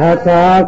[0.00, 0.64] Hatta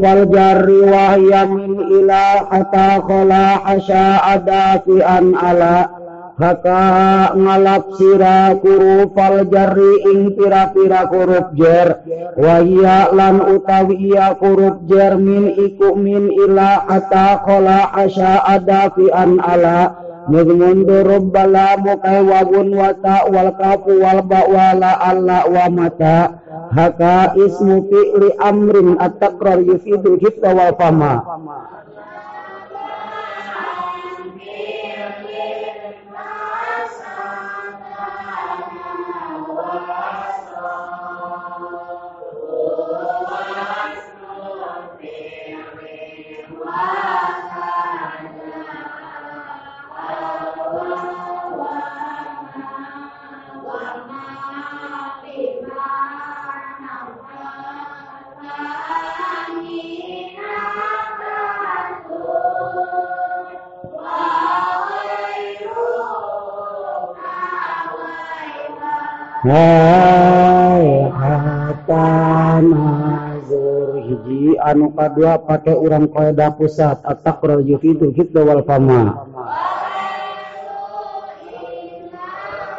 [0.00, 5.92] fal jarri wahya min ila hatta khala hasya adafian ala.
[6.40, 8.56] Haka ngalap sira
[9.12, 12.00] fal jarri ing pira-pira huruf jer.
[12.40, 20.00] Wahya lan utawi iya huruf jer min iku min ila hatta khala hasya adafian ala.
[20.32, 26.40] Muzmundu rubbala mukai wabun wata wal kafu wal ba wala alla wa mata
[26.76, 31.12] haka ismu fi'li amrin at-takrar yufidu hifta wal fama
[74.06, 79.26] hiji anu kadua pakai urang kaidah pusat at-taqrar yufidu hidda wal fama.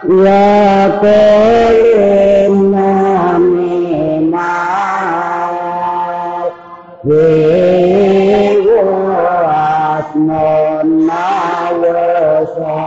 [0.07, 5.55] Ya kalim nami mal
[7.03, 8.79] Yehu
[9.51, 12.79] asnon nawasa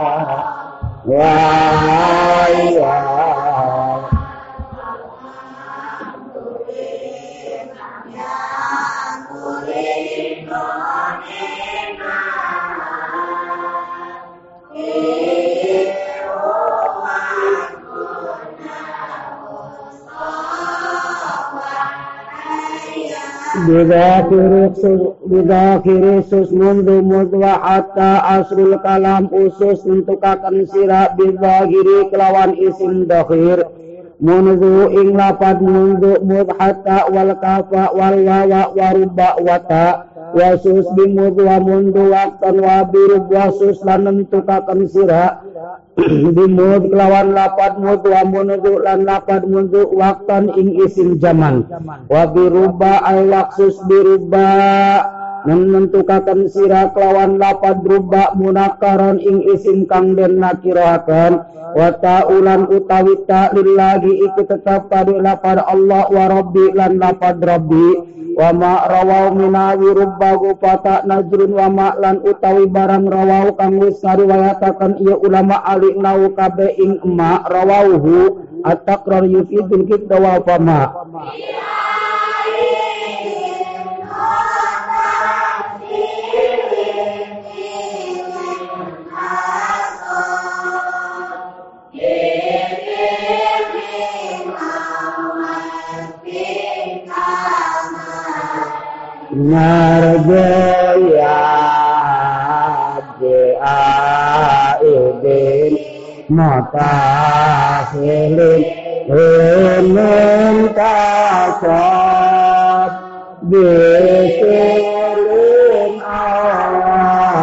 [23.67, 24.23] Wahai
[25.27, 33.67] bidakhiri sus mundu mudwa hatta asrul kalam usus nentukakan sira bidahiri kelawan isim dakhir
[34.23, 41.57] mundu ing lapad mundu mud hatta wal kafa wal wawa waruba wata wasus bimud wa
[41.61, 45.43] mundu waktan wa birub wasus lan nentukakan sira
[46.33, 51.65] bimud kelawan lapad mud wa mundu lan lapad mundu waktan ing isim zaman.
[52.11, 54.47] Wa biruba al waksus biruba
[55.55, 61.39] menentukakan sira kelawan lapad ruba munakaron ing isim kang den nakirahaken
[61.71, 68.17] wa ta'ulan utawi ta'lillahi iku tetap pada lapad Allah wa rabbi lan lapad rabbi.
[68.37, 73.97] Wa ma rawau minawi rubbahu fata najrun wa ma lan utawi barang rawau kang wis
[74.05, 78.45] ngariwayataken ieu ulama ali nau kabe ing ma rawauhu.
[78.61, 80.91] At-taqrar yufidul kita wa fama
[99.37, 101.37] margaya
[103.21, 103.77] ja
[104.81, 105.77] eden
[106.29, 106.93] mata
[107.93, 108.61] helen
[109.93, 110.97] menta
[111.61, 111.85] sa
[113.49, 114.81] deselen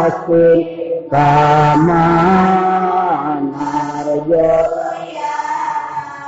[0.03, 0.59] asin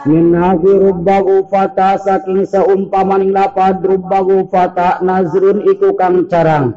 [0.07, 6.71] min hafi rubbahu fata saking saumpamaning lapad rubbahu fata nazrun iku kang carang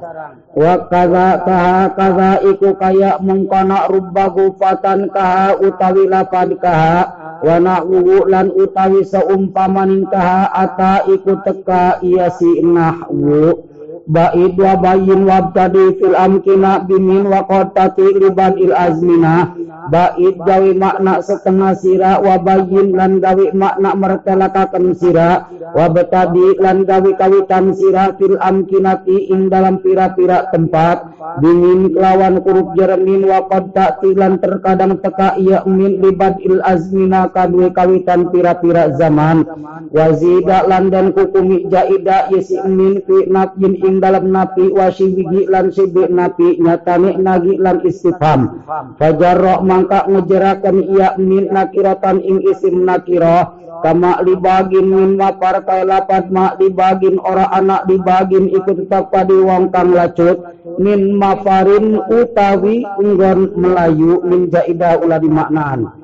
[0.50, 6.98] wa kaza kaha kaza iku kaya mengkona rubbahu fatan kaha utawi lapad kaha.
[7.40, 13.69] Wa nahwu lan utawi saumpamaning kaha ata iku teka iya si nahwu
[14.06, 19.52] ba'id wa bayin wabtadi fil amkina bimin wa qatati liban il azmina.
[19.90, 26.84] Ba'id gawi makna setengah sira wa bayin lan gawi makna mertelakakan sira wa betadi lan
[26.84, 31.10] gawi kawitan sira fil amkinati ing dalam pira-pira tempat.
[31.40, 37.72] Bimin kelawan huruf jermin wa qatati lan terkadang teka iya min liban il azmina kadwe
[37.72, 39.44] kawitan pira-pira zaman.
[39.90, 46.06] Wazida lan dan kukumi jaida yasi min fi nafyin ing dalam napi wasibigi lan sibi
[46.06, 48.62] napi nyatane nagi lan istifham.
[48.94, 56.30] Fajarro mangka ngejerakan iya min nakiratan ing isim nakiro kama libagin min ma partai lapat
[56.30, 60.38] ma libagin ora anak libagin ikut tetap padi wong kang lacut.
[60.78, 65.99] Min mafarin utawi unggon melayu min jaidah ulah dimaknaan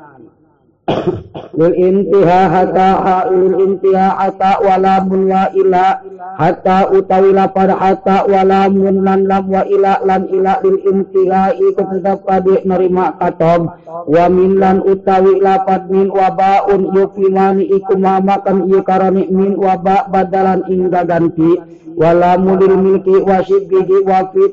[1.57, 2.89] lil intiha hatta
[3.35, 5.99] lil intiha hatta wala mun wa ila
[6.39, 11.83] hatta utawi lapar hatta wala mun lan lam wa ila lan ila lil intiha iku
[11.91, 13.67] tetap kade nerima katom.
[14.07, 19.75] Wa min lan utawi lapad min wa baun yuflimani iku mamakan ieu karani min wa
[19.75, 21.59] ba badalan ing ganti
[21.97, 24.53] wala mulil milki wa shibbihi wa fi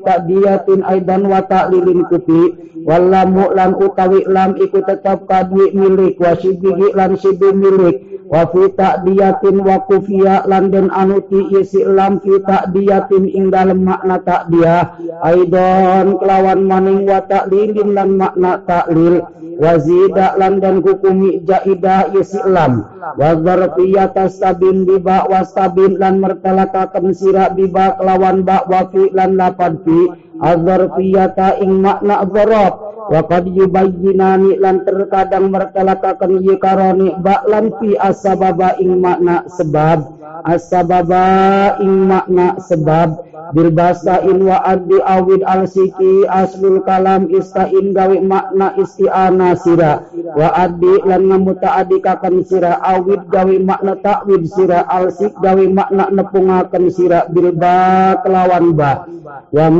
[0.80, 2.42] aidan wa ta'lilin kufi.
[2.84, 7.96] Wala mu'lan utawi lam iku tetap kadwi milik wa shibbihi lan shibbi milik.
[8.24, 14.24] Wa fi ta'diyatin wa kufiya lan den anuti isi lam fi ta'diyatin ing dalem makna
[14.24, 14.96] ta'diyah.
[15.20, 19.20] Aidan kelawan maning wa ta'lilin lan makna ta'lil.
[19.54, 27.98] Wazida lan dan hukumi jaida yasilam wa zarfiyata sabin biba wastabin lan mertalakaken bira biba
[27.98, 30.06] lawan bak wafi lan lapan pi
[30.40, 32.74] azarfiyata ing makna zarab
[33.10, 40.24] wa qad yubayyinani lan terkadang mertalakaken ye karoni ba lan fi asbaba ing makna sebab.
[40.44, 43.32] Asbaba ing makna sebab.
[43.54, 50.02] Bil basain wa addi awid al siki aslul kalam istain gawe makna isti'ana sira.
[50.34, 52.80] Wa addi lan ngamuta'adikaken sira.
[52.82, 54.88] Awid gawe makna takwid sira.
[54.88, 57.28] Al sik gawe makna nepungaken sira.
[57.30, 59.06] Bil ba kelawan ba.
[59.54, 59.70] Wa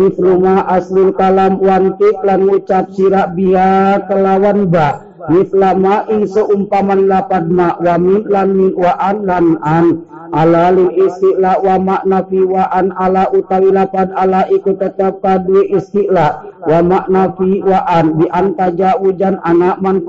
[0.62, 5.02] aslul kalam wantik lan ngucap sira biha kelawan ba.
[5.24, 10.04] Mislama ing seumpaman lapad ma wa min lan min wa an lan an.
[10.34, 15.64] Ala lil isti'la wa makna fi wa an ala utawi lapad ala iku tetap kadue
[15.72, 16.52] isti'la.
[16.68, 18.20] Wa makna fi wa an.
[18.20, 20.04] Bi antaja ujan anak man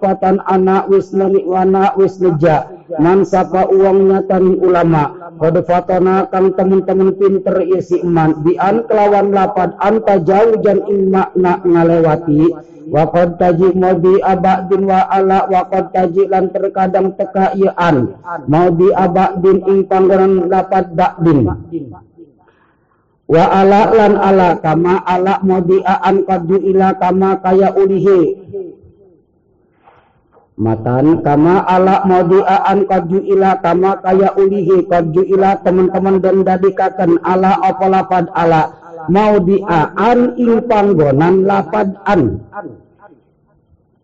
[0.00, 6.56] patan anak wis nani wana wis neja man sapa uang nyatani ulama kod fatona kang
[6.58, 12.50] temen-temen pinter isi man bi an kelawan lapad anta jauh jan ing makna ngalewati.
[12.90, 18.18] Wa qad taji maudi abadin wa ala wa qad taji lan terkadang teka ieu an.
[18.50, 21.46] Maudi abadin ing panggonan dapat dakdin
[23.30, 28.20] wa ala lan ala kama ala maudi an qad ila kama kaya ulihi
[30.60, 37.16] matan kama ala maudi an qad ila kama kaya ulihi qad ila teman-teman dan dadikaken
[37.24, 38.76] ala apa lapad ala
[39.08, 42.44] mau diaan ing panggonan lapad an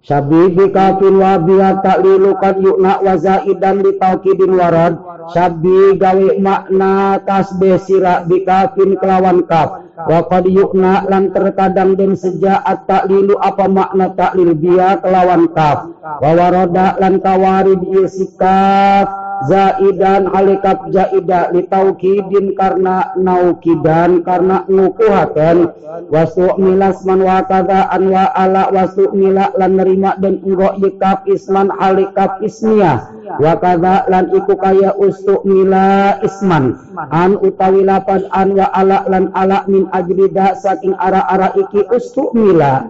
[0.07, 5.03] Sabi bi kafin wa biha ta'lilu kad yukna wa zaidan li taukidin warad.
[5.35, 12.13] Sabi gawe makna tasbih sira bi kafin kelawan kaf wa qad yukna lan terkadang den
[12.13, 15.97] seja at ta'lilu apa makna ta'lil biha kelawan kaf.
[16.21, 25.69] Wa warada lan kawarid isikaf zaidan halikap jaida litaukidin karena naukidan karena nukuhaten.
[26.09, 31.29] Wasu milas man wa kada an wa ala wasu mila lan nerima dan enggo yikap
[31.29, 33.13] isman halikap ismiyah.
[33.37, 36.77] Wa kada lan iku kaya ustu mila isman.
[37.13, 42.89] An utawi lapan an wa ala lan ala min ajrida saking ara-ara iki ustu mila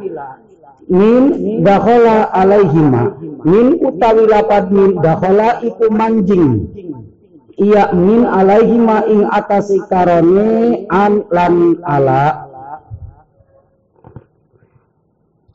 [0.87, 1.23] min
[1.67, 3.19] dakhala alaihima.
[3.47, 6.71] Min utawi lapad min dakhala iku manjing.
[7.57, 12.47] Iya min alaihima ing atasi karone an lan ala.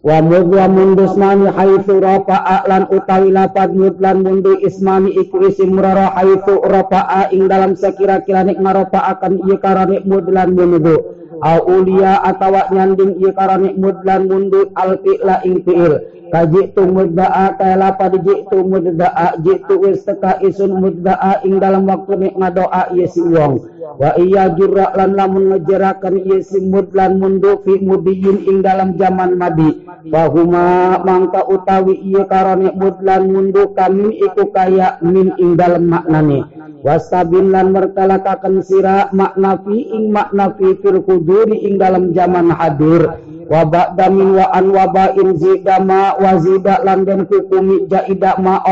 [0.02, 6.18] Wa mudwa mundus mani haitsu rafa'a lan utawi lapad mudlan mundu ismani iku isim rara
[6.18, 13.18] haitsu rafa'a ing dalam sekira-kira nik marafa'akan ieu karone mudlan mundu au ulia atawa nyanding
[13.18, 15.94] ieu karane mudlan mundur al fi'la ing fi'il.
[16.32, 22.34] Kajitu mudda'a kaya lapa dijitu mudda'a jitu wis teka isun mudda'a ing dalam waktu nek
[22.40, 27.82] ngadoa ieu si wong wa iya jurra lan lamun ngejerakan ieu si mudlan mundu fi
[27.82, 29.82] mudiyin ing dalam zaman madi.
[30.10, 36.46] Bahuma mangka utawi ieu karane mudlan mundu kami iku kaya min ing dalam maknane.
[36.82, 43.06] Wastabin lan merkalakaken sira makna fi ing makna fi fil kuduri ing dalam zaman hadir.
[43.52, 44.88] Wa ba'da wa an wa
[45.36, 48.64] zidama wa zida lan den hukumi jaida ma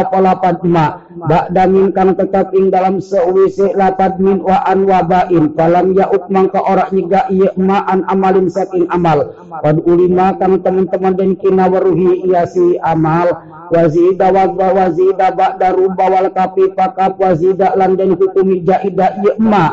[0.64, 0.86] ma
[1.20, 5.52] ba'da min kang tetap ing dalam seuwise lapad min wa an wa ba'in.
[5.58, 9.36] Falam ya mangka ora nyiga iya ma an amalin saking amal.
[9.60, 16.06] Qad ulima kang teman-teman den kina waruhi iya si amal wazida wazda wazida ba'da rubba
[16.10, 19.66] wal kapi pakap wazida lan den hukumi jaida iya ma.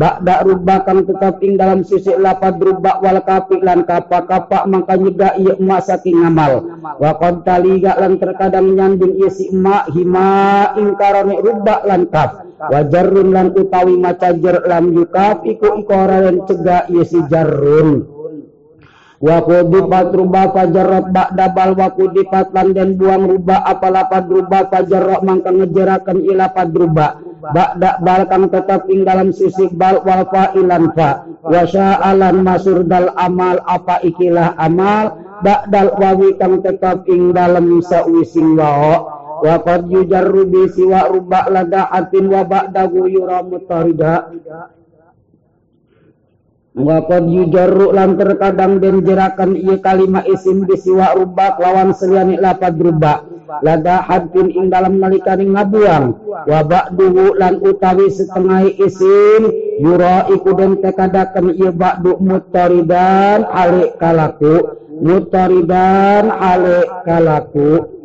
[0.00, 4.94] Ba'da rubba kang tetap ing dalam sisi lapad rubba wal kapi lan kapa kapa mangka
[4.96, 6.64] nyiga iya ma saking amal
[6.98, 12.46] wa qad taliga lan terkadang nyanding iya si ma hima ing karone rubba lan kap
[12.70, 18.06] wajarun lan utawi maca jer lam yukaf iku ikora dan cegah iya si jarrun
[19.22, 25.22] wa kudipat rubah fajarat ba'da bal wa kudipat lan den buang rubah apalapad rubah fajarok
[25.22, 31.26] mangka ngejerakan ilapad rubah ba'da bal kang tetap ing dalam sisi bal wal fa'ilan fa.
[31.42, 35.18] Wa sya'alan masur dal amal apa ikilah amal?
[35.42, 39.02] Ba'dal wawi kang tetap ing dalam sawising wa
[39.42, 44.30] wa qad yujarru bi siwa rubba ladahatin wa ba'dahu yura mutarida
[46.72, 53.28] Waqad yujarru lan terkadang den jerakan iya kalima isim bisiwa rubak lawan seliani lapad rubak.
[53.60, 56.16] Lada hadin ing dalam nalikani ngabuang.
[56.48, 59.52] Wa ba'duhu lan utawi setengah isim
[59.84, 64.80] yura iku den tekadakan iya ba'du mutaridan alik kalaku.
[64.96, 68.01] Mutaridan alik kalaku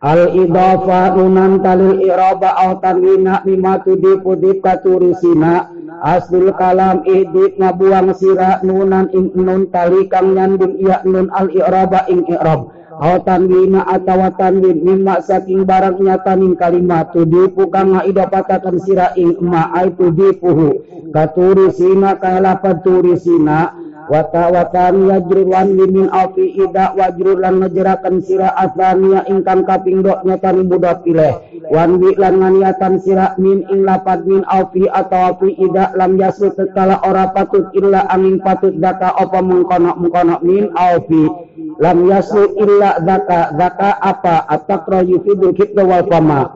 [0.00, 5.68] al idafa nunan talil iraba au tanwina mimma tudipu dikaturisina
[6.00, 12.08] aslul kalam idit ngabuang sira nunan ing nun tali kang nyandung iya nun al i'raba
[12.08, 18.80] ing i'rab aw tanwina atawa tanwin mimma saking barang nyata ning kalimat tudipu kang ngaidapatakan
[18.80, 20.80] sira ing ma ai tudipuhu
[21.12, 23.72] katuri sina kaya lapad turi sina
[24.10, 30.66] wata watan yajruwan limin afi ida wajrur lan ngejerakan sira asania ingkang kaping dok nyatani
[30.66, 31.38] budak pilih
[31.70, 36.50] wan wi lan nganiatan sira min ing lapad min afi atau afi ida lam yasu
[36.58, 41.30] tekala ora patut illa angin patut daka apa mengkono mengkono min afi
[41.78, 44.42] lam yasu illa daka daka apa?
[44.50, 46.50] Atakra yufidul kitna wal fama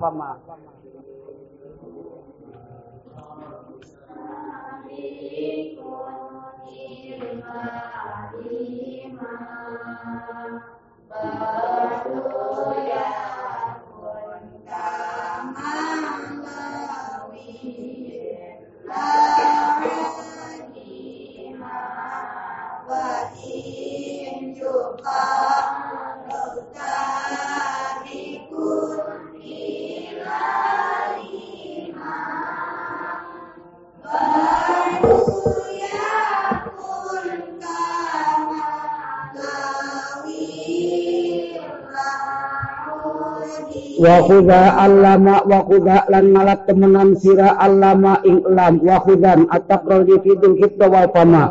[44.04, 48.84] wa khudha allama wa khudha lan malat temenan sira allama ing lam.
[48.84, 50.54] Wa khudan at-taqrul fi dil
[50.92, 51.44] wal fama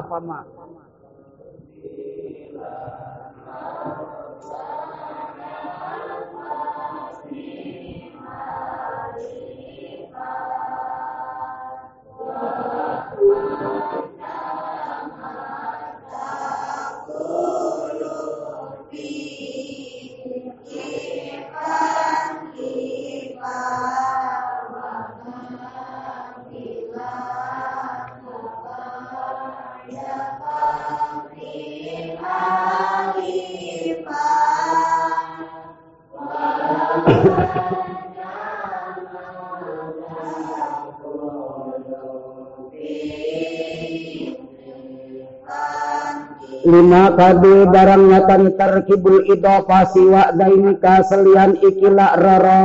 [46.63, 52.63] lima kadu barang nyatan terkibul idofasi wa dainika selian ikila roro.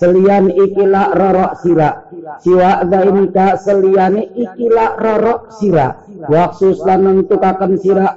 [0.00, 2.08] Selian ikila roro sira.
[2.40, 6.00] Siwa dainika selian ikila roro sira.
[6.24, 8.08] Waksus lan nentukaken sira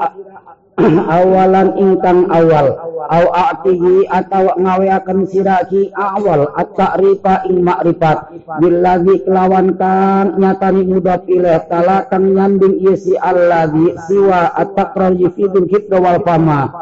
[1.17, 2.73] awalan ingkang awal.
[3.03, 6.49] Au atihi atau ngaweaken siraki awal.
[6.57, 14.53] At-ta'rifa ing makrifat billazi kelawan kan nyatani mudah pilih tala kang nyanding isi allazi siwa
[14.57, 16.73] at-taqrar yufidul hidda wal fama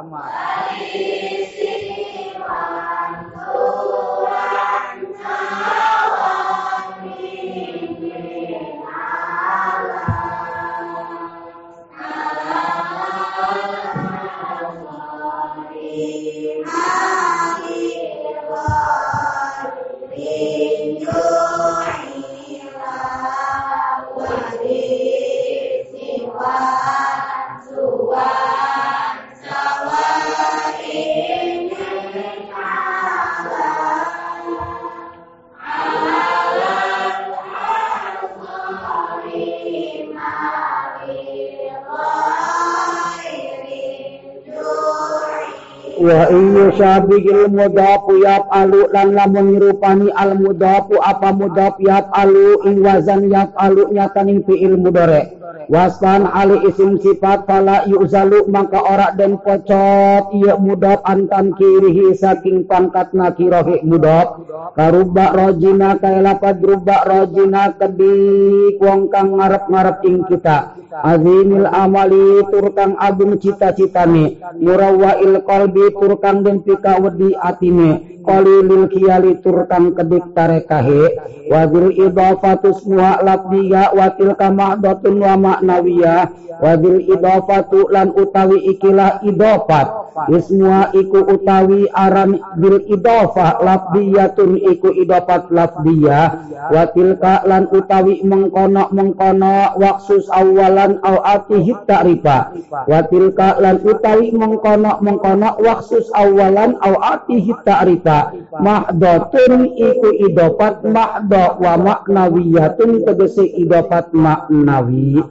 [46.01, 52.57] wa iya syabihil mudafu yap alu lan lamun nyerupani al mudafu apa mudaf yap alu
[52.65, 59.07] ing wazan yap alu nyataning fi'il mudore waspan ali isim sifat fala yuzalu maka ora
[59.15, 64.43] den pocot iya mudaf antan kirihi saking pangkat nakirohi mudaf
[64.75, 70.77] karubba rojina kaya lapad rubba rojina kedik wong kang ngarep-ngarep ing kita.
[70.91, 74.37] Azimil amali turkang agung cita-citane.
[74.59, 78.19] Murawail qalbi turkang den pikawedi atine.
[78.21, 81.15] Qalilil khiyali turkang kedik tarekahe.
[81.49, 86.29] Wadil idafatus semua labdiya watil kamadotun wa maknawiyah.
[86.61, 95.47] Wadil idafatu lan utawi ikilah idofat Ismua iku utawi aran bil idofah labdiyatun iku idofat
[95.47, 102.51] labdiyah watilka lan utawi mengkono mengkono waksus awalan au atihi ta'rifa.
[102.91, 108.35] Watilka lan utawi mengkono mengkono waksus awalan au atihi ta'rifa.
[108.59, 115.23] Mahdotun iku idofat mahdo wa maknawiyatun tegese idofat maknawi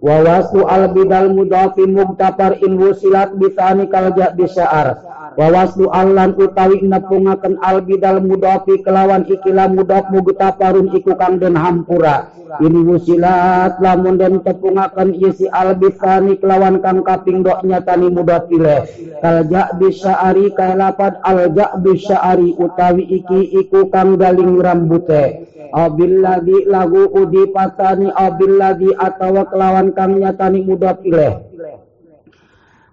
[0.00, 6.82] wa wasu al bidal mudafi mubtafar in wusilat bisani kalja bisya'ar wa wasu allan utawi
[6.82, 12.34] nepungaken al bidal mudafi kelawan ikilah mudaf mubtafarun iku kang den hampura.
[12.58, 18.90] Ini wusilat lamun den tepungaken isi al bisani kelawan kang kaping dok nyatani mudaf ile.
[19.22, 25.46] Kalja bisya'ari kailapad al ja bisya'ari utawi iki iku kang galing rambute.
[25.70, 31.44] Abilladhi lagu udi patani abilladhi atawa kelawan kang nyatani pilih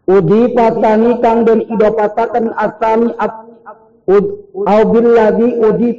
[0.06, 3.10] udi patani kang den idopataken asani
[4.66, 5.90] abilladhi udi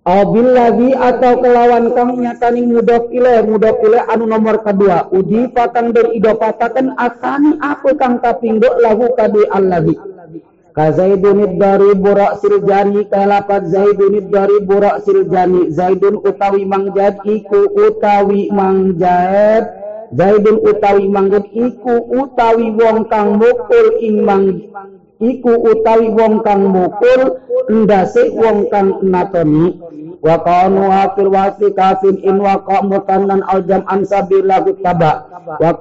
[0.00, 5.12] patani Abilladhi atau kelawan kang nyatani mudok ile anu nomor kedua.
[5.12, 9.96] Uji patang dari idopatakan asani aku kang kapinggo lagu kadi alladhi
[10.70, 15.68] ka zaidunid dari burak siljani kalapat zaidunid dari burak siljani.
[15.68, 19.68] Zaidun utawi mangjad iku utawi mangjad.
[20.16, 24.58] Zaidun utawi mangjad iku utawi wong kang mukul ing mang
[25.20, 27.20] iku utawi wong kang mukul
[27.68, 29.76] ndase wong kang natoni
[30.20, 35.24] wa kanu akil wasi kafin in wa mutannan al jam'an sabilahu taba
[35.56, 35.72] wa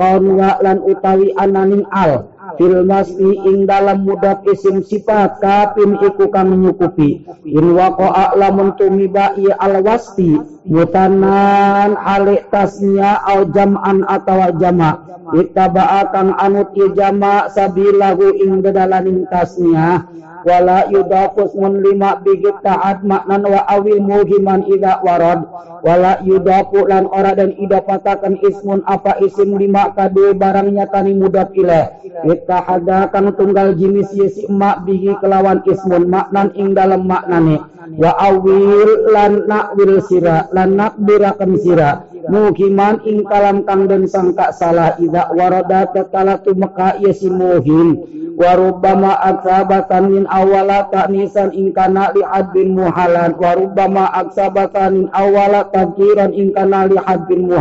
[0.64, 2.32] lan utawi ananing al.
[2.58, 7.22] Fil masni ing dalam mudaf isim sifat kafin iku kang nyukupi.
[7.46, 15.06] In waqa'a lamun tumiba iya al wasfi mutanan alik tasnya au jam'an atau jama.
[15.30, 20.10] Ittaba'a kang anut jama sabilahu ing dadalaning tasnya.
[20.40, 25.42] Wala yudafus mun lima bigit ta'at maknan wa awil muhiman ida warad
[25.82, 31.90] wala yudafu lan ora dan idafatakan ismun apa isim lima kade barangnya tani mudaf ilaih
[32.30, 37.58] ittahada kang tunggal jinis yesi emak bihi kelawan ismun maknan ing dalam maknane.
[37.98, 45.00] Wa awil lan nakwil sira lan nakbirakan sira muhiman ing kalam kang den sangka salah
[45.00, 47.96] ida warada tetala tumeka yesi muhim.
[48.40, 53.36] Warubama aksabatan min awala ta'nisan in kana li haddin muhalan.
[53.36, 57.52] Warubama aksabatan min awala tadkiran in kana li haddin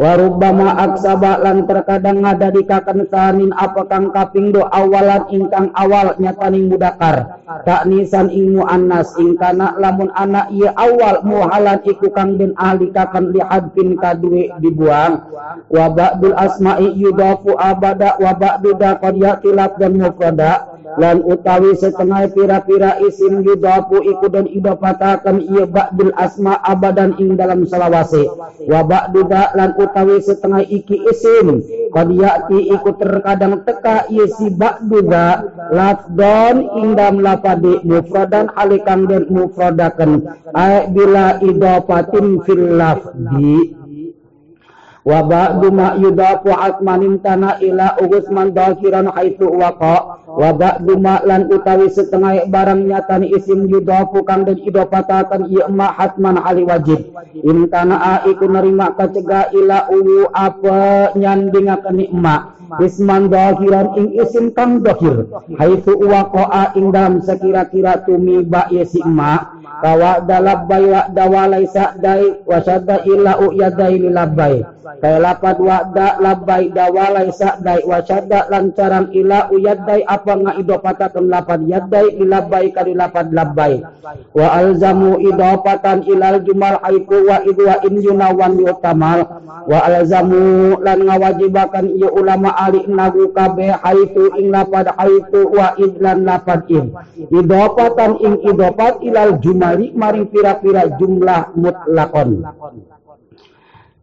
[0.00, 6.16] Warubama aksaba lan terkadang ada di kakan sanin apa kang kaping do awalan ingkang awal
[6.16, 7.44] nyataning mudakar.
[7.68, 13.36] Tak nisan ing muannas ingkana lamun anak ia awal muhalan iku kang den ahli kakan
[13.36, 15.28] lihat bin kadue dibuang.
[15.68, 23.40] Wa ba'dul asma'i yudafu abada wa ba'du da dan mufrada lan utawi setengah pira-pira isim
[23.42, 28.26] yudafu iku dan idafatakan iya ba'dul asma abadan ing dalam salawase
[28.66, 31.62] wa ba'du lan utawi setengah iki isim.
[31.92, 32.08] Qad
[32.50, 35.04] iku terkadang teka iya si ba'du
[35.72, 40.24] lafdon ing dalam lafadi mufradan alikang dan mufradakan
[40.56, 43.81] ay bila idafatin fil lafdi
[45.02, 50.22] wa ba'du ma yudafu asmanin tana ila ugusman dakiran haitsu waqa.
[50.30, 55.66] Wa ba'du ma lan utawi setengah barang nyata ni isim yudafu kang den idopatakan ieu
[55.68, 57.12] ma hatman ali wajib.
[57.42, 64.54] In kana a iku nerima kacega ila uwu apa nyandingaken nikma isman dahiran ing isim
[64.56, 65.28] kang dahir
[65.60, 72.40] haitsu waqa'a ing dalam sekira-kira tumi ba yesi ma kawa dalab bay wa dawalaisa dai
[72.46, 73.98] wa sadda ila u yadai
[74.82, 78.50] labbai kaya lapad wa'da labbai dawalai sa'dai wa syadda
[79.14, 83.78] ila uyaddai apa nga idopatakan lapad yaddai ilabbai kali lapad labbai
[84.34, 89.20] wa alzamu idopatan ilal jumal haiku wa idwa in yunawan yutamal.
[89.62, 96.26] Wa alzamu lan ngawajibakan iya ulama ali nagu kabe haitu ing lapad haitu wa idlan
[96.26, 96.90] lapad in.
[97.30, 102.42] Idopatan ing idopat ilal jumali maring pira-pira jumlah mutlakon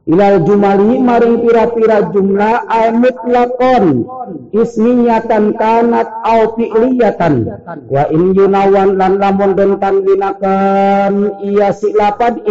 [0.09, 4.09] ilal jumali maring pira-pira jumlah ay mutlakon
[4.49, 7.45] ismiyatan kanat au fi'liyatan.
[7.93, 12.41] Wa in yunawan lan lamun den tanwinakan iya si lapad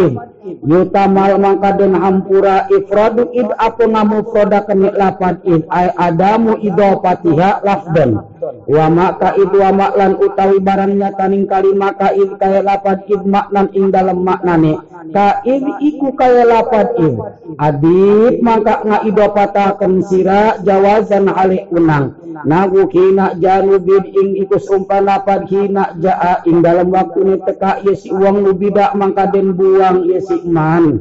[0.45, 7.65] id yutamal mangka den hampura ifradu id apa ngamu frodakan lapad id ay adamu idopatiha
[7.67, 8.23] lafdan.
[8.69, 13.67] Wa maka id wa maklan utawi barangnya taning kalimah ka id kaya lapad id maknan
[13.75, 14.79] ing dalam maknane.
[15.11, 17.17] Ka id iku kaya lapad id
[17.59, 22.15] adib maka ngaidopatakan sira jawazan halik unang.
[22.47, 28.15] Nagu kina janubid ing iku sumpah lapad kina jaa ing dalam waktu ni teka yesi
[28.15, 31.01] uang lubida mangka den buang yesi man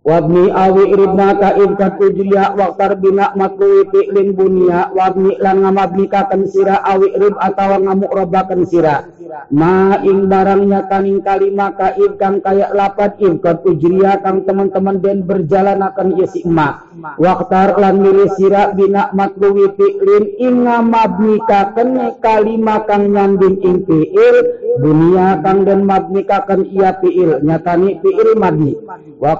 [0.00, 4.88] wabni awi iribna ka ibkat ujliya waktar bina matluwi fi'lin bunia.
[4.96, 9.04] Wabni lan ngamabnikakan sira awi irib atawa ngamukrabakan sira
[9.52, 15.78] ma ing barangnya kaning kalimah ka kang kayak lapat ibkat ujliya kang teman-teman den berjalan
[15.84, 16.82] akan yesi ma
[17.20, 24.36] waktar lan milih sira bina matluwi fi'lin ing ngamabnikakan kalimah kang nyambing ing fi'il.
[24.80, 27.42] Dunia kang den mabnikakan iya fi'il.
[27.42, 28.78] Nyatani fi'il mabni.
[29.18, 29.36] Wa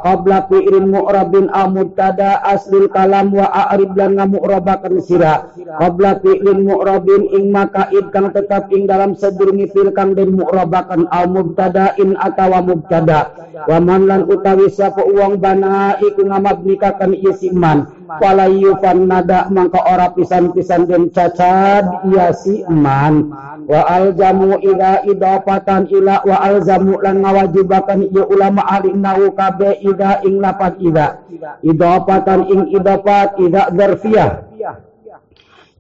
[0.51, 7.55] fi'il mu'rabin al mubtada aslil kalam wa a'rib lan ngamu'rabakan sira qabla fi'il mu'rabin ing
[7.55, 13.31] makaid kang tetap ing dalam sedurungi fi'il kang den mu'rabakan al mubtada in atawa mubtada.
[13.71, 17.87] Wa man lan utawi sapa uang bana iku ngamabnikakan isiman
[18.19, 23.31] wala yufan nada mangka ora pisan-pisan den cacad iya si man.
[23.71, 30.25] Wa aljamu ila idafatan ila wa alzamu lan ngawajibakan iya ulama ahli nahu kabe ida
[30.27, 31.07] ing lapat ida
[31.63, 34.31] idafatan ing idafat ida dzarfiyah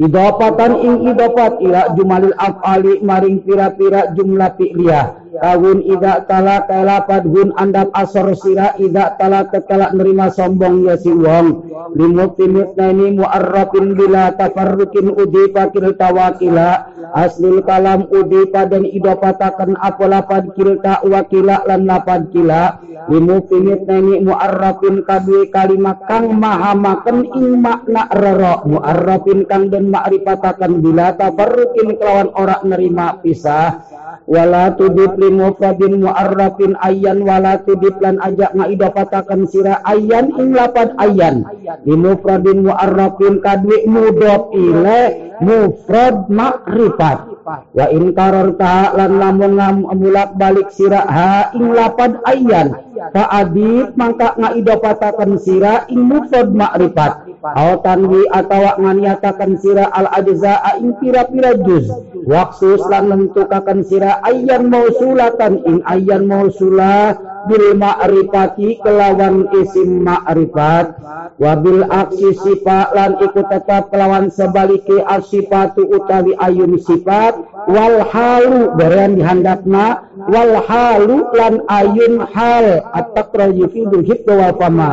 [0.00, 5.20] idafatan ing idafat ila jumalil af'ali maring pira-pira jumlah fi'liyah.
[5.30, 11.14] Kawin ida tala kelapad gun andap asor sira ida tala tekala nerima sombong ya si
[11.14, 11.70] wong.
[11.94, 16.90] Limut timut nani mu'arrafin bila tafarrukin udi pakil tawakila.
[17.14, 22.82] Aslil kalam udi dan idopatakan apa lapad kilta wakila lan lapad kila.
[23.06, 30.78] Limut timut nani mu'arrafin kadui kalimat kang mahamaken ing makna rero mu'arrafin kang den makrifatakan
[30.78, 33.82] bila tafarrukin kelawan ora nerima pisah.
[34.30, 40.94] Wala tudib li mufradin mu'arrafin ayyan wala tudib lan ajak ngaidafatakan sira ayyan ing lapan
[41.02, 41.42] ayyan.
[41.82, 49.56] Li mufradin mu'arrafin kadwi mudhof ile mufrad makrifat wa in kararta lan lamun
[49.96, 52.68] mulak balik sira ha ing lapan ayyan
[53.08, 60.60] fa adib mangka ngaidafatakan sira ing mufrad makrifat Aw tanwi atawa nganiatakan sira al ajza
[60.76, 61.88] ing pira-pira juz.
[62.28, 67.16] Waksus lan nentukakan sira ayyan mausulatan ing ayyan mausula
[67.48, 71.00] bil ma'rifati kelawan isim ma'rifat.
[71.40, 77.40] Wabil aksi sifat lan ikut tetap kelawan sebalike asifatu utawi ayun sifat.
[77.72, 80.12] Wal halu berian dihandapna.
[80.28, 84.90] Wal halu lan ayun hal อัตตะกรยิฟิดุฮิตวาฟามา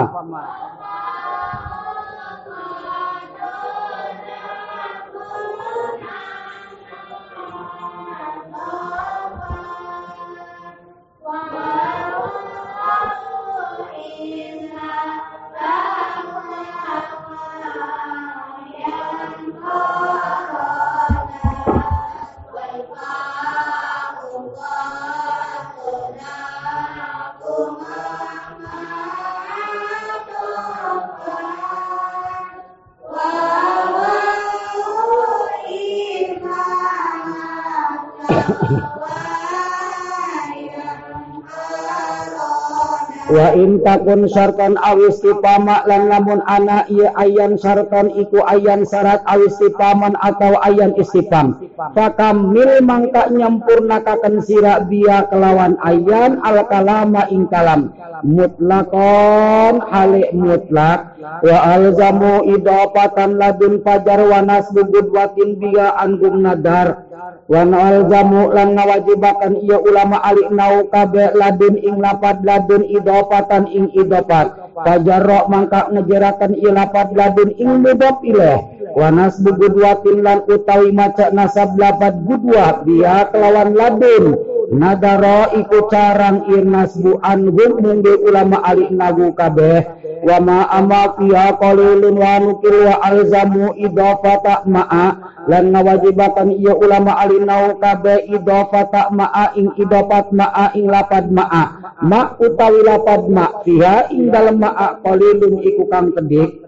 [43.28, 49.20] wa in takun syartan awis tipama lan lamun ana iya ayan syartan iku ayan syarat
[49.28, 51.60] awis tipaman atau ayan istifam
[51.92, 57.92] fakamil mangka nyampurnakaken sira biya kelawan ayan al kalama ing kalam.
[58.26, 61.18] Mutlakon halik mutlak.
[61.18, 67.06] Wa alzamu idopatan ladun fajar wa nasbu gudwatin biya anggung nadar
[67.48, 73.72] wan al jamu lan ngawajibakan iya ulama alik nau kabe ladun ing lapad ladun idopatan
[73.72, 78.60] ing idopat fajarro mangka ngejerakan iya lapad ladun ing mudop ileh
[79.00, 84.36] wanas bugudwatin lan utawi maca nasab lapad gudwa dia kelawan ladun
[84.72, 89.88] nadaro iku carang irnas bu anhum mungge ulama alik nagu kabeh.
[90.28, 95.08] Wa ma ama fiha qalilun wa nukil wa alzamu idafata ma'a.
[95.48, 101.64] Lan ngawajibakan iya ulama alinau kabe idafata ma'a ing idafat ma'a ing lapad ma'a.
[102.04, 106.67] Ma utawi lapad ma fiha ing dalem ma'a qalilun iku kang kedik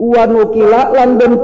[0.00, 1.36] wa nukila lan den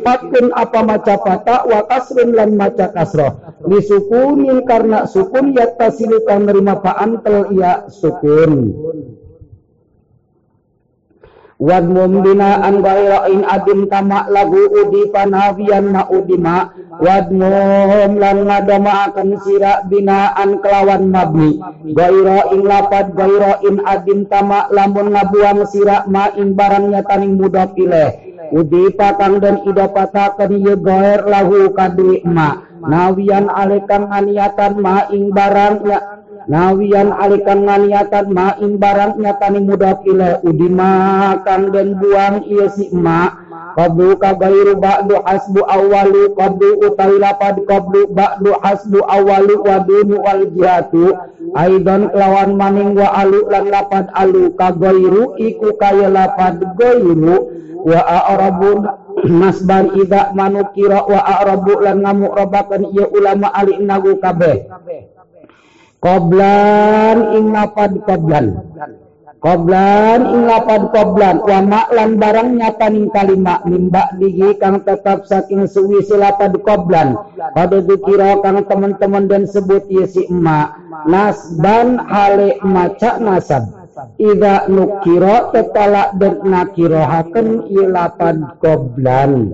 [0.00, 3.36] fatun apa maca fata wa kasrun lan maca kasroh.
[3.68, 8.72] Li sukunin karena sukun yattasilu kang nerima fa'an tel iya sukun
[11.58, 16.06] wadmum binaan gairain adim tamak lagu udi panawian ma.
[16.08, 16.70] Udima
[17.02, 21.58] wadmum lan ngadama akan sira binaan kelawan mabni.
[21.92, 28.10] Gairain lapad gairain adim tamak lamun ngabuang sira ma ing barangnya taning mudah pilih.
[28.48, 32.64] Udi patang dan ida patakan ye gair lahu kadri ma.
[32.78, 36.17] Nawian alekan aniatan ma ing barangnya
[36.48, 43.36] nawian alikan nganiatan main barang nyatani mudah pilih udi makan dan buang iya si emak
[43.76, 50.42] qablu kabairu ba'du hasbu awalu qablu utawi lapad qablu ba'du hasbu awalu wa dunu wal
[50.50, 51.14] jihatu.
[51.54, 57.54] Aidan kelawan maning wa alu lan lapad alu kabairu iku kaya lapad gairu
[57.86, 58.88] wa a'rabun
[59.40, 64.66] nasban ida manukira wa a'rabu lan ngamuk robakan iya ulama ali nagu kabeh
[65.98, 68.46] Qoblan ing lapad qoblan.
[69.42, 76.06] Qoblan ing lapad qoblan wa maklan barang nyataning kalima mimba digi kang tetap saking suwi
[76.14, 77.18] lapad qoblan.
[77.50, 80.78] Pada dikira kang teman-teman dan sebut yesi emak.
[81.10, 83.66] Nasban hale maca nasab.
[84.22, 89.50] Ida nukiro tetala dan nakirohaken ilapad qoblan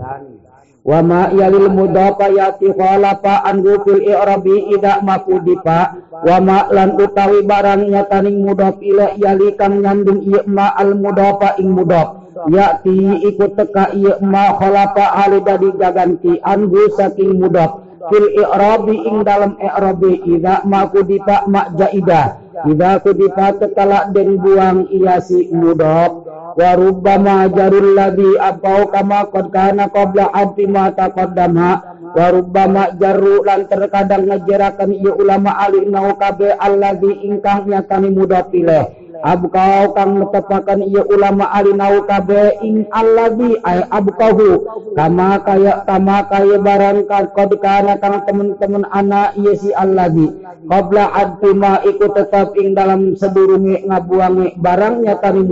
[0.85, 5.97] wa ma yalil mudafa yati khalafa anhu fil i'rabi ida makudipa.
[6.25, 11.57] Wa ma lan utawi barang nyataning mudaf ila yali kang nyandung ieu ma al mudafa
[11.57, 17.81] ing mudaf yati ikut teka ieu ma khalafa ali dadi gaganti anhu saking mudaf
[18.13, 22.37] fil i'rabi ing dalam i'rabi ida makudipa ma jaida
[22.69, 26.24] ida kudipa tetala den buang iya si mudaf
[26.55, 31.71] wa rubbama jarul ladhi abau kama qad kana qabla hadfi ma taqaddama.
[32.15, 38.47] Wa rubbama jarru lan terkadang ngejerakan ieu ulama ali nau kabe alladhi ingkang nyatani muda
[38.47, 39.05] pilih.
[39.25, 44.69] Abkau kang netepakan iya ulama alinau kabe ing alladhi ay abkahu.
[44.93, 50.29] Kama kaya kama kaya barang kod kana kang temen-temen anak iya si alladhi.
[50.69, 55.47] Qabla adfi ma ikut tetap ing dalam sedurungi ngabuangi barangnya tani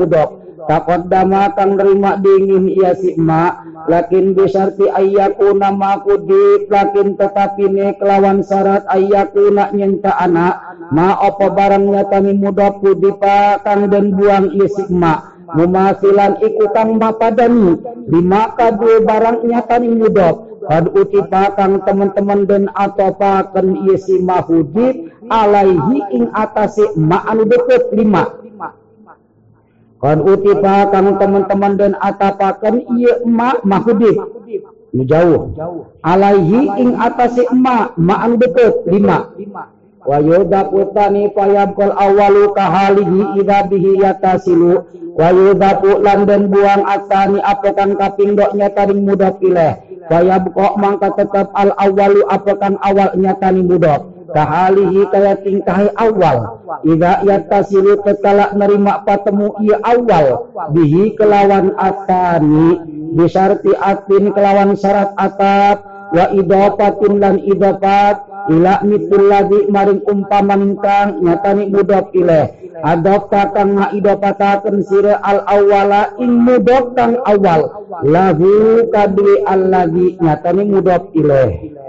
[0.62, 7.66] mudok dama kang nerima dingin iya si emak lakin bisarti ayyaku nama kudip lakin tetapi
[7.66, 10.62] ne kelawan syarat ayyaku nak nyenta anak.
[10.92, 16.94] Ma opo barangnya kami mudah kudipa kang dan buang iya si emak mumasilan iku kang
[16.96, 17.83] mapadani.
[18.07, 25.11] Lima kadu barangnya kami mudah Kad utipa kang teman-teman dan atau pakan iya si mahudip
[25.27, 28.41] alaihi ing atasi ma anu deket lima
[30.02, 34.18] Kan utipa kang teman-teman dan atapakan iya emak mahudib.
[34.90, 35.54] Nu jauh.
[36.02, 39.30] Alaihi ing atasi emak ma'an deket lima.
[40.02, 44.90] Wa yudapu tani fayabkol awalu kahalihi idha bihi yatasilu.
[45.14, 49.78] Wa yudapu lan dan buang atani apakan kaping doknya taring mudah pilih.
[50.10, 54.02] Fayabkol mangka tetap al awalu apakan awalnya tani mudah
[54.33, 56.64] kahalihi kaya tingkahi awal.
[56.83, 60.51] Ida yatasilu tetala nerima patemu ia awal.
[60.73, 62.81] Bihi kelawan atani
[63.14, 65.85] bisarti atin kelawan syarat atap.
[66.12, 72.53] Wa idopatin lan idopat ila mitul lagi maring umpaman kang nyatani mudok ileh.
[72.85, 77.88] Adop kang ngaidopataken sire al awala ing mudok kang awal.
[78.05, 78.85] Lahu
[79.49, 81.81] al lagi nyatani mudok ileh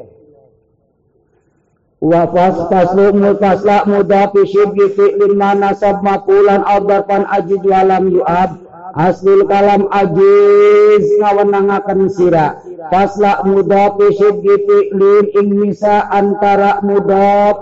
[2.03, 8.59] wa fas faslu mutasla mudafi syibli fi'lin mana sab makulan aw darfan ajiz walam yu'ab.
[8.93, 12.59] Aslul kalam ajiz ngawenangaken sira
[12.91, 17.55] fasla mudafi syibli fi'lin ing misa antara mudaf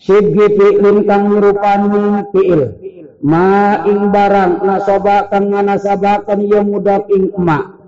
[0.00, 2.62] syibli fi'lin kang ngrupani fi'il.
[3.20, 7.79] Ma ing barang nasaba kang nganasabaken ya mudaf ing ma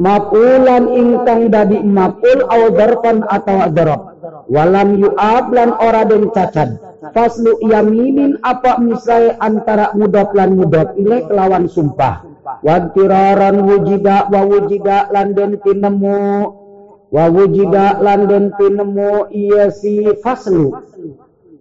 [0.00, 4.00] mapulan ingkang dadi mapul au dzarfan atau dzaraf
[4.48, 6.80] walam yu'ab lan ora den cacan
[7.12, 12.24] faslu yaminin apa misai antara mudaf lan mudaf ile kelawan sumpah.
[12.60, 16.18] Wadtiraran wujida wa wujida lan den tinemu
[17.12, 20.74] wa wujida lan den tinemu iya si faslu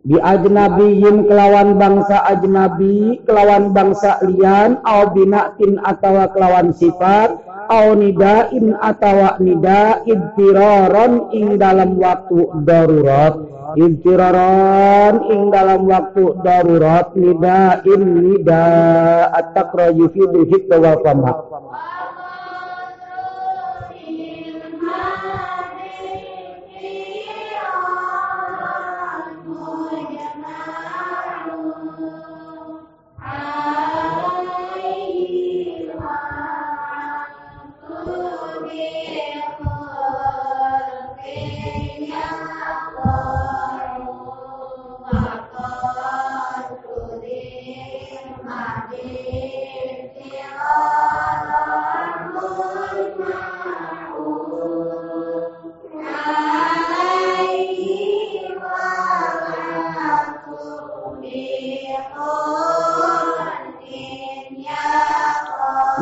[0.08, 7.36] bi ajnabiyin kelawan bangsa ajnabi kelawan bangsa lian au binatin atawa kelawan sifat
[7.70, 13.36] au nidain atawa nida idtiraron ing dalam waktu darurat.
[13.78, 18.66] Idtiraron ing dalam waktu darurat nidain nida
[19.30, 21.32] at-taqraju fi dhikr wa fama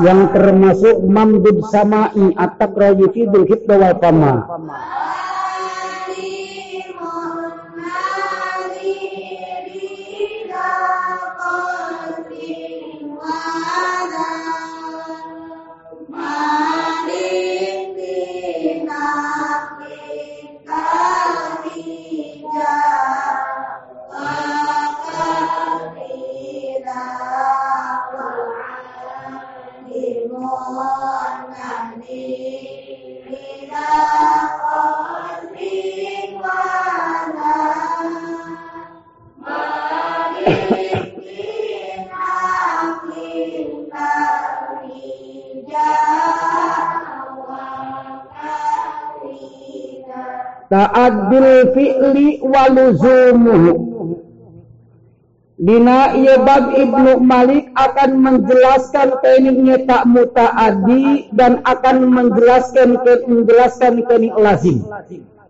[0.02, 3.98] yang termasuk mamdud sama'i at-taqrayi fi dzul wal
[50.70, 53.74] ta'addul fi'li waluzumuhu
[55.58, 64.86] Dina Yebab Ibnu Malik akan menjelaskan kening tak muta'adi dan akan menjelaskan menjelaskan kening lazim.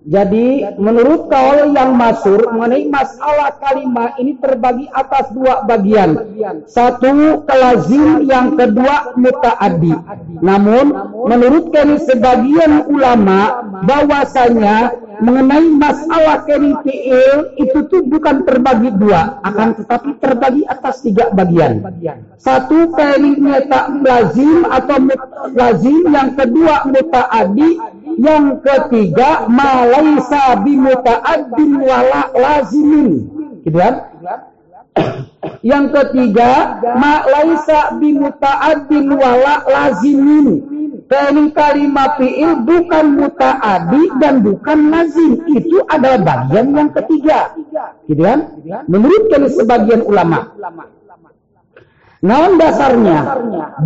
[0.07, 6.15] Jadi menurut kaul yang masur mengenai masalah kalimat ini terbagi atas dua bagian.
[6.63, 9.91] Satu kelazim, yang kedua mutaaddi.
[10.39, 10.95] Namun
[11.27, 20.09] menurut kami sebagian ulama bahwasanya mengenai masalah fi'il itu tuh bukan terbagi dua, akan tetapi
[20.23, 21.83] terbagi atas tiga bagian.
[22.37, 24.97] Satu kalimnya tak lazim atau
[25.51, 27.81] lazim, yang kedua mutaaddi,
[28.17, 33.29] yang ketiga malaisa bimuta'addin wala lazimin.
[33.61, 33.93] Gitu kan?
[35.71, 40.47] yang ketiga malaisa bimuta'addin wala lazimin.
[41.07, 45.39] Dari kalimat fi'il bukan muta'adi dan bukan lazim.
[45.47, 47.55] Itu adalah bagian yang ketiga.
[48.11, 48.59] Gitu kan?
[48.91, 50.51] Menurut sebagian ulama.
[52.27, 53.19] Namun dasarnya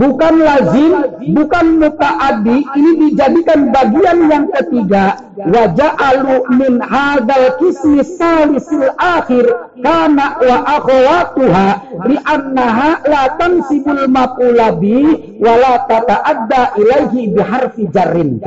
[0.01, 0.93] bukan lazim,
[1.37, 5.21] bukan mutaaddi, ini dijadikan bagian yang ketiga.
[5.37, 9.45] Wajah alu min hadal kismi salisil akhir
[9.85, 11.67] kana wa akhwatuha
[12.09, 18.41] li annaha la tansibul maqulabi wa la tata'adda ilaihi biharfi jarrin.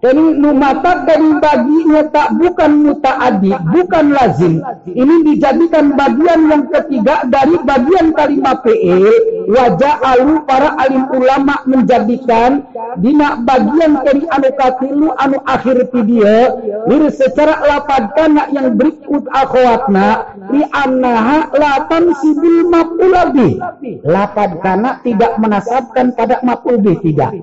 [0.00, 4.64] Jadi numata dari baginya tak bukan mutaadi, bukan lazim.
[4.88, 9.04] Ini dijadikan bagian yang ketiga dari bagian kalimat fi'il.
[9.52, 12.64] Wajah alu para alim ulama menjadikan
[12.96, 16.48] dina bagian dari anu katilu anu akhir dia.
[16.88, 23.60] Wir secara lapad kana yang berikut akhwatna li annaha la tansibul maf'ulabi.
[24.08, 27.36] Lapad kana tidak menasabkan pada maf'ul tidak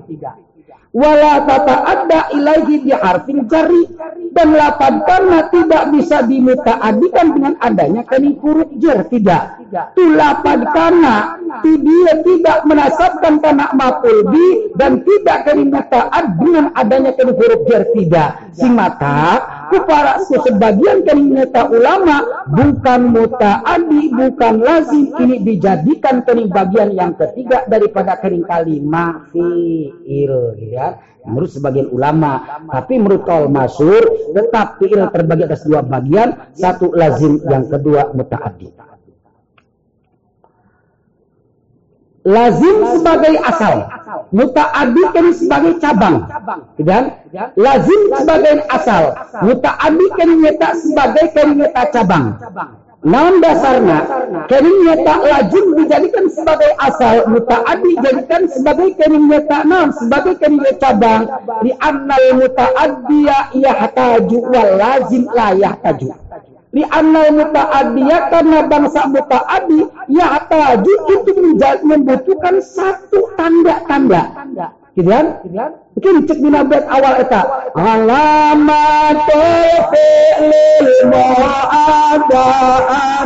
[0.92, 3.84] wala tata ada ilaihi bi harfin jari.
[4.28, 9.58] Dan lapan karena tidak bisa dimutaadikan dengan adanya kani huruf jar tidak.
[9.98, 11.34] Tu lapan karena
[11.64, 17.82] dia tidak menasabkan tanah maful bi dan tidak kani mutaad dengan adanya kani huruf jar
[17.96, 18.30] tidak.
[18.54, 19.42] Si mata
[19.84, 28.16] para sebagian meta ulama bukan mutaadi bukan lazim ini dijadikan kani bagian yang ketiga daripada
[28.16, 30.96] kani kalimat fiil ya.
[31.28, 34.00] Menurut sebagian ulama tapi menurut kaul masur
[34.32, 38.88] tetap fi'il terbagi atas dua bagian satu lazim yang kedua mutaaddi
[42.28, 43.88] lazim sebagai asal
[44.32, 46.16] mutaaddi kan sebagai cabang.
[46.80, 47.04] Dan
[47.56, 49.02] lazim sebagai asal.
[49.44, 52.26] mutaaddi kan nyata sebagai nyata cabang.
[52.98, 54.10] Namun dasarnya,
[54.50, 61.30] kening nyata lazim dijadikan sebagai asal, mutaaddi dijadikan sebagai kening nyata nam, sebagai kening cabang,
[61.62, 66.10] di annal mutaaddiya yahtaju wal lazim la yahtaju
[66.78, 69.82] di annal muta'addiya karena bangsa muta'addi
[70.14, 71.30] ya taju itu
[71.82, 74.46] membutuhkan satu tanda-tanda
[74.94, 75.42] gitu kan?
[75.98, 77.42] Mungkin cek di nabat awal eta
[77.74, 82.46] alamatul fi'lil mu'adda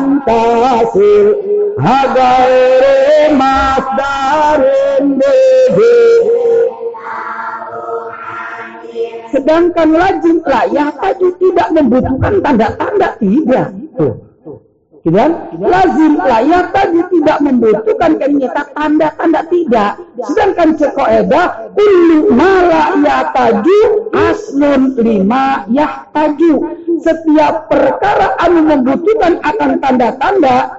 [0.01, 1.29] antasil
[1.77, 6.52] hagairi masdarin bihi
[9.33, 13.73] Sedangkan lazim layak tadi tidak membutuhkan tanda-tanda tidak.
[13.97, 14.15] Tuh.
[15.03, 15.59] Kan?
[15.59, 19.91] Lazim layak tadi tidak membutuhkan kenyataan tanda-tanda tidak.
[20.31, 23.81] Sedangkan ceko eda kullu mala taju
[24.15, 25.67] aslun lima
[26.13, 26.53] taju.
[27.03, 30.79] Setiap perkara anu membutuhkan akan tanda-tanda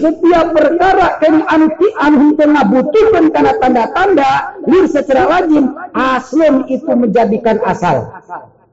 [0.00, 4.32] setiap perkara kami anti anu tengah butuhkan karena tanda-tanda
[4.66, 8.10] lir secara lazim aslun itu menjadikan asal.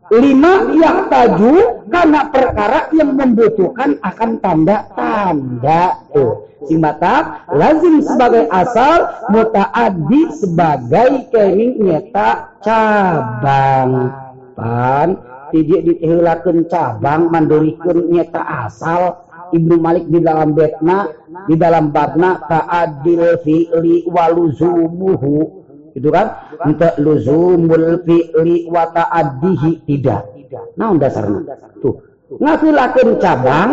[0.08, 6.08] Lima yang taju karena perkara yang membutuhkan akan tanda-tanda.
[6.16, 14.12] Tuh mata lazim sebagai asal mutaaddi sebagai kering nyeta cabang.
[14.58, 15.10] Pan
[15.54, 21.08] tidak dihilangkan cabang mandirikan nyeta asal Ibnu Malik di dalam betna
[21.48, 25.68] di dalam babna ta'adil fi'li waluzumuhu
[25.98, 26.28] itu kan?
[26.62, 30.30] Untuk luzumul fi'li wa ta'addihi tidak.
[30.78, 31.42] Nah dasarnya.
[31.82, 31.98] Tuh.
[32.28, 33.72] Ngasilakan cabang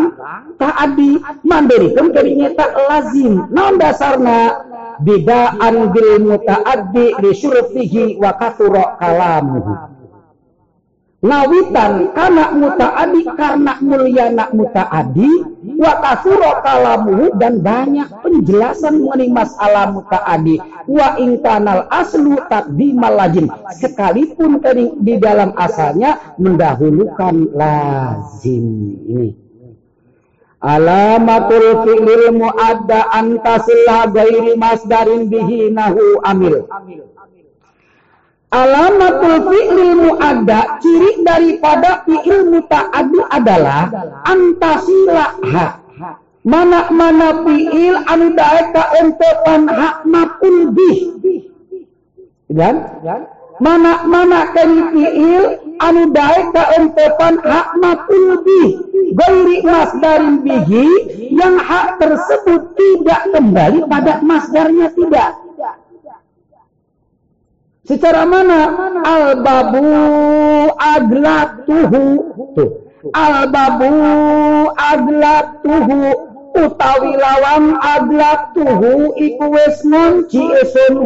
[0.57, 3.45] ta'addi mandirikan kerinya tak lazim.
[3.53, 4.41] Nah dasarnya
[5.05, 9.94] bidaan bil muta'addi li syurfihi wa kathura kalamuhu
[11.25, 15.33] ngawitan karena mutaadi karena mulia nak mutaadi
[15.81, 23.49] wa kasuro kalamu dan banyak penjelasan mengenai masalah mutaadi wa ingkanal aslu takdimal lazim.
[23.81, 24.61] Sekalipun
[25.01, 28.65] di dalam asalnya mendahulukan lazim
[29.09, 29.31] ini.
[30.65, 36.65] Alamatul fi'lil muadda antasilla gairi masdarin bihi nahu amil
[38.55, 43.91] Alamatul fi'lil mu'adda, ciri daripada fi'il muta'addi adalah
[44.31, 45.83] antasilaha.
[46.47, 50.99] Mana-mana fi'il anu daeka entepan hak mapul bih.
[52.47, 52.79] Dan
[53.59, 55.45] mana-mana kani fi'il
[55.83, 58.71] anu daeka entepan hak mapul bih.
[59.15, 60.87] Gairi masdarin bihi
[61.35, 65.44] yang hak tersebut tidak kembali pada masdarnya tidak.
[67.85, 68.73] Secara mana?
[69.05, 69.85] Al-babu
[70.81, 72.05] aglatuhu.
[72.57, 72.71] Tuh.
[73.13, 73.93] Al-babu
[74.73, 76.33] aglatuhu.
[76.55, 80.45] Utawi lawang aglatuhu iku wis ngunci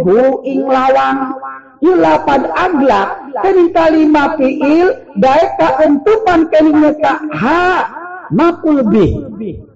[0.07, 1.35] hu ing lawang.
[1.83, 3.35] Yulapad aglak.
[3.43, 5.03] Kini kalimat fi'il.
[5.19, 7.91] Daek ka entupan kini nyeka ha
[8.33, 9.13] maf'ul bih.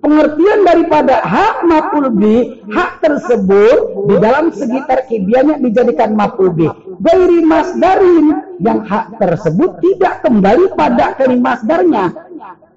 [0.01, 3.77] Pengertian daripada hak maf'ul bih, hak tersebut
[4.13, 6.73] di dalam segi terkibiannya dijadikan maf'ul bih.
[7.03, 8.27] Gairi masdarin
[8.63, 12.15] yang hak tersebut tidak kembali pada keri masdarnya.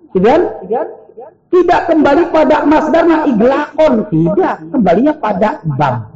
[0.10, 0.40] Tidak?
[1.54, 4.66] Tidak kembali pada masdarnya iglakon, tidak.
[4.74, 6.16] Kembalinya pada bab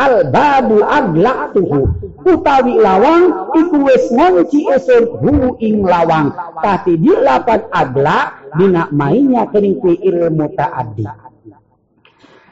[0.00, 1.80] al babu aglaqtuhu
[2.24, 6.32] utawi lawang iku wis ngunci esun hu ing lawang
[6.64, 11.04] tapi di lapan agla dina mainnya kening fi'il mutaaddi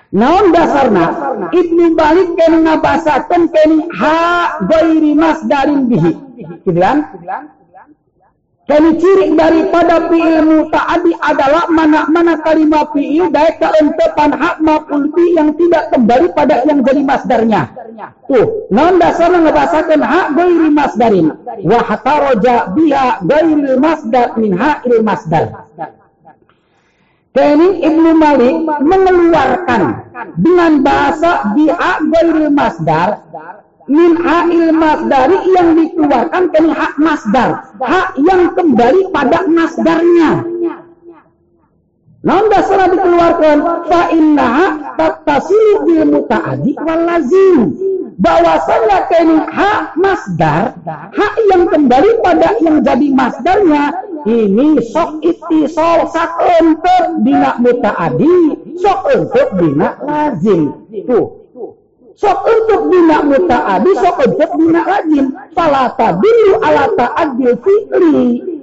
[0.08, 1.04] Naon dasarna
[1.52, 6.12] Ibnu Balik kena ngabasakeun kening ha gairi masdarin bihi.
[6.64, 6.98] Kan?
[8.68, 15.88] Dan ciri daripada fi'il muta'adi adalah mana-mana kalimat fi'il dari keentepan hak maf'ul yang tidak
[15.88, 17.72] kembali pada yang jadi masdarnya.
[18.28, 21.26] Tuh, non dasarnya ngebahasakan hak gairi masdarin.
[21.64, 25.64] Wa hataroja biha gairi masdar min ha'il masdar.
[27.36, 29.82] Kening Ibnu Malik mengeluarkan
[30.40, 33.08] dengan bahasa biha gairi masdar
[33.88, 37.50] min ha'il masdari yang dikeluarkan dari hak masdar.
[37.80, 40.44] Hak yang kembali pada masdarnya.
[42.28, 43.56] Dasar dikeluarkan
[43.86, 44.66] fa innaha
[44.98, 47.58] tattasilu bil muta'addi wal lazim.
[48.18, 50.74] Bahwasanya kini hak masdar,
[51.14, 53.94] hak yang kembali pada yang jadi masdarnya,
[54.26, 60.74] ini sok itisol sak untuk dina muta'adi, sok untuk dina lazim.
[61.06, 61.38] Tuh,
[62.18, 65.26] sok untuk bina mutaadi sok untuk bina lazim.
[65.54, 68.18] Falata bilu alata adil fi'li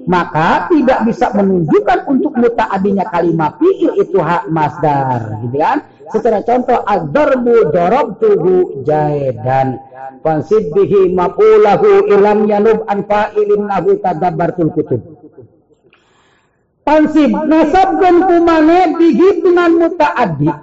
[0.06, 5.82] maka tidak bisa menunjukkan untuk mutaadinya kalimat fi'il itu hak masdar gitu kan?
[6.14, 9.82] Secara contoh ad-darbu darabtuhu jaidan
[10.22, 15.02] fansib bihi maqulahu ilam yanub an fa'ilin lahu tadabbartul kutub.
[16.86, 20.54] Pansib nasabkan kumane bihi dengan mutaaddi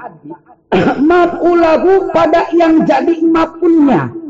[1.11, 4.21] mafulahu pada yang jadi mapunnya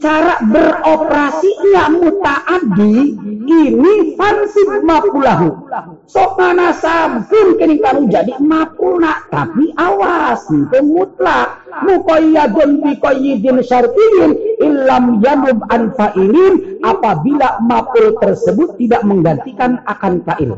[0.00, 5.68] cara beroperasinya mutaaddi ini fansib mafulahu
[6.08, 11.60] sok ngana sabun kini kamu jadi mapulna tapi awas itu mutlak.
[11.86, 16.82] Muqayyadun bi qayyidin syartiyin illam yanub an fa'ilin.
[16.82, 20.56] Apabila mapul tersebut tidak menggantikan akan fa'il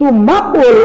[0.00, 0.76] Tumapul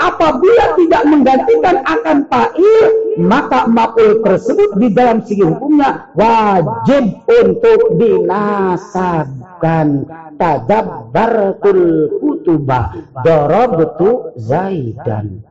[0.00, 2.84] apabila tidak menggantikan akan fa'il
[3.20, 10.08] maka mapul tersebut di dalam segi hukumnya wajib untuk dinasabkan
[10.40, 15.44] tadabbartul kutuba darabtu zaidan.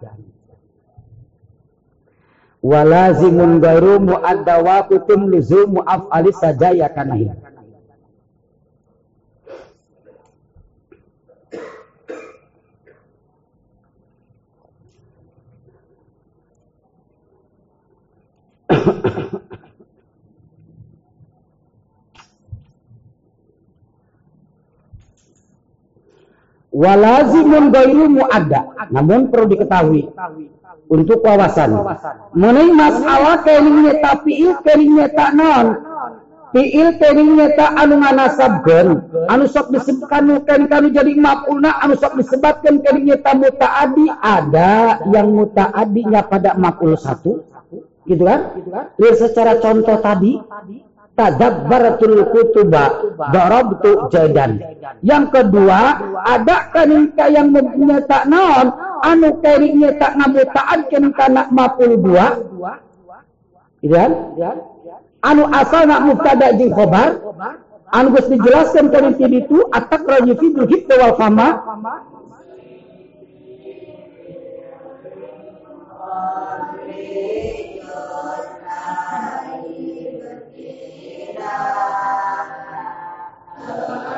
[2.66, 7.53] Walazimun gairu muaddawa kutum luzumu af'ali sajaya kanahi
[26.74, 30.10] Walazimun gairu ada, Namun perlu diketahui
[30.90, 31.70] untuk wawasan.
[32.34, 35.68] Mengenai masalah keringnya tapi il keringnya tak non.
[36.54, 38.86] Fi'il keringnya tak anu nganasabkan.
[39.26, 41.82] Anu sok disebutkan kering kanu jadi mapulna.
[41.82, 44.06] Anu sok disebutkan keringnya tak muta'adi.
[44.22, 47.42] Ada yang muta'adinya pada mapul satu.
[48.04, 48.40] Gitu kan?
[49.00, 50.36] Lihat secara contoh tadi
[51.14, 54.58] tadabbaratul kutuba darabtu jadan
[55.06, 57.54] yang kedua ada kanika yang
[58.10, 58.74] tak naon?
[59.04, 62.40] Anu kari tak ngamutaan kan kana mapul dua
[63.84, 64.12] gitu kan?
[65.24, 67.20] Anu asal nak mubtada jeung khobar?
[67.94, 70.48] Anu geus dijelaskan kana itu atak rajul fi
[70.98, 71.48] wal fama
[81.56, 82.48] Thank
[84.08, 84.13] you.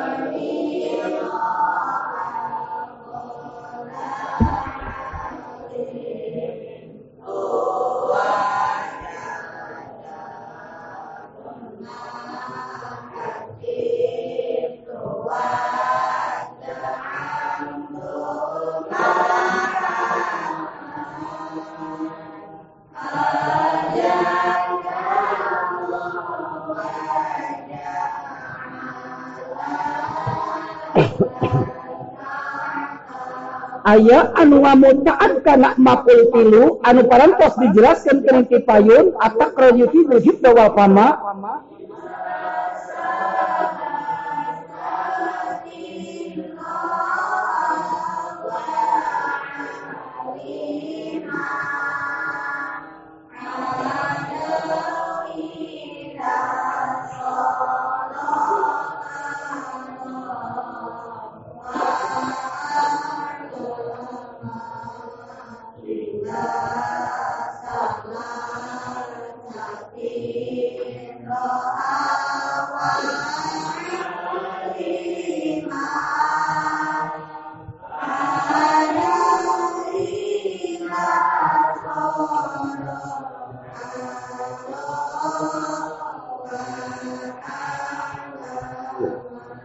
[33.86, 40.74] aya anu ngamucaan kana mapul tilu anu parantos dijelaskan kerinti payun atak rayuti wujud dawal
[40.74, 41.22] pama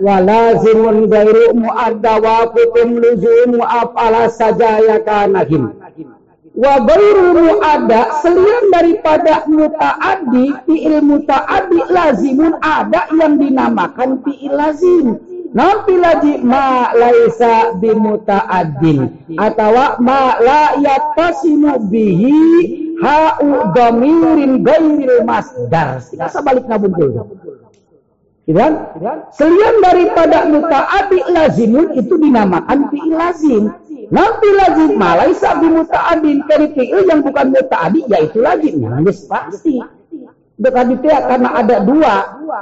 [0.01, 5.70] walazimun gairu muadda wa kutum luzumu afala saja ya kanahim
[6.57, 15.20] wa gairu muadda selain daripada mutaaddi fi'il mutaaddi lazimun ada yang dinamakan fi'il lazim
[15.51, 22.38] Nanti lagi ma laisa bimuta'addin atau ma la yatasimu bihi
[23.03, 25.98] ha'u dhamirin gairil masdar.
[26.07, 27.34] Kita sebalik nabuntul.
[28.51, 28.72] Kan?
[29.30, 33.64] Selain daripada muta'adi lazimun itu dinamakan fi'il lazim.
[34.11, 38.80] Nanti lazim malaisa bi muta'adin dari fi'il yang bukan muta'adi yaitu lazim.
[38.80, 39.99] Yang pasti.
[40.61, 42.14] Dekat karena ada dua,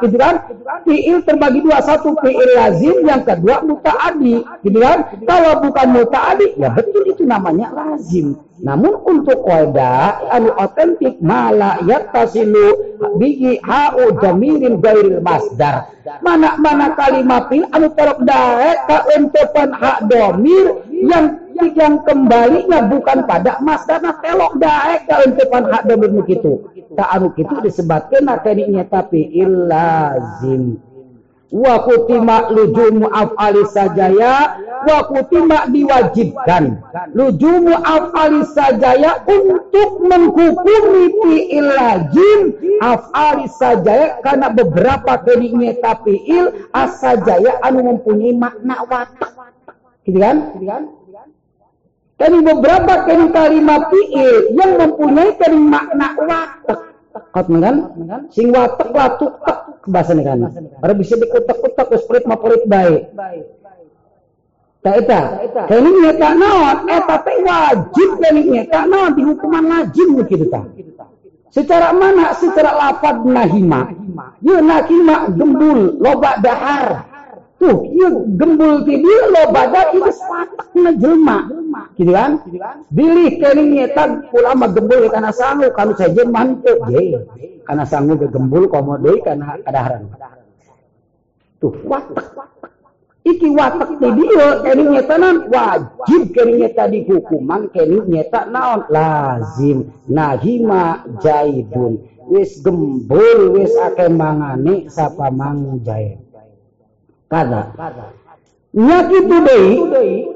[0.07, 0.39] gitu kan?
[0.87, 5.19] Fiil terbagi dua, satu fiil lazim, yang kedua mutaadi, gitu kan?
[5.27, 8.39] Kalau bukan mutaadi, ya betul itu namanya lazim.
[8.59, 15.91] Namun untuk kaidah anu otentik mala yattasilu bihi ha'u jamirin gairil masdar.
[16.23, 23.27] Mana mana kalimat fiil anu terok dae ka entepan hak domir yang yang kembalinya bukan
[23.27, 28.87] pada mas karena telok daek kalau depan hak domir begitu tak anu itu disebabkan nakaninya
[28.87, 30.79] tapi ilazim
[31.53, 34.61] wa kutima lujumu af'ali sajaya.
[34.79, 36.79] Wa kutima diwajibkan.
[37.17, 42.41] Lujumu af'ali sajaya untuk menghukumi fi'il lazim
[42.79, 49.33] af'ali sajaya karena beberapa kalinya tapi il asajaya anu mempunyai makna watak.
[50.07, 50.57] Gitu kan?
[50.57, 50.83] Gitu kan?
[52.19, 56.81] Dan beberapa kalimat fi'il yang mempunyai kalimat makna watak.
[57.31, 57.77] Kau kan?
[58.35, 60.39] Sing watak watuk tak bahasa ini kan.
[60.83, 63.15] Ada bisa dikutak-kutak wis perit ma perit baik.
[64.79, 65.21] Tak eta.
[65.67, 70.63] Kali nyata naon eta teh wajib kali nyata naon di hukuman lazim begitu ta.
[71.49, 72.37] Secara mana?
[72.37, 73.89] Secara lafad nahima.
[74.45, 77.08] Ya nahima gembul, loba dahar.
[77.59, 78.07] Tuh, iya
[78.39, 81.39] gembul ti lo badan itu sepatak na jelma.
[81.99, 82.39] Gitu kan?
[82.95, 87.19] Bilih kening nyetan ulama gembul karena sanggup kanu saja mantep ye.
[87.67, 90.07] Karena sanggup gembul komode karena kadaharan.
[91.59, 92.31] Tuh, watak.
[93.27, 101.03] Iki watak ti dia kening nyetanan wajib kening nyeta hukuman kening nyeta naon lazim nahima
[101.19, 101.99] jaidun
[102.31, 106.28] wis gembul wis akeh mangane sapa mang jaid
[107.29, 107.73] kada
[108.75, 109.79] nya kitu deui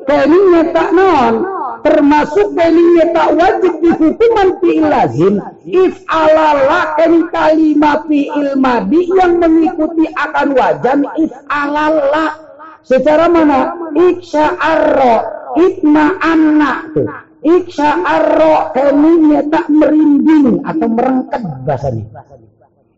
[0.09, 1.35] kalinya tak non
[1.83, 5.35] termasuk kalinya tak wajib dihukuman fi'il lazim.
[5.67, 12.39] If alala kali kalimat fi'il madi yang mengikuti akan wajan if alala
[12.87, 13.75] secara mana?
[13.99, 15.15] Iksha arro
[15.59, 16.87] itma anna.
[16.95, 17.11] Tuh
[17.43, 22.07] iksha arro kalinya tak merinding atau merengket bahasanya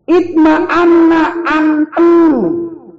[0.05, 2.33] itma anna anteng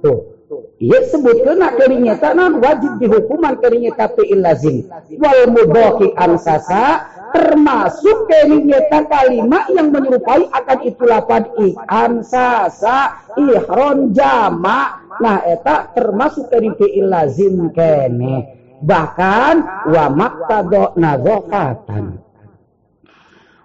[0.03, 0.36] tuh
[0.77, 4.85] ia sebutkan kerinya tanan wajib dihukuman kerinya tapi ilazim.
[5.17, 11.43] Wal mudhaki ansasa termasuk kerinya kalimat yang menyerupai akan itu lapan
[11.89, 15.01] ansasa ihron jama.
[15.17, 18.53] Nah eta termasuk keri fi'il lazim kene.
[18.77, 19.55] Bahkan
[19.89, 22.21] wa maktado nadhofatan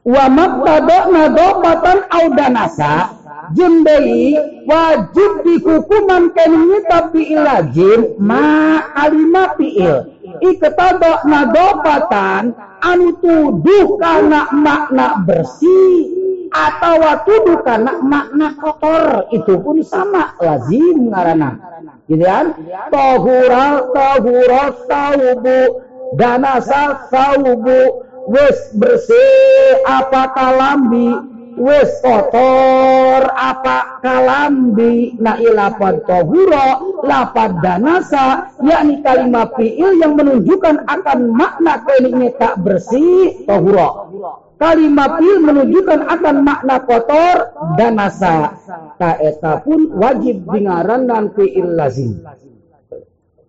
[0.03, 3.22] wa maktado nadhofatan audanasa
[3.55, 4.37] jembei
[4.69, 9.55] wajib dikukuman kenini tapi ilajin ma alima
[10.41, 16.23] iketada nadopatan anu tuduh karena makna bersih
[16.53, 19.27] atau tuduh karena makna kotor.
[19.33, 21.57] Itu pun sama lazim ngarana.
[22.07, 22.53] Gitu kan?
[22.93, 25.61] Tahura tahura saubu.
[26.21, 28.05] Danasa saubu.
[28.23, 39.53] Wis bersih apa kalambi wis kotor apa kalambi na ilapad tohuro lapad danasa yakni kalimat
[39.57, 44.13] fi'il yang menunjukkan akan makna keniknya tak bersih tohuro
[44.63, 47.37] kalimat fi'il menunjukkan akan makna kotor
[47.75, 48.55] danasa.
[49.03, 52.23] Eta pun wajib dengaran dan fi'il lazim.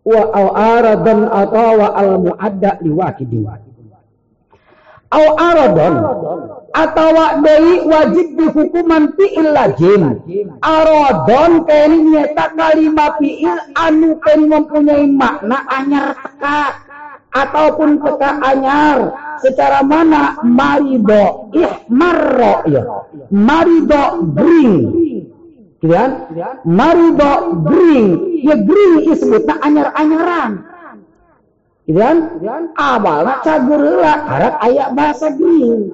[0.04, 3.46] Wa au aradan atau wa al muadda liwakidin.
[5.14, 5.94] Au aradon
[6.74, 7.14] atau
[7.46, 10.18] deui wajib dihukuman fi'il lazim
[10.66, 16.82] aradon kene nyata kalimat fi'il anu kene mempunyai makna anyar teka
[17.34, 19.00] ataupun teka anyar.
[19.42, 20.40] Secara mana?
[20.42, 22.84] Marido ihmarro ya
[23.30, 24.74] marido bring.
[25.78, 26.32] Gitu kan
[26.66, 28.40] marido bring.
[28.42, 30.52] Ya bring ismutna anyar-anyaran.
[31.84, 32.40] Idan
[32.80, 35.92] awalnya cagerela harap ayak bahasa gini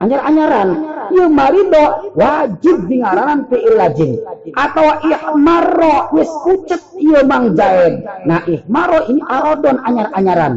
[0.00, 0.68] anyar-anyaran.
[1.12, 2.12] Ieu marido.
[2.16, 4.12] Wajib dingaranan fi'il lazim
[4.56, 10.54] atau ihmarro wis pucet ieu mang jaid nah ihmarro ini arodon anyar-anyaran.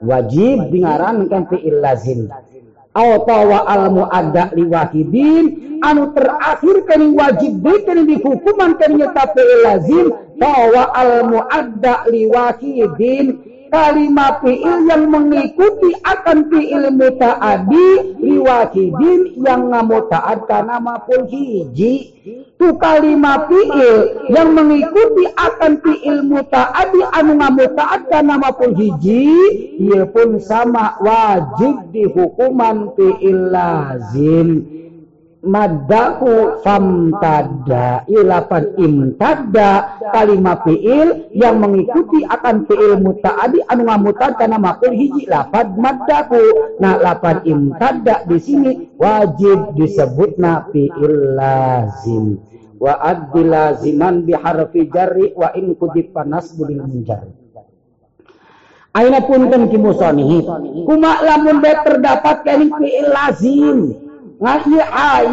[0.00, 2.32] Wajib dingaran kan fi'il lazim
[2.96, 5.44] atawa al muadda liwahidin.
[5.80, 10.06] Anu terakhir kani wajib kani dihukuman kani nyata fi'il lazim
[10.36, 20.76] tawa al muadda liwahidin kalimat fi'il yang mengikuti akan fi'il muta'adi liwakidin yang ngamuta'ad karena
[20.82, 21.94] maful hiji.
[22.60, 29.30] Tu kalimat fi'il yang mengikuti akan fi'il muta'adi anu ngamuta'ad karena maful hiji
[29.80, 34.80] ia pun sama wajib dihukuman fi'il lazim
[35.40, 44.92] madaku famtada ilapan imtada kalimat fiil yang mengikuti akan fiil mutaadi anu ngamutad kana makul
[44.92, 46.40] hiji lapad madaku
[46.76, 52.36] nah lapad imtada di sini wajib disebutna fiil lazim.
[52.80, 57.28] Wa addi laziman bi harfi jarri wa in kudib panas budil menjari
[58.90, 60.42] Aina pun kan kimusoni
[60.88, 63.78] kuma lamun terdapat kening fiil lazim
[64.40, 64.80] Ngaji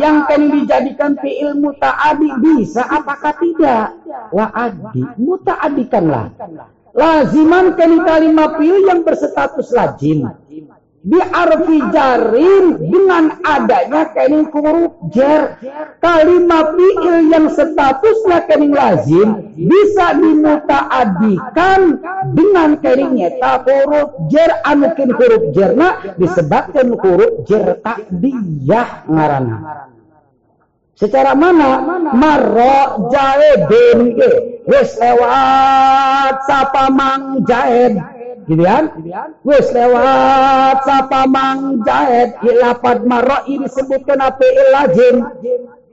[0.04, 3.96] yang kan dijadikan fi'il muta'adi bisa apakah tidak?
[4.36, 6.36] Wa adi, muta'adikanlah.
[6.92, 10.28] Laziman kan kalimat fi'il yang berstatus lazim
[11.16, 15.56] arfi jarin dengan adanya kening huruf jer.
[16.04, 22.04] Kalimat fi'il yang statusnya kening lazim bisa dimutaadikan
[22.36, 24.52] dengan kening nyeta huruf jer.
[24.68, 27.80] Anu huruf jerna disebabkan huruf jer.
[27.80, 29.58] Takdiyah ngarana
[30.98, 31.80] secara mana?
[32.18, 34.18] Marro jaedin
[34.66, 38.17] wis lewat sapa mang jaed
[38.48, 38.84] kan
[39.44, 41.84] wis lewat sapa mang
[42.48, 45.16] ilapad maro ini sebutkan apa ilajim.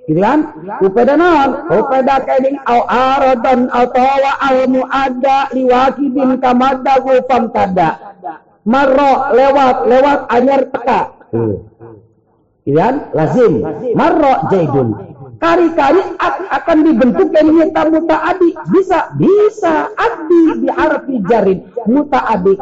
[0.05, 0.53] Gitu kan
[0.85, 1.67] upeda non?
[1.73, 8.15] Upeda keding au aradan atawa al muadda liwakidin kamada gufam tada.
[8.63, 11.01] Maro lewat lewat anyar teka.
[12.63, 13.67] Gitu kan lazim.
[13.99, 15.14] Maro jaidun
[15.45, 16.01] kari-kari
[16.49, 18.49] akan dibentuk dari nyata muta'adi.
[18.73, 19.93] Bisa bisa.
[19.93, 21.69] Adi di arti jarin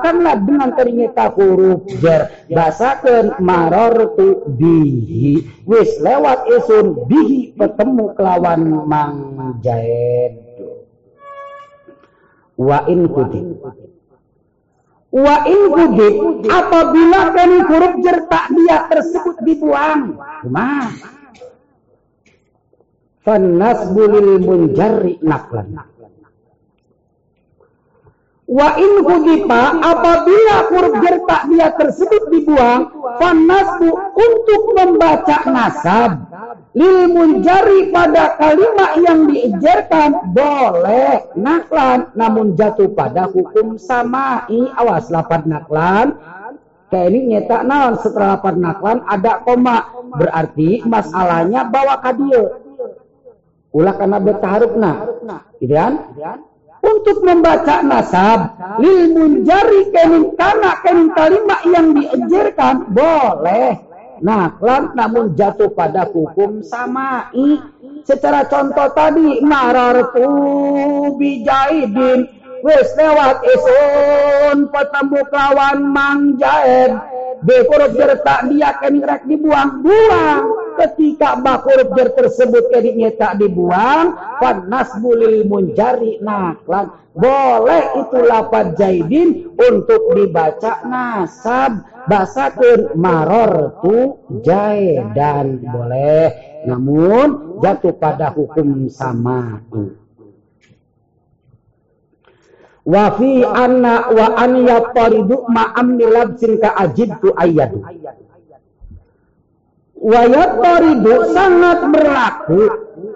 [0.03, 5.63] kanlah dengan ternyata huruf jar basakan maror tu bihi.
[5.63, 8.61] Wis lewat isun bihi ketemu kelawan
[8.91, 9.17] mang
[9.63, 10.43] jaid
[12.59, 13.63] wa in kudib
[15.15, 16.15] wa in kudib
[16.51, 20.19] apabila kan huruf jar tak dia tersebut dibuang.
[20.51, 21.22] Mah
[23.23, 25.79] Fannasbu lil munjarri naklan.
[28.53, 32.91] Wa in hudipa apabila huruf jerta dia tersebut dibuang,
[33.23, 36.11] fannasbu untuk membaca nasab.
[36.75, 44.51] Lil munjari pada kalimat yang diijarkan boleh naklan namun jatuh pada hukum samai.
[44.77, 46.19] Awas lapan naklan
[46.93, 49.89] kayak ini nyetak naon setelah lapan naklan ada koma.
[50.13, 52.62] Berarti masalahnya bawa kadio
[53.73, 54.93] ulah karena bertaharupna.
[55.59, 55.93] Gitu kan?
[56.83, 63.79] Untuk membaca nasab lil munjari kening kana kening kalimat yang diajarkan boleh.
[64.23, 67.59] Nah klan namun jatuh pada hukum samai.
[68.03, 70.27] Secara contoh tadi marartu
[71.19, 72.27] bijaidin
[72.67, 76.39] wis lewat isun petemu kelawan mang
[77.43, 80.43] Bekorop tak dia rek dibuang buang.
[80.79, 86.95] Ketika bakur jer tersebut kediknya tak dibuang panas bulil munjari naklan.
[87.13, 91.85] Boleh itu lapan jaidin untuk dibaca nasab.
[92.03, 93.99] Basakeun maror tu
[94.43, 96.27] jaidan boleh.
[96.67, 99.61] Namun jatuh pada hukum sama
[102.83, 107.83] wa fi anna wa an yataridu ma'am nilabsin ka ajibtu ayyadu.
[110.03, 112.63] Wayat toridu sangat berlaku.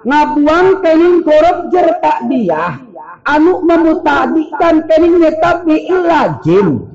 [0.06, 2.78] Ngabuang kening korup jerta dia
[3.26, 6.86] anu memutadikan keningnya tapi ilajim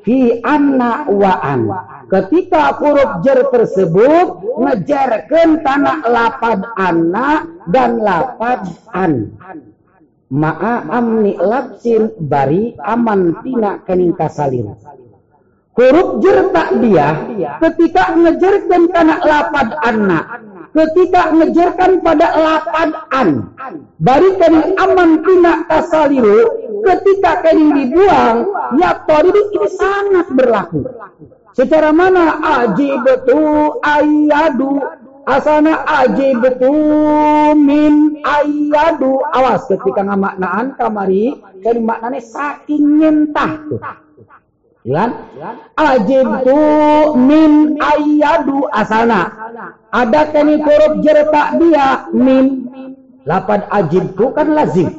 [0.00, 1.68] fi anna waan
[2.08, 8.64] ketika huruf jer tersebut ngejarkan tanah lapad anak dan lapad
[8.96, 9.36] an
[10.30, 14.74] ma'a amni lapsin bari aman tina kening kasalin.
[15.76, 16.48] Huruf jer
[16.80, 17.08] dia
[17.60, 20.24] ketika ngejerkan karena lapad anak
[20.72, 23.52] ketika ngejerkan pada lapad an.
[24.00, 26.48] Bari kani aman tina kasaliru
[26.80, 28.48] ketika kani dibuang
[28.80, 30.80] ya toridu ini sangat berlaku.
[31.56, 32.36] Secara mana?
[32.40, 34.80] Aji betul ayadu
[35.26, 41.34] asana aji betul min ayadu awas ketika ngamaknaan kamari
[41.66, 43.82] kani maknanya saking nyentah tuh
[44.86, 45.10] Ya
[45.74, 46.58] Ajib tu
[47.18, 49.50] min ayadu asana.
[49.90, 52.70] Ada kani huruf jerta dia min.
[53.26, 54.94] Lapad ajib tu kan lazim.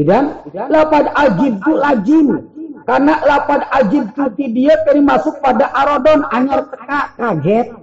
[0.00, 0.40] Dan
[0.72, 2.28] lapad ajib tu lazim.
[2.88, 7.76] Karena lapad ajib tu dia kani masuk pada arodon anyar teka kaget.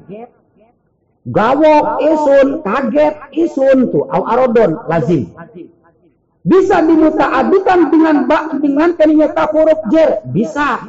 [1.28, 4.07] Gawok isun kaget isun tu.
[4.07, 5.28] Au arodon lazim.
[6.47, 10.23] Bisa dimutaadikan dengan bak dengan kaninya huruf jer.
[10.32, 10.88] Bisa.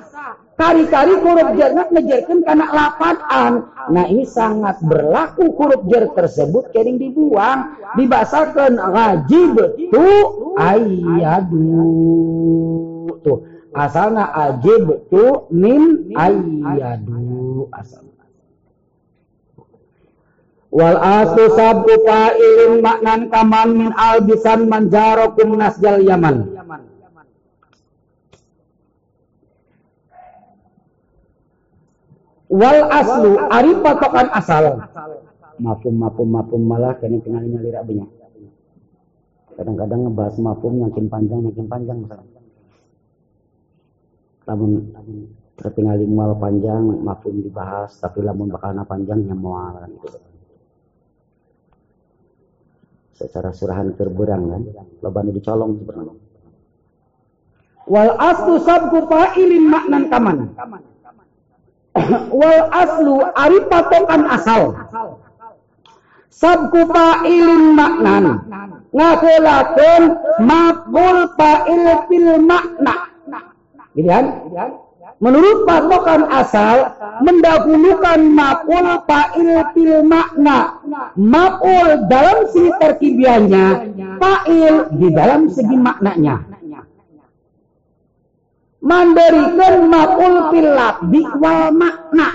[0.58, 3.14] Kari-kari huruf jerna ngejerkan karena lapan
[3.94, 7.74] nah ini sangat berlaku huruf jer tersebut kering dibuang.
[7.98, 9.58] Dibasakan wajib
[9.90, 10.06] tu
[10.54, 11.74] ayadu.
[13.26, 13.42] Tuh.
[13.74, 17.66] Asalna ajib tu min ayadu.
[17.74, 18.07] Asal
[20.68, 26.56] wal asu sabu fa'ilin maknan kaman min albisan manjarokum nasjal yaman.
[32.48, 34.80] Wal aslu ari patokan asal?
[35.60, 38.08] Mafum mafum mafum malah kena tinggal lirak banyak.
[39.52, 42.38] Kadang-kadang ngebahas mafum yakin panjang yakin panjang misalnya
[44.48, 44.80] lamun
[45.60, 50.27] tertinggal mual panjang mafum dibahas tapi lamun bakalna panjangnya mual kan gitu
[53.18, 54.62] secara surahan terberang kan?
[55.02, 56.28] Loban dicolong sebenarnya
[57.88, 60.38] wal aslu sabku fa'ilin maknan kaman.
[62.30, 64.76] Wal aslu ari patokan asal.
[66.30, 68.24] Sabku fa'ilin maknan.
[68.92, 70.02] Ngakulakeun
[70.44, 72.94] maqul fa'il fil makna.
[73.96, 74.24] Gitu kan
[75.18, 76.94] menurut patokan asal
[77.26, 80.78] mendahulukan maqul fa'il fil makna.
[81.18, 83.66] Maqul dalam segi terkibiannya
[84.22, 86.36] fa'il di dalam segi maknanya.
[88.78, 90.70] Mandirikan ma'ul fil
[91.10, 92.28] di wal makna.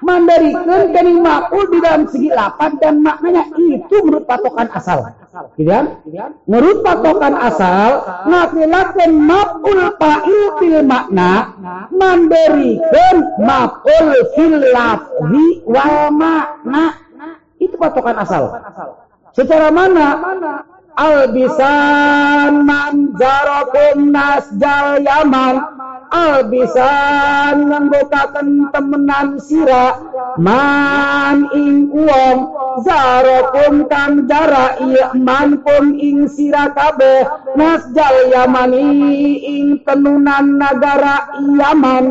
[0.00, 3.44] Mandirikan dari ma'ul di dalam segi lapan dan maknanya.
[3.52, 5.19] Itu menurut patokan asal
[5.54, 6.02] gitu kan
[6.50, 11.54] menurut patokan asal ngakilakan ma'ul fa'il fil makna
[11.94, 14.58] mandirikan ma'ul fil
[15.30, 16.98] di wal makna.
[17.60, 18.56] Itu patokan asal.
[19.36, 20.18] Secara mana
[20.98, 25.62] Albisan man jarakum nasjal yaman.
[26.10, 29.94] Albisan nganggokaken temenan sira.
[30.38, 32.38] Man ing uang
[32.82, 37.26] zarakum kang jara iya man pun ing sira kabeh.
[37.54, 42.04] Nasjal yamani ing tenunan negara Yaman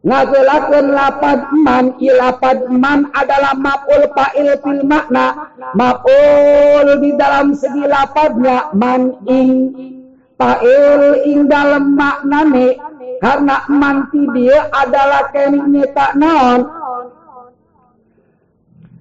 [0.00, 5.52] ngagelakeun lapad man i lapad man adalah maf'ul fa'il fil makna.
[5.76, 9.52] Maf'ul di dalam segi lapadnya man ing
[10.40, 12.80] fa'il ing dalam maknane.
[13.20, 16.64] Karena man dia adalah keningnya tak naon.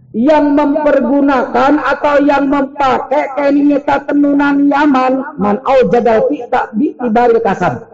[0.10, 5.40] Yang mempergunakan atau yang memakai keningnya tak tenunan yaman.
[5.40, 7.88] Man au jadal fi tak bi tibaril kasab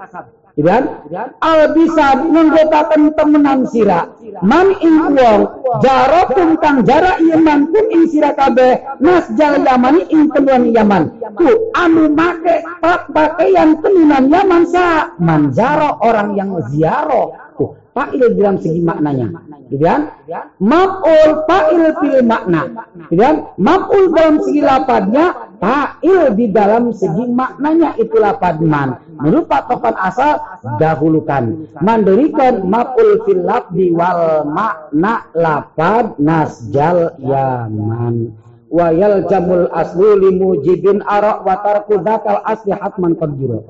[0.56, 1.04] Kan?
[1.44, 4.08] Al bisa menggotakan temenan sira.
[4.40, 5.42] Man ing wong
[5.84, 11.12] jarokum kang jara iman pun ing sira kabeh nas jal yamani ing tenuan yaman.
[11.36, 17.36] Tu anu make pak pakaian tenunan yaman sa manjaro orang yang ziaro.
[17.56, 19.32] Tuh, fa'il dalam segi maknanya.
[19.72, 20.12] Gitu kan?
[20.60, 22.68] Maf'ul fa'il fil makna.
[23.12, 23.36] Kan?
[23.56, 29.00] Maf'ul dalam segi lapadnya, fa'il di dalam segi maknanya itu lapad man.
[29.20, 30.44] Menurut patokan asal
[30.78, 31.72] dahulukan.
[31.80, 38.36] Mandirikan maf'ul fil labdi wal makna lapad nasjal yaman.
[38.72, 43.64] Wayal jamul aslu limujibin arak watarku dakal asli hatman qadjura.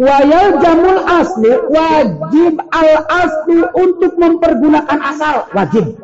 [0.00, 5.96] Wayal jamul asli wajib al asli untuk mempergunakan asal wajib.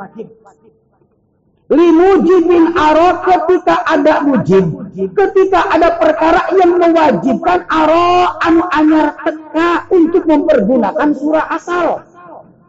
[1.67, 10.31] Limujibin aro ketika ada mujib, ketika ada perkara yang mewajibkan aro anu anyar teka untuk
[10.31, 12.07] mempergunakan surah asal.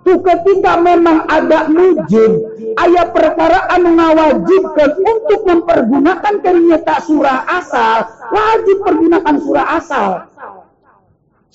[0.02, 2.42] Tuh ketika memang ada mujib,
[2.74, 8.02] ayat perkara anu ngawajibkan untuk mempergunakan ternyata surah asal,
[8.34, 10.10] wajib pergunakan surah asal.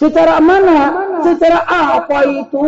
[0.02, 0.80] Secara mana?
[1.22, 2.66] Secara apa itu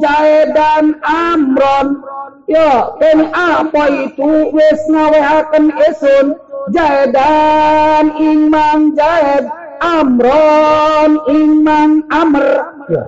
[0.00, 2.00] Jaedan Amron?
[2.48, 6.32] Ya, ini apa itu wis ngawehaken esun
[6.72, 9.44] Jaedan Imam Jaed
[9.84, 12.72] Amron Imam Amr.
[12.88, 13.04] Ya.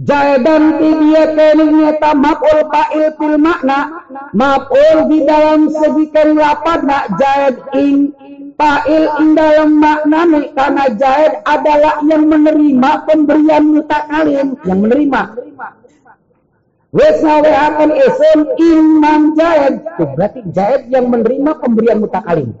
[0.00, 8.12] Jaedan dia kening nyata maf'ul fa'il fil makna maf'ul di dalam segi lapadna jaed ing
[8.60, 15.20] Fa'il dalam nih karena jahid adalah yang menerima pemberian mutakalim, yang menerima.
[16.92, 19.80] Wes akan isim imam jahid.
[19.96, 22.52] Tuh, berarti jahid yang menerima pemberian mutakalim.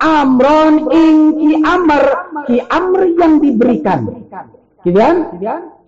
[0.00, 2.04] Amron ing ki amr,
[2.48, 4.00] ki amr yang diberikan.
[4.80, 5.16] Gitu kan?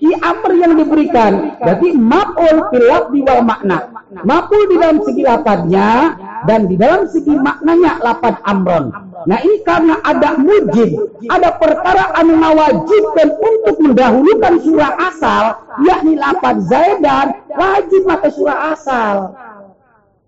[0.01, 1.61] Ki amr yang diberikan.
[1.61, 4.01] Berarti maf'ul filaf di wal makna.
[4.25, 6.17] Maf'ul di dalam segi lapatnya
[6.49, 8.89] dan di dalam segi maknanya lapad amron.
[9.29, 15.45] Nah ini karena ada mujib, ada perkara anu ngawajibkan untuk mendahulukan surah asal,
[15.85, 19.37] yakni lapan zaidan, wajib pakai surah asal.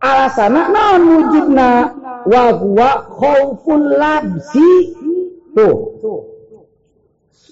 [0.04, 1.70] Alasana non mujibna
[2.28, 4.92] wa huwa khauful labsi.
[5.56, 6.31] Tuh.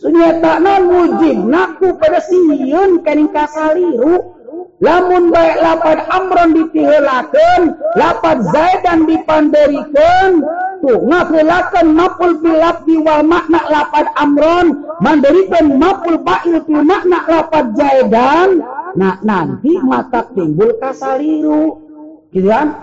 [0.01, 4.33] Sunyata non mujibna ku pada sieun kening kasaliru
[4.81, 10.41] lamun baik lapan amron ditihelakeun lapan zaidan dipanderikan
[10.81, 14.67] tuh ngafelakeun mapul bilap di wal makna lapan amron
[15.05, 18.65] manderikan mapul ba'il pi makna lapan zaidan
[18.97, 21.90] nah nanti mata timbul kasaliru
[22.31, 22.79] gitu kan?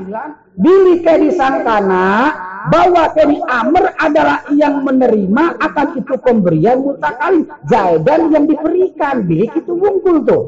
[0.58, 2.34] Bili disangkana
[2.68, 9.72] bahwa kini Amr adalah yang menerima akan itu pemberian mutakalim Zaidan yang diberikan bilik itu
[9.72, 10.43] wungkul tuh.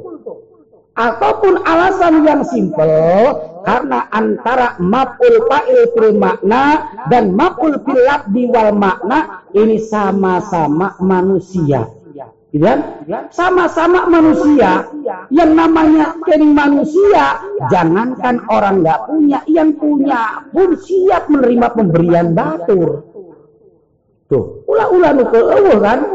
[0.99, 2.91] Ataupun alasan yang simpel
[3.63, 8.03] karena antara maf'ul fa'il fil makna dan maf'ul fil
[8.51, 11.87] wal makna ini sama-sama manusia
[12.49, 12.79] gitu kan
[13.29, 14.89] sama-sama manusia
[15.29, 17.37] yang namanya kening manusia
[17.69, 23.05] jangankan orang nggak punya yang punya pun siap menerima pemberian batur
[24.29, 26.05] Tuh, ulah-ulah nukul eueuh kan.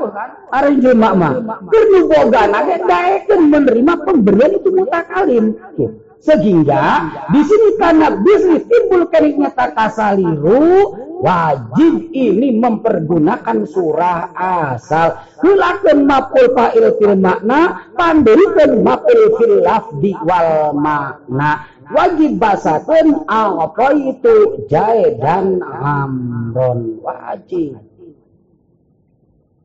[0.55, 1.35] Ari jelema mah
[1.67, 2.47] keur nu boga
[2.87, 5.59] daekeun menerima pemberian itu mutakalim.
[5.75, 5.99] Tuh.
[6.23, 10.95] Sehingga di sini karena bisnis timbul keringnya takasaliru
[11.25, 15.25] wajib ini mempergunakan surah asal.
[15.41, 21.65] Hulakeun maf'ul fa'il fil makna, pandurikeun maf'ul fil lafdi wal makna.
[21.89, 27.77] Wajib basakeun apa itu jae dan amron wajib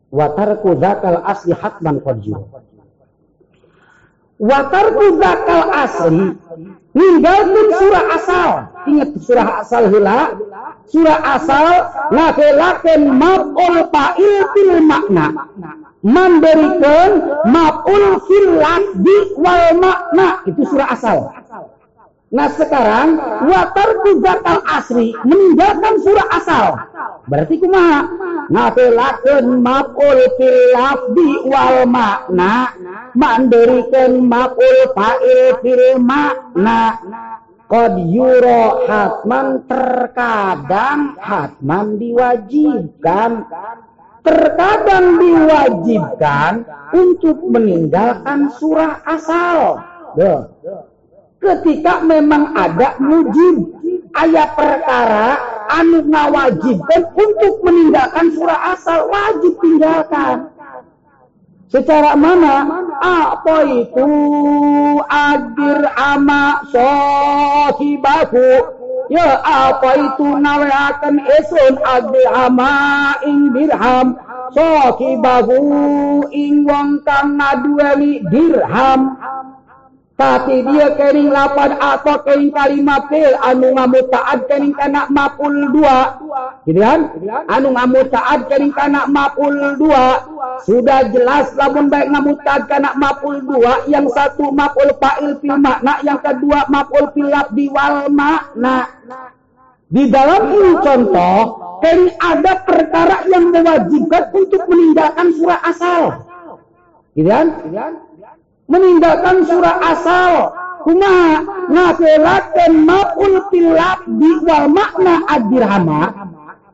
[0.09, 2.49] watarku zakal asli hatman qadjur
[4.39, 6.27] watarku zakal asli
[6.95, 8.49] ninggalkan surah asal.
[8.89, 10.19] Ingat surah asal hila.
[10.89, 11.67] Surah asal
[12.09, 15.27] ngakelakan maf'ul fa'il fil makna.
[16.01, 17.11] Memberikan
[17.45, 18.49] maf'ul fil
[19.03, 20.41] di wal makna.
[20.49, 21.29] Itu surah asal
[22.29, 23.17] Nah sekarang
[23.49, 26.65] watar zakal asri meninggalkan surah asal.
[27.25, 28.05] Berarti kumaha?
[28.53, 32.77] Ngafelakeun maf'ul fil lafdi wal makna
[33.17, 37.01] mandirikan maf'ul fa'il fil makna.
[37.69, 43.45] Qad yuro hatman terkadang hatman diwajibkan
[44.21, 49.81] terkadang diwajibkan untuk meninggalkan surah asal.
[50.17, 50.49] Duh
[51.39, 53.79] ketika memang ada mujib
[54.15, 55.39] ayat perkara
[55.71, 60.51] anu ngawajibkan untuk meninggalkan surah asal wajib tinggalkan.
[61.69, 62.65] Secara mana?
[62.97, 64.09] Apa itu
[65.05, 68.49] adir ama sohibahu
[69.13, 74.17] ya apa itu nawakan esun adir ama ing dirham.
[74.49, 75.61] Sohibahu
[76.33, 77.37] ing wong kang
[78.33, 79.13] dirham
[80.19, 86.19] tapi dia kering lapan atau kering kalimat fil anu ngamu taat kering kana mapul dua.
[86.67, 87.15] Gitu kan?
[87.47, 90.27] Anu ngamu taat kering kana mapul dua.
[90.67, 93.87] Sudah jelas lamun baik ngamu taat kana mapul dua.
[93.87, 96.03] Yang satu mapul fa'il fil makna.
[96.03, 98.91] Yang kedua mapul fil di wal makna.
[99.87, 101.37] Di dalam ini contoh,
[101.79, 106.01] kering ada perkara yang mewajibkan untuk meninggalkan surah asal.
[107.15, 107.47] Gitu kan?
[108.69, 110.33] Meninggalkan surah asal
[110.85, 116.01] kuma ngafelakeun maul pilap di wal makna adirhama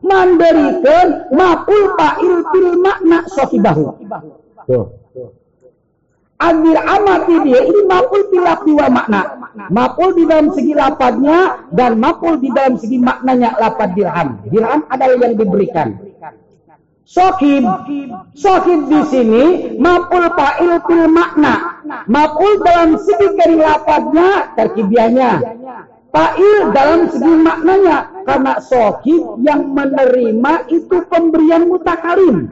[0.05, 3.95] mandirikan maul fa'il fil makna sohibahu
[4.69, 4.85] tuh
[6.35, 9.39] Adir amati dia ini mapul pilap di wal makna.
[9.71, 14.43] Mapul di dalam segi lapatnya dan mapul di dalam segi maknanya lapat dirham.
[14.51, 15.95] Dirham adalah yang diberikan.
[17.05, 17.61] Sokib,
[18.33, 19.43] sokib di sini
[19.77, 21.85] mapul fa'il fil makna.
[22.09, 25.31] Mapul dalam segi kering lapatnya, terkibiahnya.
[26.09, 28.25] Fa'il dalam segi maknanya.
[28.25, 32.49] Karena sokib yang menerima itu pemberian mutakalim.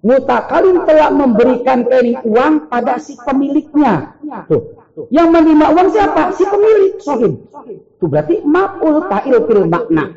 [0.00, 4.16] Mutakalim telah memberikan kering uang pada si pemiliknya.
[4.48, 4.80] Tuh.
[5.12, 6.32] Yang menerima uang siapa?
[6.32, 7.52] Si pemilik sokib.
[8.00, 10.16] Itu berarti mapul fa'il fil makna.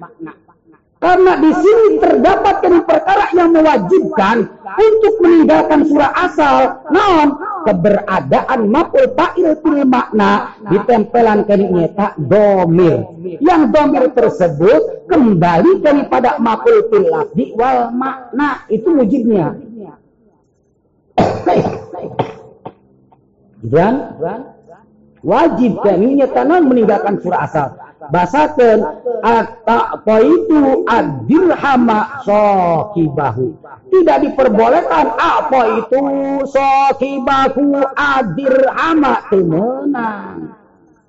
[1.02, 4.45] Karena di sini terdapat perkara yang mewajibkan
[4.78, 6.86] untuk meninggalkan surah asal.
[6.93, 13.18] Non keberadaan maf'ul fa'il fil makna ditempelan kini tak domir.
[13.41, 18.70] Yang domir tersebut kembali daripada maf'ul fil lafzi wal makna.
[18.70, 19.58] Itu wujudnya.
[23.66, 23.93] Dan
[25.26, 27.70] wajib kami nyetanan meninggalkan surah asal.
[28.10, 28.82] Basakeun
[29.22, 33.54] apa itu adirhama sokibahu
[33.93, 36.02] tidak diperbolehkan apa itu
[36.49, 40.58] sokibahu adirhama temenang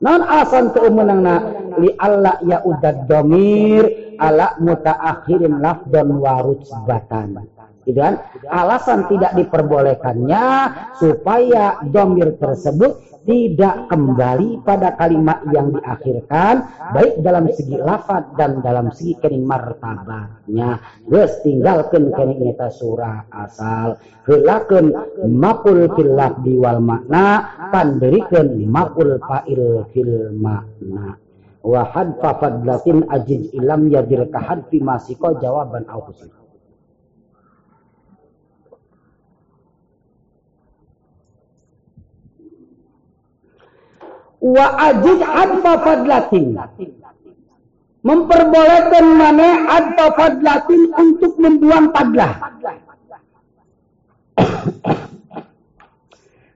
[0.02, 0.74] non alasan
[1.22, 1.34] na
[1.80, 3.84] li Allah ya udah domir
[4.20, 7.48] ala mutaakhirin lafdan warujbatan
[7.82, 8.22] gitu kan?
[8.46, 10.44] Alasan tidak diperbolehkannya
[10.98, 18.90] supaya domir tersebut tidak kembali pada kalimat yang diakhirkan baik dalam segi lafad dan dalam
[18.90, 20.82] segi kening martabatnya.
[21.06, 23.98] Geus tinggalkan kening eta surah asal.
[24.26, 24.90] Heulakeun
[25.30, 31.14] mapul fil lafdi wal makna panderikeun mapul fa'il fil makna.
[31.62, 36.10] Wa hadfa fadlatin ajiz ilam yadir kahad fi masiko jawaban au
[44.42, 46.58] wa ajiz adfa fadlatin
[48.02, 52.42] memperbolehkan mana adfa fadlatin untuk membuang padlah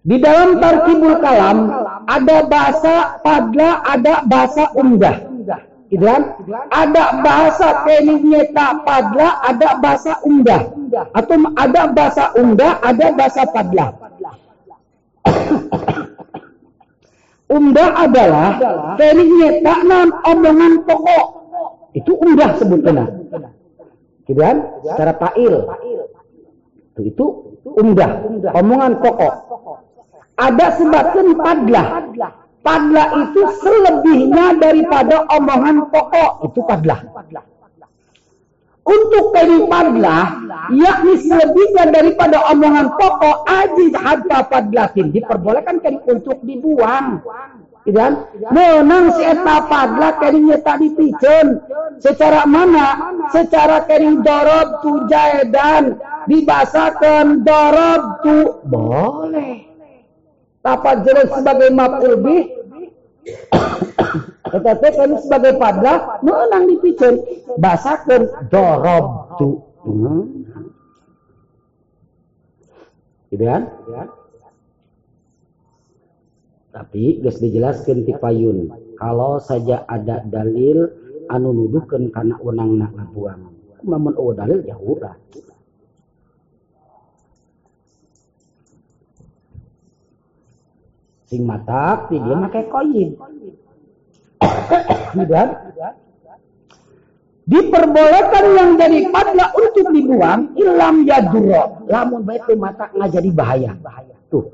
[0.03, 1.71] di dalam tarkibul kalam
[2.11, 5.37] ada bahasa padla ada bahasa umdah
[5.91, 6.07] gitu?
[6.71, 10.67] Ada bahasa kening tak padla, ada bahasa umdah.
[11.15, 13.87] Atau ada bahasa umdah, ada bahasa padla.
[17.47, 18.59] Umdah adalah
[18.99, 19.27] dari
[19.87, 21.27] non omongan pokok.
[21.95, 23.07] Itu umdah sebutnya.
[24.27, 24.43] Gitu?
[24.91, 25.55] Secara ta'il.
[26.99, 27.27] Itu, itu
[27.79, 28.11] umdah.
[28.51, 29.35] Omongan pokok.
[30.37, 31.87] Ada sebabkan padlah.
[32.67, 36.51] Padlah itu selebihnya daripada omongan pokok.
[36.51, 36.99] Itu padlah.
[38.87, 39.35] Untuk
[39.67, 40.39] padlah,
[40.71, 45.11] yakni selebihnya daripada omongan pokok, ajiz hadfa padlatin.
[45.11, 47.19] Diperbolehkan kali untuk dibuang.
[47.87, 51.63] Dan menang si eta padlah kadinya tadi pijen.
[52.03, 53.15] Secara mana?
[53.31, 55.99] Secara kering dorob tu jaedan.
[56.27, 58.39] Dibasakan dorob tu.
[58.67, 59.67] Boleh.
[60.67, 62.19] Apa jelas sebagai maf'ul
[64.47, 67.19] tetapi kami sebagai padla menang dipicen
[67.59, 69.49] basakan dorob tu.
[69.83, 70.23] Hmm.
[73.31, 73.63] Gitu kan?
[76.71, 78.71] Tapi guys dijelaskan ti payun.
[79.01, 80.87] Kalau saja ada dalil
[81.33, 83.51] anu nuduhkan karena unang nak buang.
[83.83, 85.17] Namun oh dalil ya udah.
[91.27, 93.11] Sing matak dia pakai koin
[95.27, 95.49] dan
[97.47, 103.73] diperbolehkan yang jadi padla untuk dibuang ilam yaduro lamun baik mata nggak jadi bahaya.
[104.27, 104.51] Tuh.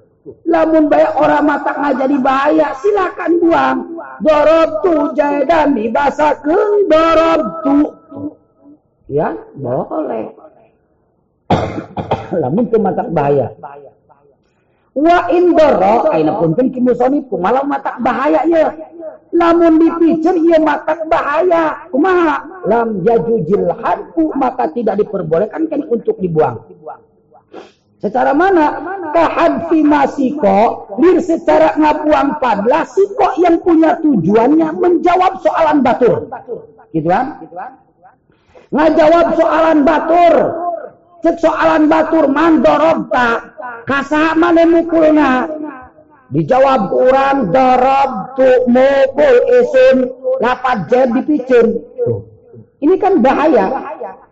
[0.47, 3.79] Lamun baik orang mata nggak jadi bahaya silakan buang.
[4.23, 7.77] Dorob tu jadan dibasakan dorob tu.
[9.11, 10.37] Ya boleh.
[12.45, 13.57] Lamun itu mata bahaya.
[14.93, 18.69] Wa indoro aina punten kimusoni malam mata bahaya ya
[19.33, 21.89] lamun dipicir ia maka bahaya.
[21.89, 22.65] Kumaha?
[22.69, 26.63] Lam yajujil hadku maka tidak diperbolehkan kan untuk dibuang.
[28.03, 28.83] Secara mana?
[29.15, 36.27] Kahadfi masiko lir secara ngabuang padlah siko yang punya tujuannya menjawab soalan batur.
[36.91, 37.47] Gitu kan?
[38.75, 40.35] Ngajawab soalan batur.
[41.23, 43.55] Cek soalan batur mandorobta
[43.87, 45.47] kasaha mana mukulna
[46.33, 49.97] Dijawab orang darab tu mukul isun
[50.41, 51.77] lapat jad dipicin.
[52.83, 53.69] Ini kan bahaya.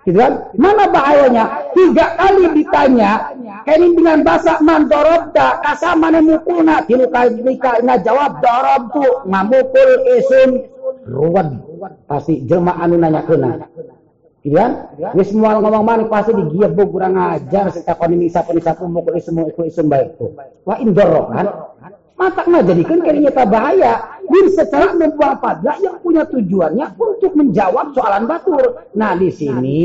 [0.02, 0.48] Gitu kan?
[0.56, 1.70] Mana bahayanya?
[1.76, 3.36] Tiga kali ditanya,
[3.68, 7.36] kini dengan bahasa man dorobta, kasa mana mukulna, tilu kali
[7.84, 10.66] na jawab darab tu ngamukul isun
[11.04, 11.52] ruwad.
[12.08, 13.60] Pasti jemaah anu nanya kena.
[14.40, 14.88] Gitu kan?
[15.20, 19.68] Semua ngomong mana pasti digiat bu kurang ajar secara kondisi sapu sapu mukul isun mukul
[19.68, 20.32] isun baik tu.
[20.64, 21.69] Wah indoro kan?
[22.20, 24.20] Mata kayaknya tak bahaya.
[24.30, 28.86] Bin secara membuang padlah yang punya tujuannya untuk menjawab soalan batur.
[28.94, 29.80] Nah di sini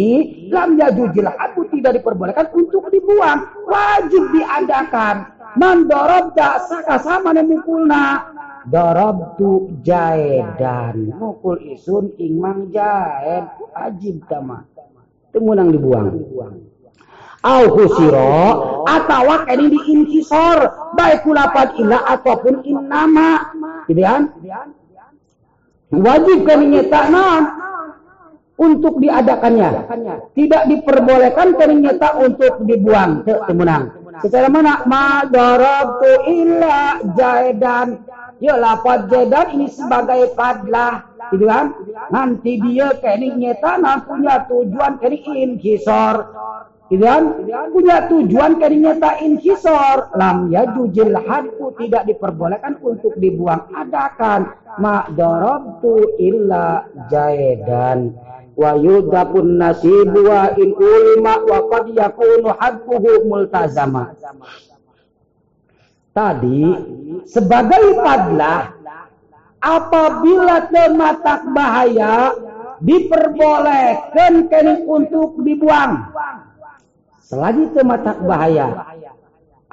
[0.52, 3.42] lam yajujil aku tidak diperbolehkan untuk dibuang.
[3.66, 5.34] Wajib diadakan.
[5.56, 8.28] Mandorob tak saka sama mukulna.
[8.68, 11.16] Dorob tu jaedan.
[11.16, 13.50] Mukul isun ingmang jaed.
[13.74, 14.68] Wajib kama.
[15.34, 16.14] Temunang dibuang
[17.46, 18.34] au husiro
[18.90, 20.58] atau ini diinkisor
[20.98, 23.54] baik kulapat ila ataupun innama.
[23.86, 24.34] Gitu kan?
[25.94, 27.02] Wajib kami nyata
[28.58, 29.70] untuk diadakannya.
[30.34, 33.22] Tidak diperbolehkan kami nyata untuk dibuang.
[33.24, 34.84] Temenang secara mana?
[34.88, 38.00] Ma darabtu illa jaidan
[38.44, 41.72] Ya lapad jadat ini sebagai padlah gitu kan?
[42.12, 46.36] Nanti dia kini nyeta nah punya tujuan kini inkisor
[46.90, 47.24] gitu kan?
[47.74, 53.66] Punya tujuan kini nyeta inkisor lam ya jujil hadku tidak diperbolehkan untuk dibuang.
[53.74, 55.18] Adakan mak
[55.82, 58.14] tu illa jaidan.
[58.56, 64.16] Wa yudapun nasibu wa in ulima wa qad yakunu hadkuhu multazama.
[66.16, 66.64] Tadi
[67.28, 68.72] sebagai padlah
[69.60, 72.32] apabila tematak bahaya
[72.80, 76.16] diperbolehkan kening untuk dibuang
[77.26, 78.94] selagi tematak bahaya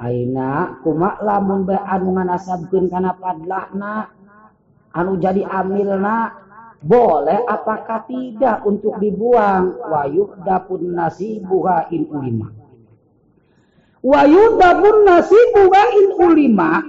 [0.01, 4.09] aina kumak lamun be anu nganasabkeun kana padlahna
[4.89, 6.43] anu jadi amilna
[6.83, 9.79] boleh apakah tidak untuk dibuang?
[9.87, 12.51] Wayuh dapun nasibuha in ulima.
[14.03, 16.83] Wayuh dapun nasibuha in ulima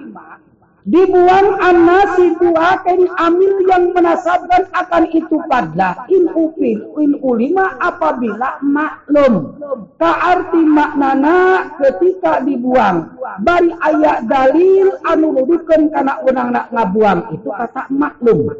[0.85, 9.57] dibuang anasi buakan amil yang menasabkan akan itu padlah in upil in ulima apabila maklum.
[9.97, 13.17] Ka arti maknana ketika dibuang.
[13.41, 17.33] Bari ayat dalil anu nuduhkeun kana unang nak ngabuang.
[17.33, 18.53] Itu kata maklum.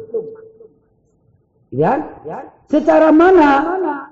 [1.69, 2.01] Ya?
[2.65, 3.51] Secara mana?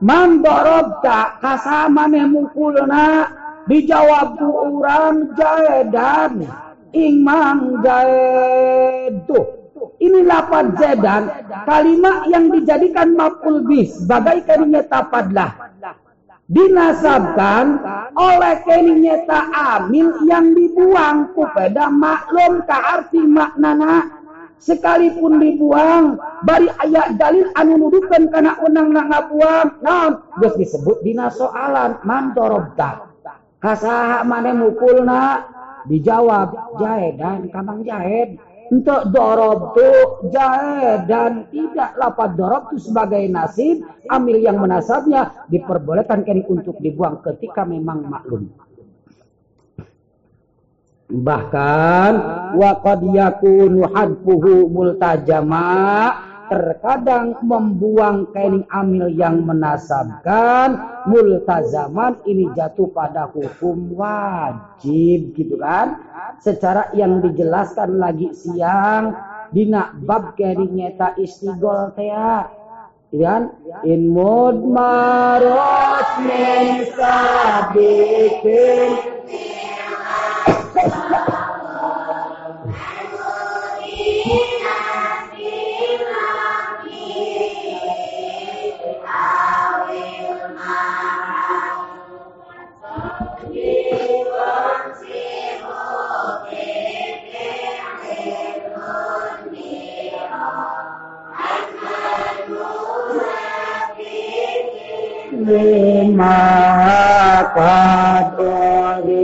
[0.05, 3.25] Man darabta kasama mukulna
[3.65, 6.45] dijawab tu orang jaedan
[6.93, 9.65] Imam Jaidu.
[9.99, 11.23] Ini lapan zedan,
[11.65, 15.51] kalimat yang dijadikan maf'ul bis sebagai kalimat padlah.
[16.43, 17.81] Dinasabkan
[18.13, 24.21] oleh kalimat amil yang dibuang kepada maklum ke arti maknana.
[24.63, 26.15] Sekalipun dibuang
[26.47, 29.67] bari ayat dalil anu nuduhkeun kana unang nak ngabuang.
[29.83, 31.99] Naon disebut dina soalan.
[32.07, 32.31] Man
[33.63, 35.39] kasaha mane mukulna
[35.87, 38.39] Dijawab jahid dan kamang jahid.
[38.73, 39.91] Untuk dorob tu
[40.33, 43.85] jahid dan tidak lapat dorob tu sebagai nasib.
[44.09, 48.49] Amil yang menasabnya diperbolehkan kini untuk dibuang ketika memang maklum.
[51.13, 52.11] Bahkan
[52.57, 60.77] waqad yakunu hadfuhu multajama terkadang membuang kain amil yang menasabkan
[61.09, 65.97] multazaman ini jatuh pada hukum wajib gitu kan?
[66.37, 69.17] Secara yang dijelaskan lagi siang
[69.49, 72.13] dina bab kain nyeta istigol teh
[73.09, 73.49] gitu kan?
[73.81, 78.93] In mudmaros min sabikin
[105.53, 106.41] lima
[107.53, 109.21] kadira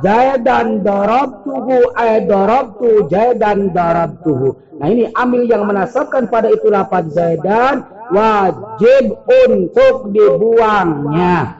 [0.00, 7.86] Jaidan darabtuhu ay darabtu Jaidan darabtuhu Nah ini amil yang menasabkan pada itu lapat Zaidan
[8.10, 9.14] wajib
[9.46, 11.54] untuk dibuangnya.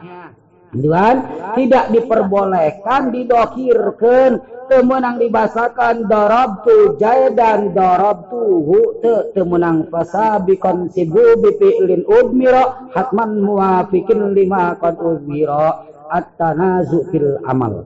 [0.73, 1.15] Tuan,
[1.53, 4.31] tidak diperbolehkan didokirkan.
[4.63, 14.95] Temenang dibasakan darabtu jaidan darabtuhu te temenang fasabikon sibu bifi'lin udmira hatman muafikin lima qad
[15.03, 17.03] udmira at-tanazu
[17.43, 17.85] amal.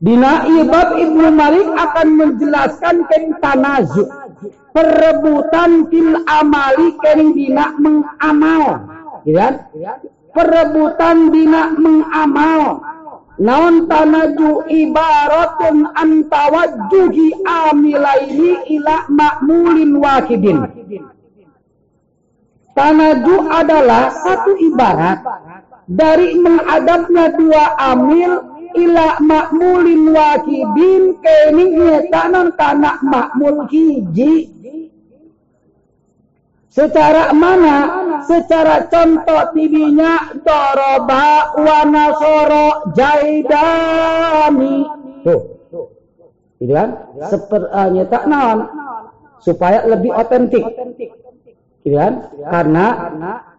[0.00, 4.08] Dina ibab Ibnu Malik akan menjelaskan tentang tanazu
[4.72, 8.88] perebutan fil amali kering dina mengamal.
[9.28, 9.60] Ya
[10.34, 12.82] perebutan dina mengamal.
[13.40, 20.60] Naon tanaju ibaratun antawajjuhi amilaini ila makmulin wakidin.
[22.76, 25.24] Tanaju adalah satu ibarat
[25.88, 34.52] dari menghadapnya dua amil ila makmulin wakidin kini tanan tanah makmul hiji
[36.70, 37.76] Secara mana?
[38.22, 44.86] Secara contoh tibinya doroba wa nasoro jaidani.
[45.26, 45.40] Tuh.
[46.62, 47.10] Gitu kan?
[47.26, 48.70] Seperti tak naon
[49.42, 50.62] supaya lebih otentik.
[51.82, 52.30] Gitu kan?
[52.38, 52.86] Karena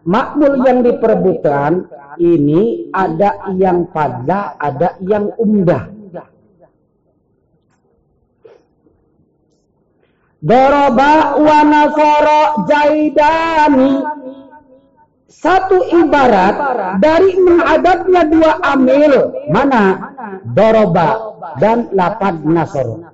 [0.08, 1.84] makmul yang diperebutkan
[2.16, 5.90] ini ada yang pada, ada yang umdah.
[10.42, 14.02] Doroba wa nasoro jaidani.
[15.30, 16.54] Satu ibarat
[16.98, 19.12] dari menghadapnya dua amil.
[19.54, 20.12] Mana?
[20.42, 23.12] Doroba dan lapad nasoro.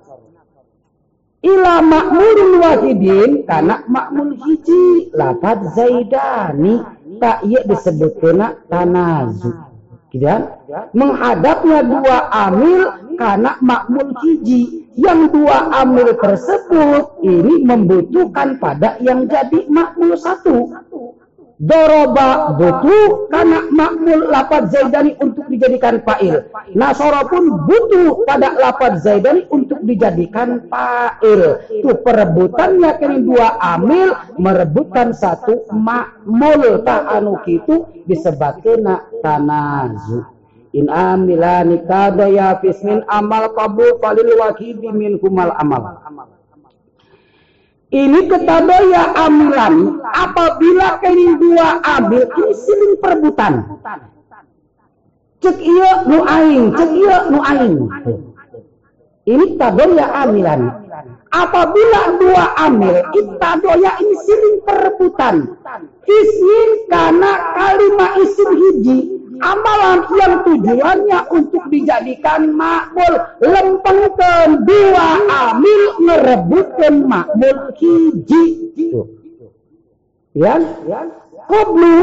[1.39, 6.83] ila makmulun wahidin karena makmul hiji lapad zaidani
[7.23, 9.68] tak iya disebut kena tanazu
[10.09, 10.41] gitu kan?
[10.93, 12.81] Menghadapnya dua amil
[13.17, 20.73] karena makmul hiji yang dua amil tersebut ini membutuhkan pada yang jadi makmul satu
[21.59, 26.47] Doroba butuh karena makmul lapad zaidani untuk dijadikan fa'il.
[26.71, 31.59] Nasoro pun butuh pada lapad zaidani untuk dijadikan fa'il.
[31.67, 40.23] Itu perebutannya kini dua amil merebutkan satu makmul ta'anu kitu disebabkan tanazu.
[40.71, 45.99] In amilani kadaya fismin amal kabul falil wakidi min kumal amal.
[47.89, 53.65] Ini ketadaya amilan apabila kini dua ambil ini siling perebutan.
[55.41, 57.75] Cek iya nu aing, cek iya nu aing.
[59.25, 60.85] Ini tadoya amilan.
[61.33, 62.93] Apabila dua amil,
[63.41, 65.35] tadoya ini siling perebutan.
[66.05, 73.13] Ismin karena kalimat isim hiji amalan yang tujuannya untuk dijadikan makmul.
[73.41, 78.45] Lempengkan dua amil ngerebutkan makmul hiji.
[80.37, 80.55] Ya?
[81.49, 81.97] Koblu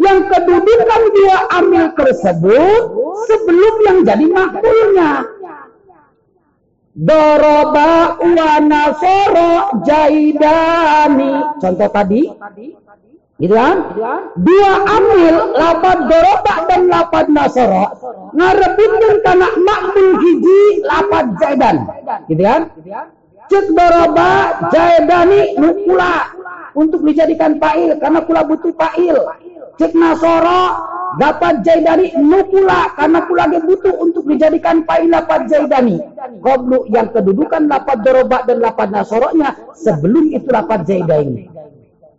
[0.00, 2.82] yang kedudukan dua amil tersebut
[3.28, 5.12] sebelum yang jadi makmulnya.
[6.98, 11.62] Doroba wa nasoro jaidani.
[11.62, 12.26] Contoh tadi,
[13.38, 13.94] Gitu kan?
[14.34, 17.86] Dua amil, lapad doroba dan lapad nasoro.
[18.34, 21.86] Ngarebutkan karena makmul hiji lapad zaidan.
[22.26, 22.74] Gitu kan?
[23.46, 26.34] Cek doroba jaidani nukula.
[26.74, 27.94] Untuk dijadikan fa'il.
[28.02, 29.14] Karena kula butuh fa'il.
[29.78, 30.62] Cek nasoro
[31.22, 32.90] dapat jaidani nukula.
[32.98, 36.02] Karena kula butuh untuk dijadikan fa'il lapad zaidani.
[36.42, 39.54] Koblu yang kedudukan lapad doroba dan lapad nasoronya.
[39.78, 41.54] Sebelum itu lapad zaidani.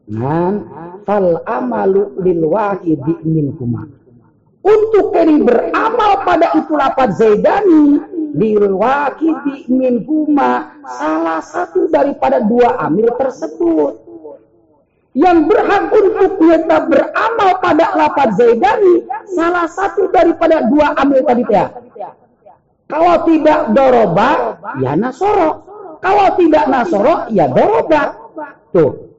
[0.10, 0.58] Nah,
[1.06, 3.86] fal amalu lil wahidi minkuma.
[4.66, 8.02] Untuk kini beramal pada itu lapat zaidani
[8.34, 14.02] lil wahidi minkuma salah satu daripada dua amil tersebut.
[15.14, 21.70] Yang berhak untuk kita beramal pada lapat zaidani salah satu daripada dua amil tadi ya.
[22.90, 25.70] Kalau tidak doroba, ya nasoro.
[26.02, 28.18] Kalau tidak nasoro, ya doroba.
[28.74, 29.10] Tuh.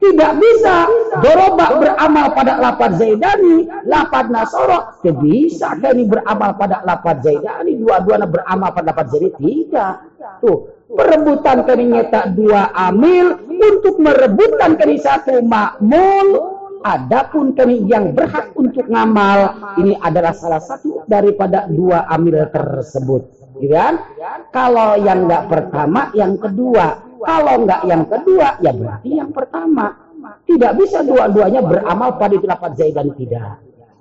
[0.00, 0.88] Tidak bisa
[1.20, 4.96] doroba beramal pada lapad zaidani, lapad nasoro.
[5.04, 9.36] Tidak bisa ini beramal pada lapad zaidani, dua-duanya beramal pada lapad zaidani.
[9.36, 9.94] Tidak.
[10.40, 16.56] Tuh, perebutan kini nyata dua amil untuk merebutkan kini satu makmul.
[16.80, 23.52] Adapun kini yang berhak untuk ngamal ini adalah salah satu daripada dua amil tersebut.
[23.60, 24.00] Gitu kan?
[24.48, 27.09] Kalau yang enggak pertama, yang kedua.
[27.20, 30.08] Kalau enggak yang kedua, ya berarti yang pertama.
[30.44, 33.60] Tidak bisa dua-duanya beramal pada itu lapat zaidan tidak.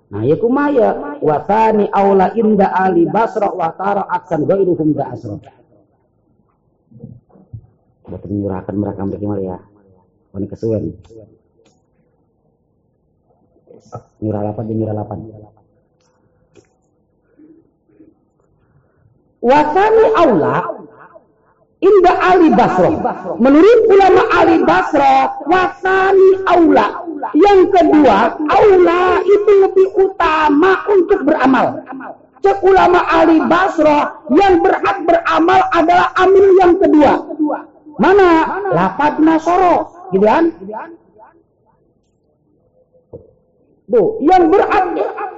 [0.09, 5.37] Nah, ya kumaya watani aula inda ali basra wa tara aksan ghairuhum da asra.
[8.09, 9.57] Buat menyurahkan mereka mereka ya.
[10.33, 10.83] Ini kesuwen.
[14.19, 15.17] Nyurah lapan di nyurah lapan.
[19.39, 20.55] Wasani aula
[21.79, 22.91] Indah Ali Basro.
[23.39, 25.15] Menurut ulama Ali Basro,
[25.47, 27.07] wasani aula.
[27.31, 31.79] Yang kedua, aula itu lebih utama untuk beramal.
[32.43, 37.13] Cek ulama Ali Basro, yang berhak beramal adalah amil yang kedua.
[37.95, 38.59] Mana?
[38.75, 40.07] Lapad Nasoro.
[40.11, 40.51] Gitu kan?
[43.89, 44.85] Tuh, yang berhak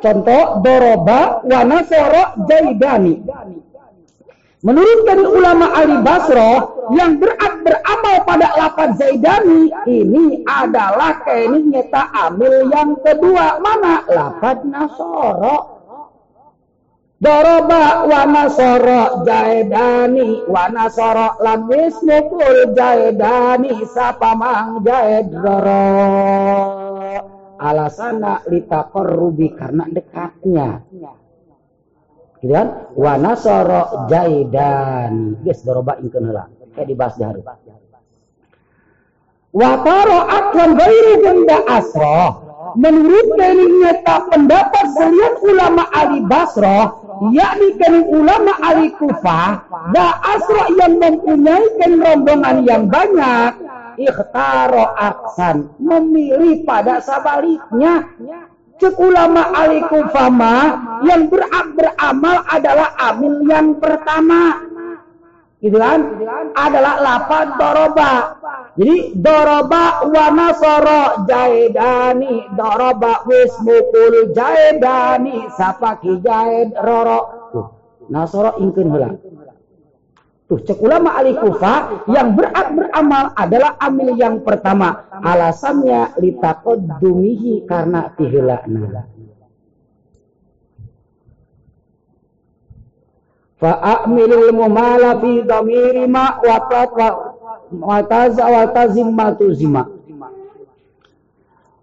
[0.03, 3.23] contoh doroba wa nasoro jaidani.
[4.61, 12.13] Menurut dari ulama Ali Basro yang berat beramal pada lapan Zaidani ini adalah kini nyeta
[12.29, 15.81] amil yang kedua mana lapan Nasoro.
[17.21, 25.85] Doroba wa nasoro jaedani wa nasoro lam ismukul jaedani sapamang jaedoro.
[27.61, 30.81] Alasana litakor rubi karena dekatnya
[32.41, 36.49] gitu kan wa nasara jaidan geus doroba ingkeun heula.
[36.73, 37.41] Kayak dibahas di hari.
[39.51, 39.72] Wa
[40.73, 42.22] gairu ganda asra.
[42.72, 50.72] Menurut dari nyata pendapat selian ulama Ali Basro yakni kan ulama Ali Kufah da asra
[50.80, 53.59] yang mempunyai kan rombongan yang banyak
[54.01, 58.07] ikhtaro aksan memilih pada sabaliknya
[58.81, 60.73] Cek ulama alikum fama
[61.05, 64.57] yang berak beramal adalah amil yang pertama.
[65.61, 66.01] Gitu kan?
[66.57, 68.13] Adalah lapan doroba.
[68.73, 77.53] Jadi doroba wana soro jaidani doroba wis mukul jaidani sapaki jaid roro.
[77.53, 77.67] Tuh,
[78.09, 79.13] nasoro ingkun heula.
[80.52, 85.07] Tuh, cek ulama ahli kufa yang berat beramal adalah amil yang pertama.
[85.23, 86.19] Alasannya
[86.99, 89.07] dumihi karena tihilakna.
[93.64, 99.88] Fa'amilul mumala fi dhamiri ma wa taza wa tazimmatu zima.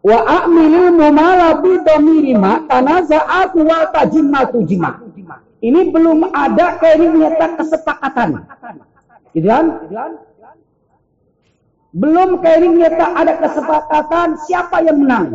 [0.05, 5.08] Wa a'milul mumala fi dhamiri ma tanaza'atu wa tazimmatu jima.
[5.59, 8.31] Ini belum ada kayak nyata kesepakatan.
[9.35, 9.67] Gitu kan?
[11.91, 15.27] Belum kayak nyata ada kesepakatan siapa yang menang.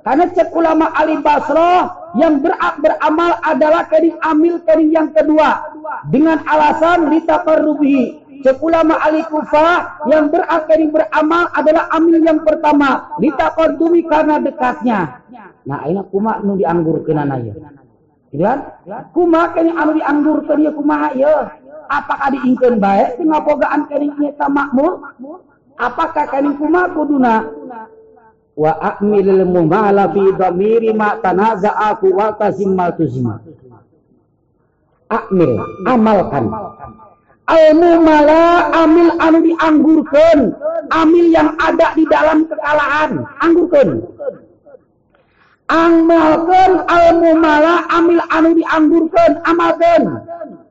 [0.00, 5.66] Karena cek ulama Ali Basro yang berak beramal adalah kering amil kering yang kedua
[6.08, 13.16] dengan alasan litaqarrubihi Cek ulama Ali Kufa yang berak kering beramal adalah amil yang pertama
[13.18, 15.24] litaqaddumi karena dekatnya.
[15.66, 17.54] Nah, ini kuma nu dianggur kena ya.
[19.14, 21.56] Kuma kene anu dianggur ya kumaha ya?
[21.86, 25.14] Apakah diingkeun bae teu ngabogaan kering nyata makmur?
[25.78, 27.46] Apakah kering kuma kuduna
[28.56, 33.38] wa akmilil mumala fi dhamiri ma tanaza'aku wa tazimmal tuzima
[35.12, 36.50] akmil amalkan.
[37.46, 40.38] Al mumala amil anu dianggurkan
[40.90, 44.02] amil yang ada di dalam kekalahan anggurkan
[45.66, 50.22] amalkan al mumala amil anu dianggurkan amalkan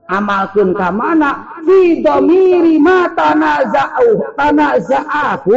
[0.08, 1.50] amalkan ka mana?
[1.66, 5.56] Fi domiri ma tanaza'u tanaza'aku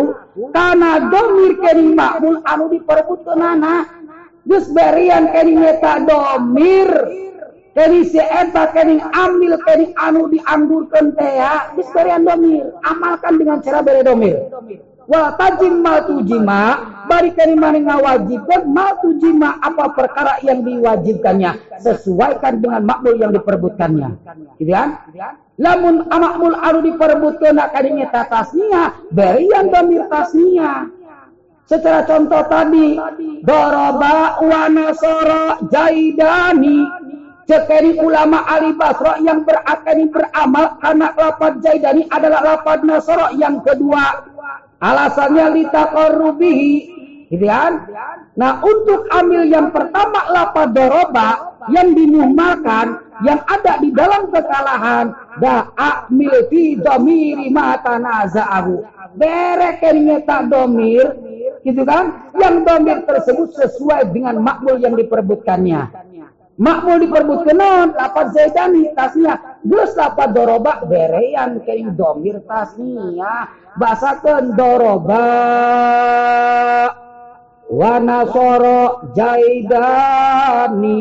[0.57, 3.93] karena domir kering makmul anu diperebutkeun anak
[4.49, 6.89] geus berian kering eta domir
[7.77, 11.69] kering si eta kering ambil kering anu dianggurkeun teh ya.
[11.77, 14.49] Geus berian domir amalkan dengan cara beri domir
[15.09, 16.61] wa tajim mal tujima
[17.09, 21.81] bari kari mani ngawajibkan mal tujima apa perkara yang diwajibkannya?
[21.81, 24.09] Sesuaikan dengan makmul yang diperebutkannya
[24.61, 25.01] gitu kan?
[25.57, 30.87] Lamun amakmul anu diperebutkan nak kadinya tasnia berian domir tasnia
[31.69, 32.97] secara contoh tadi
[33.45, 36.85] doroba wa nasara jaidani.
[37.49, 44.28] Cekeri ulama Ali Basro yang berakani beramal karena lapat jaidani adalah lapat nasara yang kedua
[44.79, 46.75] Alasannya litaqarrubihi.
[47.29, 47.85] Gitu kan?
[48.41, 55.11] Nah, untuk ambil yang pertama lapad doroba yang dimuhmalkan yang ada di dalam kekalahan
[55.43, 58.79] dah amil fi domiri mata naza'ahu
[59.19, 61.19] bereken tak domir
[61.67, 65.91] gitu kan yang domir tersebut sesuai dengan makmul yang diperbutkannya
[66.57, 69.35] makmul diperbutkan non lapat zaidani tasnya
[69.65, 70.85] geus lapat doroba?
[70.87, 75.27] Berean kering domir tasnya basakeun doroba.
[77.69, 81.01] Wa nasoro jaidani.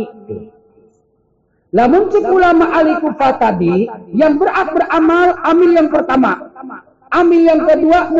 [1.76, 6.48] Lamun cik ulama ahli kufah tadi yang berat beramal amil yang pertama
[7.12, 8.12] amil yang kedua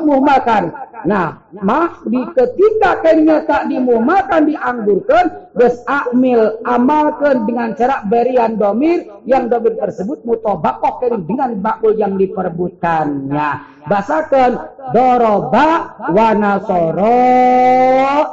[0.00, 8.56] muhmakan Nah, mah di ketika kayaknya tak dimuhmakan dianggurkan, bes akmil amalkan dengan cara berian
[8.56, 13.76] domir yang domir tersebut mutobakok dengan bakul yang diperbutkannya.
[13.84, 17.20] Basakan doroba wanasoro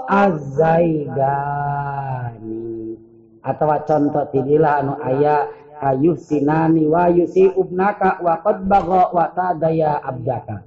[0.08, 1.36] azaidani.
[3.44, 9.98] Atau contoh tidilah anu ayat ayuh sinani wa yusi ubnaka wa qad bagha wa tadaya
[10.06, 10.62] abdaka.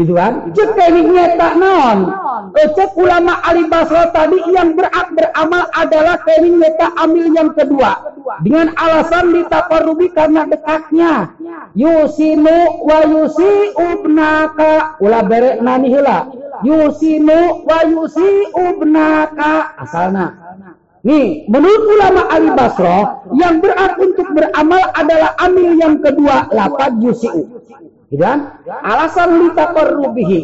[0.00, 0.48] Gitu kan?
[0.56, 2.08] Cek tekniknya tak non.
[2.56, 8.16] Cek ulama Ali Basro tadi yang berak beramal adalah tekniknya tak ambil yang kedua.
[8.40, 11.36] Dengan alasan ditaparubi karena dekatnya.
[11.76, 16.26] Yusinu wa yusi ubnaka ulah bere nani hila
[16.66, 20.34] yusinu wa yusi ubnaka asalna
[21.00, 27.48] Nih, menurut ulama Ali Basro, yang berat untuk beramal adalah amil yang kedua, lapat yusi'u.
[28.12, 28.60] Gitu kan?
[28.84, 30.40] Alasan litaqarrubihi.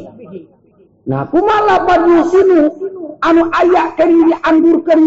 [1.06, 2.72] Nah, kumaha lapan yusinu
[3.22, 5.00] anu ayak keri dianggurkeun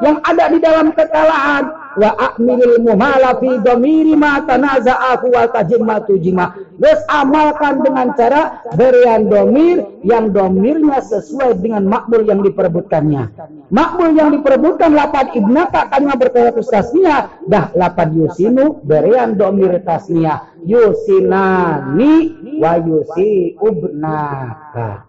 [0.00, 6.52] yang ada di dalam kekalahan wa akmilil muhala fi domiri ma tanaza'ahu wa tajimmatu jima.
[6.76, 13.32] Geus amalkan dengan cara berian domir yang domirnya sesuai dengan makmul yang diperebutkannya.
[13.72, 22.36] Makmul yang diperebutkan lapan ibnaka kan berkata tasnia dah lapan yusinu berian domir tasnia yusinani
[22.60, 25.06] wa yusi ubnaka.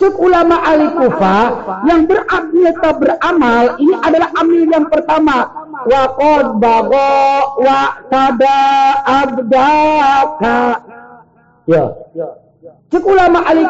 [0.00, 1.36] Cuk ulama ahli kufa
[1.84, 7.12] yang beraknyata beramal ini adalah amil yang pertama wa qad bago
[7.62, 7.80] wa
[8.10, 8.60] tada
[9.06, 10.58] abdaka
[11.66, 11.84] ya.
[12.90, 13.62] Cek ulama ahli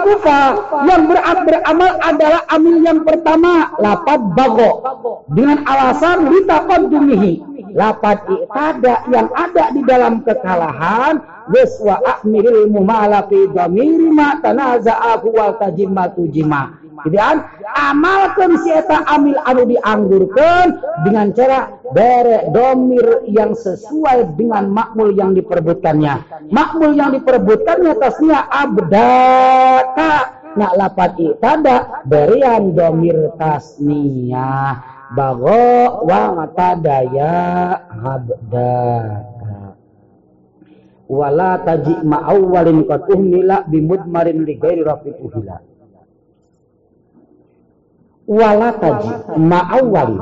[0.89, 4.81] yang berat beramal adalah amil yang pertama lapat bago
[5.37, 6.33] dengan alasan
[6.89, 7.45] dumihi.
[7.77, 11.21] Lapat itada yang ada di dalam kekalahan.
[11.53, 17.41] Wis wa akmiril mumala fi dhamiri ma tanaza'ahu wal tajimatu jima Kemudian
[17.73, 20.67] amalkan si eta amil anu dianggurkan
[21.09, 26.45] dengan cara bere domir yang sesuai dengan makmul yang diperbutkannya.
[26.53, 30.37] Makmul yang diperbutkannya tasnya abdaka.
[30.51, 34.83] Nak lapat itada berian domir tasnia.
[35.17, 36.47] Bago wa
[36.79, 37.35] daya
[37.89, 39.73] abdaka.
[41.11, 45.70] Wala taji ma'awwalin qatuhmila bimudmarin ligairi rafiq uhila
[48.31, 50.19] walataji ma'awali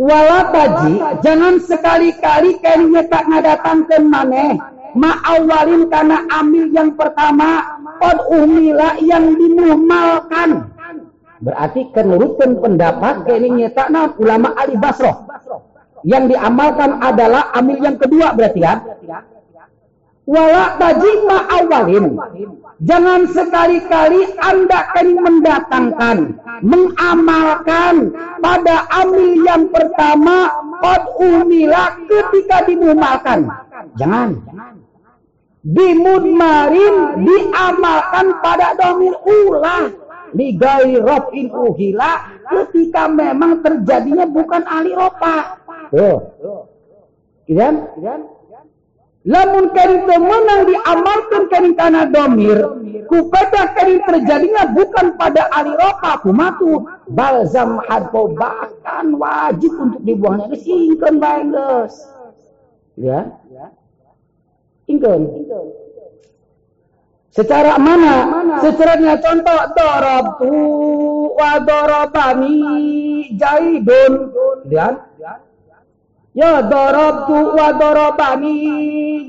[0.00, 4.56] walataji jangan sekali-kali kayaknya tak ngadatangkan maneh
[4.94, 7.82] ma'awalin karena amil yang pertama.
[7.94, 10.70] Od umila yang dimuhmalkan.
[11.44, 15.28] Berarti kenurutkan pendapat kayaknya tak ulama Ali Basroh
[16.04, 18.80] yang diamalkan adalah amil yang kedua berarti ya
[20.24, 22.16] wala tajima awalin.
[22.82, 26.18] Jangan sekali-kali Anda akan mendatangkan,
[26.66, 28.10] mengamalkan
[28.42, 30.50] pada amil yang pertama,
[30.82, 33.46] qad umila ketika dimumalkan.
[33.94, 34.42] Jangan.
[35.64, 39.86] Dimudmarin diamalkan pada domir ulah.
[40.34, 45.62] Ligai rofin uhila ketika memang terjadinya bukan ahli ropa.
[45.94, 46.18] Tuh.
[47.54, 47.86] Kan?
[49.24, 52.60] Lamun kari menang diamalkan kari tanah domir,
[53.08, 61.40] kupada kari terjadinya bukan pada aliropa kumatu balzam harpo bahkan wajib untuk dibuangnya ingkeun bae
[61.48, 62.04] geus.
[63.00, 63.32] Ya.
[64.92, 65.48] Ingkeun.
[67.32, 68.14] Secara mana?
[68.60, 70.54] Secaranya contoh dorob tu
[71.32, 72.60] wa dorobani
[73.40, 74.36] jaidun.
[74.68, 75.13] Lihat.
[76.34, 78.58] Ya darabtu wa darabani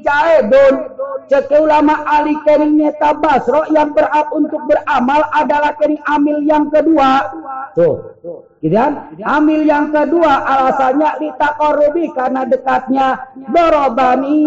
[0.01, 0.97] jaidun.
[1.25, 7.29] Cek ulama ahli keringnya tabasro yang berhak untuk beramal adalah kering amil yang kedua.
[7.77, 8.17] Tuh.
[8.61, 9.13] Gitu kan?
[9.21, 13.07] Amil yang kedua alasannya litaqarrubi karena dekatnya
[13.53, 14.41] darabani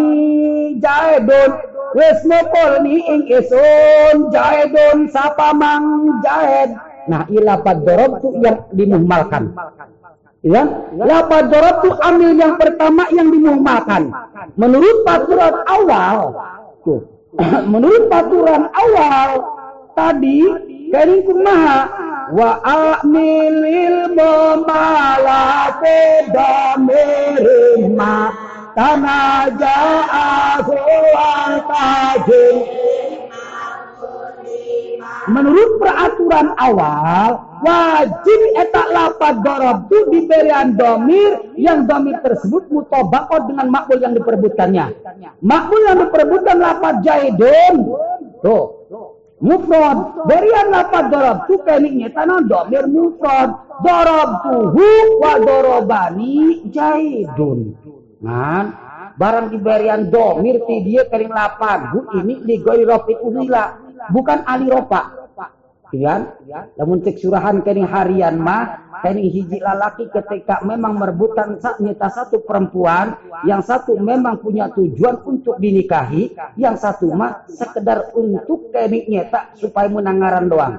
[0.83, 1.51] jaidun.
[1.95, 6.75] Wes nopol ni ing esun jaidun sapa mang jaid.
[7.07, 9.55] Nah, ilapat dorob tu yang dimuhmalkan.
[10.47, 10.63] Ya,
[10.95, 14.15] lapad itu amil yang pertama yang dimuhmalkan.
[14.55, 16.31] Menurut paturan awal,
[16.87, 17.03] tuh,
[17.73, 19.43] menurut paturan awal
[19.99, 20.47] tadi
[20.95, 21.91] kering kumaha
[22.31, 27.11] wa amilil memala pedamirima
[28.79, 30.07] tanaja
[30.63, 32.57] wa tajin
[35.31, 39.35] menurut peraturan awal wajib etak lapat
[39.89, 44.95] itu diberian domir yang domir tersebut mutobakot dengan makbul yang diperebutkannya
[45.43, 47.75] makbul yang diperebutkan lapat jaidun.
[48.43, 48.65] Tuh.
[49.39, 50.27] Mufrad.
[50.27, 53.55] Berian lapat dorob itu keniknya tanah domir mufrad.
[53.87, 54.91] Dorob tuhu
[55.23, 57.79] wa dorobani jaidun.
[58.19, 58.89] Nah
[59.19, 65.29] barang diberian domir ti dia kering lapat bu ini ligoi rofit ulila bukan aliropa
[65.89, 66.37] Kan?
[66.77, 73.17] Namun cek surahan kening harian mah kening hiji lalaki ketika memang merebutan nyata satu perempuan,
[73.49, 79.89] yang satu memang punya tujuan untuk dinikahi, yang satu mah sekedar untuk kening nyata supaya
[79.89, 80.75] menangaran doang.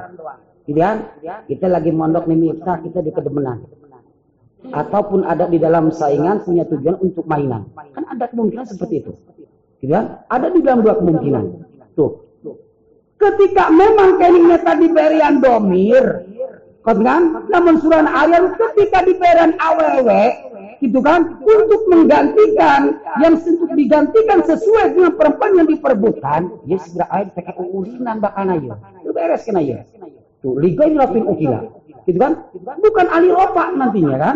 [0.70, 1.10] Kan?
[1.50, 3.66] Kita lagi mondok nih Miftah, kita di kedemenan.
[4.70, 7.66] Ataupun ada di dalam saingan punya tujuan untuk mainan.
[7.98, 9.18] Kan ada kemungkinan seperti itu.
[9.90, 10.22] Kan?
[10.30, 11.69] Ada di dalam dua kemungkinan.
[13.20, 16.24] Ketika memang keningnya tadi berian domir,
[16.88, 17.44] kan?
[17.52, 20.24] Namun surah ayat ketika diberian awewe,
[20.80, 21.36] gitu kan?
[21.44, 28.24] Untuk menggantikan yang untuk digantikan sesuai dengan perempuan yang diperbutkan, ya segera ayat pakai ulinan
[28.24, 28.76] bakal aja.
[29.04, 29.84] Itu beres kena ya.
[30.40, 31.60] Tuh, liga ini lapin ukila.
[32.08, 32.48] Gitu kan?
[32.56, 34.36] Bukan ahli opak nantinya kan?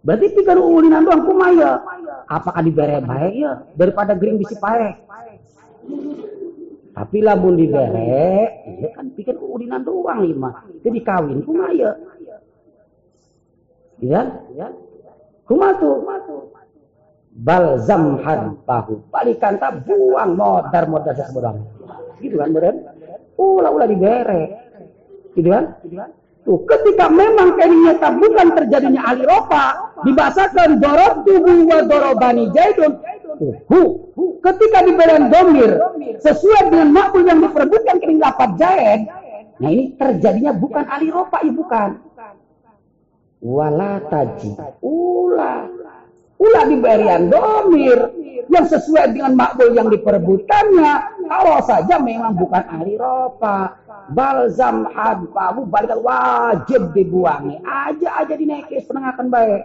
[0.00, 1.84] Berarti tiga ulinan doang kumaya.
[2.30, 3.52] Apakah diberi baik ya?
[3.76, 4.96] Daripada gering bisi paek.
[6.96, 8.48] Tapi lamun dibere,
[8.80, 10.64] ya kan bikin udinan doang lima.
[10.80, 11.92] Jadi kawin kumaya.
[14.00, 14.24] Ya,
[14.56, 14.72] ya.
[15.44, 16.08] Kuma tuh,
[17.36, 19.12] balzam hadbahu.
[19.12, 21.68] Balikan tak buang modar modar seseorang.
[22.16, 22.88] Gitu kan, beren?
[23.36, 24.56] Ulah ulah dibere.
[25.36, 25.76] Gitu kan?
[26.48, 32.96] Tuh, ketika memang kayaknya tak bukan terjadinya aliropa, dibahasakan dorot tubuh wa dorobani jaidun.
[33.36, 33.80] Hu,
[34.40, 35.76] ketika diberikan domir,
[36.24, 39.00] sesuai dengan makul yang diperbutkan kering lapat jaid,
[39.60, 41.90] nah ini terjadinya bukan aliropa, ya bukan.
[43.44, 45.68] Wala taji, ulah.
[46.36, 47.98] Ulah diberikan domir,
[48.46, 50.92] yang sesuai dengan makbul yang diperebutkannya
[51.26, 53.74] kalau saja memang bukan ahli ropa
[54.14, 57.58] balzam hadfahu balik wajib dibuangi.
[57.66, 59.62] Aja aja dinaikis penengakan baik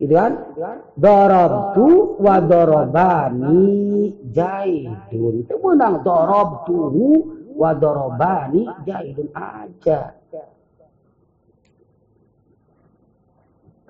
[0.00, 0.32] gitu kan?
[0.96, 5.44] Darabtu wa darabani jaidun.
[5.44, 6.80] Itu menang darabtu
[7.52, 10.16] wa darabani jaidun aja.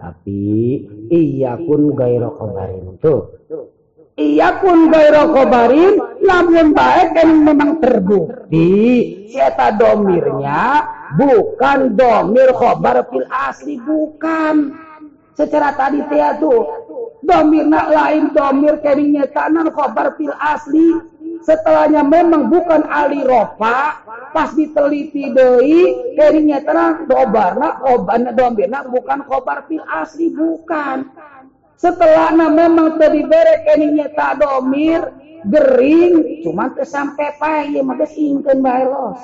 [0.00, 0.42] Tapi
[1.12, 3.36] iya pun gairo kobarin tuh.
[4.16, 8.68] Iya pun gairo kobarin, namun baik dan memang terbukti.
[9.28, 10.88] Sieta domirnya?
[11.20, 14.72] Bukan domir khobar fil asli bukan.
[15.40, 16.68] Secara tadi tia tuh
[17.24, 21.00] domir nak lain domir kerinya tanan khobar fil asli.
[21.40, 24.04] Setelahnya memang bukan ali ropa
[24.36, 31.08] pas diteliti doi kerinya terang dobarna kobarna dombirna bukan kobar fil asli bukan.
[31.80, 35.00] Setelahnya memang tadi bere kerinya tak domir
[35.48, 39.20] gering cuma sampai pai ya maka ingken bae los.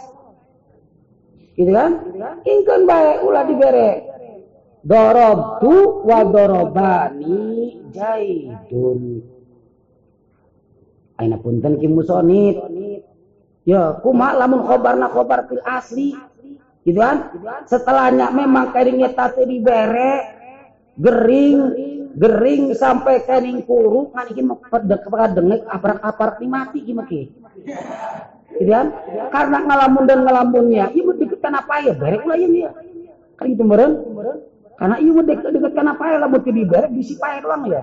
[1.61, 2.01] Gitu kan?
[2.49, 4.16] Ingken bae ulah dibere
[4.87, 9.27] dorobtu wa dorobani jaidun
[11.17, 12.61] Aina punten ki musonit.
[13.65, 16.13] Ya, kuma lamun khobarna khobar fil asli.
[16.85, 17.33] Gitu kan?
[17.67, 20.23] Setelahnya memang keringnya tate dibere,
[20.95, 21.59] gering,
[22.15, 27.21] gering sampai kering kuru, kan iki pedek kepada dengek aparak-aparak ni mati ki maki.
[28.55, 28.93] Gitu kan?
[29.35, 31.93] Karena ngalamun dan ngalamunnya, ibu deket apa ya?
[31.97, 32.71] Berek lah ya.
[33.35, 33.93] Kan itu meren.
[34.77, 36.17] Karena ibu deket deket apa ya?
[36.21, 37.83] Lamun ti dibere, bisi pae doang ya.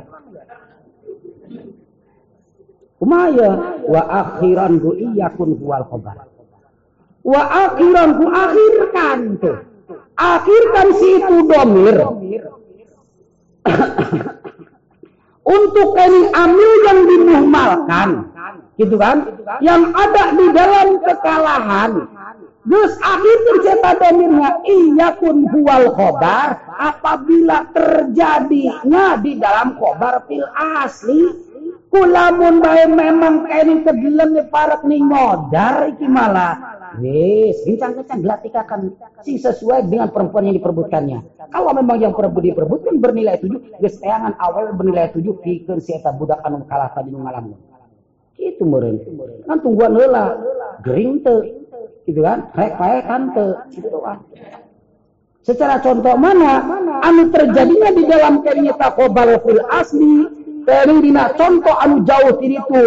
[3.01, 3.49] Kumaya
[3.83, 6.29] wa akhiran ku iyakun huwal khobar.
[7.25, 9.57] Wa akhiran ku akhirkan tuh.
[10.13, 11.97] Akhirkan si itu domir.
[15.43, 18.09] Untuk ini amil yang dimuhmalkan.
[18.79, 19.27] Gitu kan?
[19.59, 21.91] Yang ada di dalam kekalahan.
[22.63, 31.51] Gus akhir terceta domirnya iyakun huwal khobar apabila terjadinya di dalam khobar fil asli
[31.93, 36.81] Kulamun bae memang kene kedelem parak ning modar iki malah.
[36.97, 41.21] Wis, bincang-bincang dilatikakan si sesuai dengan perempuan yang diperbutkannya.
[41.53, 46.09] Kalau memang yang perebut diperbutkan bernilai tujuh, geus teangan awal bernilai tujuh pikeun si eta
[46.17, 47.61] budak anu kalah tadi nu ngalamun.
[48.33, 48.97] Kitu meureun.
[49.45, 50.33] Kan tungguan heula.
[50.81, 51.21] Gering.
[52.03, 52.51] Gitu kan?
[52.51, 52.99] Rek pae
[53.31, 53.49] teu.
[53.71, 54.17] Gitu kan.
[55.43, 56.63] Secara contoh mana?
[57.03, 60.15] Anu terjadinya di dalam karinya takobal fil asli.
[60.63, 62.83] Tering dina contoh anu jauh itu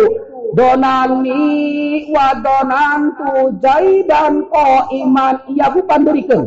[0.56, 5.44] donani wa donantu jaidan ko iman.
[5.52, 6.44] Iyahu pandurikeun.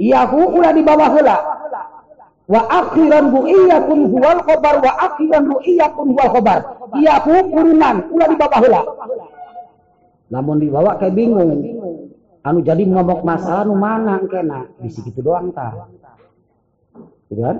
[0.00, 1.36] Iyahu ulah di bawah heula.
[2.48, 6.60] Wa akhiran bu iyakun huwal khobar wa akhiran bu iyakun huwal khobar.
[6.96, 8.82] Iyahu kurunan ulah di bawah heula
[10.30, 11.58] namun dibawa kayak bingung
[12.46, 15.90] anu jadi ngomong masalah nu mana kena bisi gitu doang ta
[17.28, 17.58] gitu kan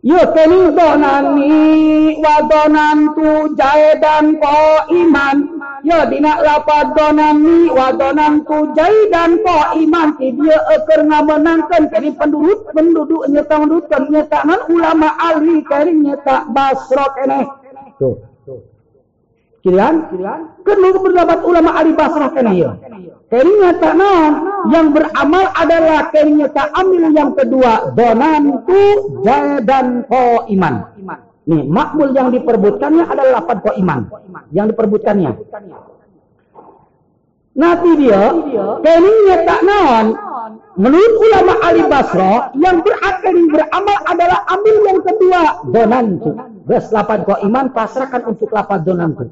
[0.00, 5.60] Yukeni donani wa donantu jaidan ko iman.
[5.84, 10.16] Yo dina lapad donani wa donantu jaidan ko iman.
[10.16, 14.40] Ti dia eker ngamenangkan kini penduduk penduduk nyata penduduk nyata
[14.72, 17.44] ulama ahli kari nyata basro kene.
[18.00, 18.29] Tuh.
[19.60, 20.08] Kilan,
[20.64, 22.72] kedua berdapat ulama ahli basrah kena ya.
[23.30, 23.94] Kerinya tak
[24.74, 28.82] yang beramal adalah kerinya tak amil yang kedua donan tu
[29.22, 30.74] jadan ko iman.
[31.46, 34.00] Nih makmul yang diperbutkannya adalah lapan ko iman
[34.50, 35.30] yang diperbutkannya.
[37.50, 38.22] Nanti dia
[38.80, 40.06] kerinya tak naon
[40.74, 46.32] menurut ulama ahli basrah yang berakhir beramal adalah amil yang kedua donan tu.
[46.70, 49.26] Ges lapan ko iman pasrahkan untuk lapan donan tu.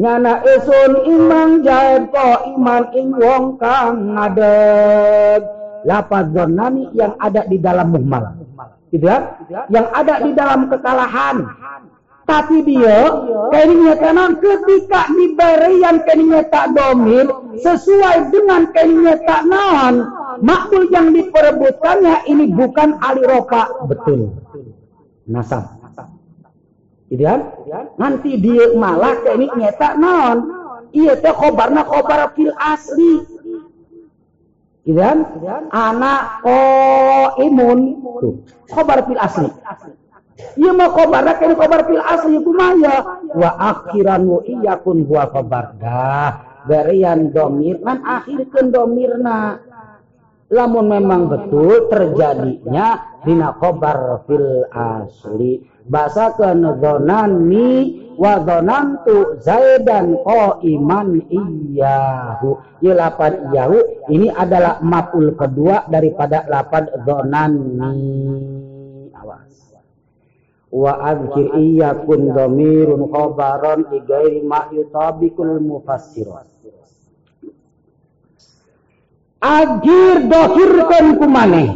[0.00, 5.44] Nyana esun iman jahit ko iman ing wong kang ngadeg.
[5.84, 8.40] Lafaz zonani yang ada di dalam muhmal.
[8.88, 9.36] Gitu ya?
[9.68, 11.36] Yang ada di dalam kekalahan.
[12.24, 13.10] Tapi dia,
[13.50, 17.26] kayaknya kanan ketika diberi yang kayaknya tak domir,
[17.58, 20.06] sesuai dengan kayaknya tak nahan,
[20.38, 23.66] makbul yang diperebutkannya ini bukan aliropa.
[23.90, 24.30] Betul.
[25.26, 25.79] Nasab.
[27.10, 27.40] Gitu kan?
[27.98, 30.36] Nanti dia malah kayak ini nyata non.
[30.94, 33.26] Iya teh khobarna khobar fil asli.
[34.86, 35.26] Gitu kan?
[35.74, 36.58] Anak ko
[37.42, 37.98] imun.
[38.22, 38.34] Tuh.
[38.70, 39.50] Fil asli.
[40.54, 43.18] Iya mau khobar kene khobar fil asli kumaya.
[43.34, 45.74] Wa akhiran wa iyakun huwa khobar.
[45.82, 46.62] Dah.
[46.70, 47.82] Berian domir.
[47.82, 49.58] Man akhirkan domirna.
[50.50, 55.69] Lamun memang betul terjadinya dina khobar fil asli.
[55.90, 60.22] Bahasa ke zonani wa zonantu zaidan
[60.62, 62.62] iman iyahu.
[62.78, 67.90] Ya lapan iyahu ini adalah maf'ul kedua daripada lapan zonani.
[69.18, 69.74] Awas.
[70.70, 76.46] Wa adzkir iyakun dhamirun khabaron li ghairi ma yutabikul mufassirat.
[79.42, 81.74] Agir dohirkan kumane.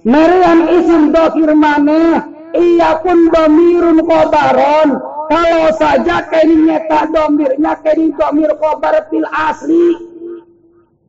[0.00, 4.88] Merian isim dohir maneh iya pun domirun kobaron
[5.26, 10.14] kalau saja kini nyata domirnya kini domir kobar fil asli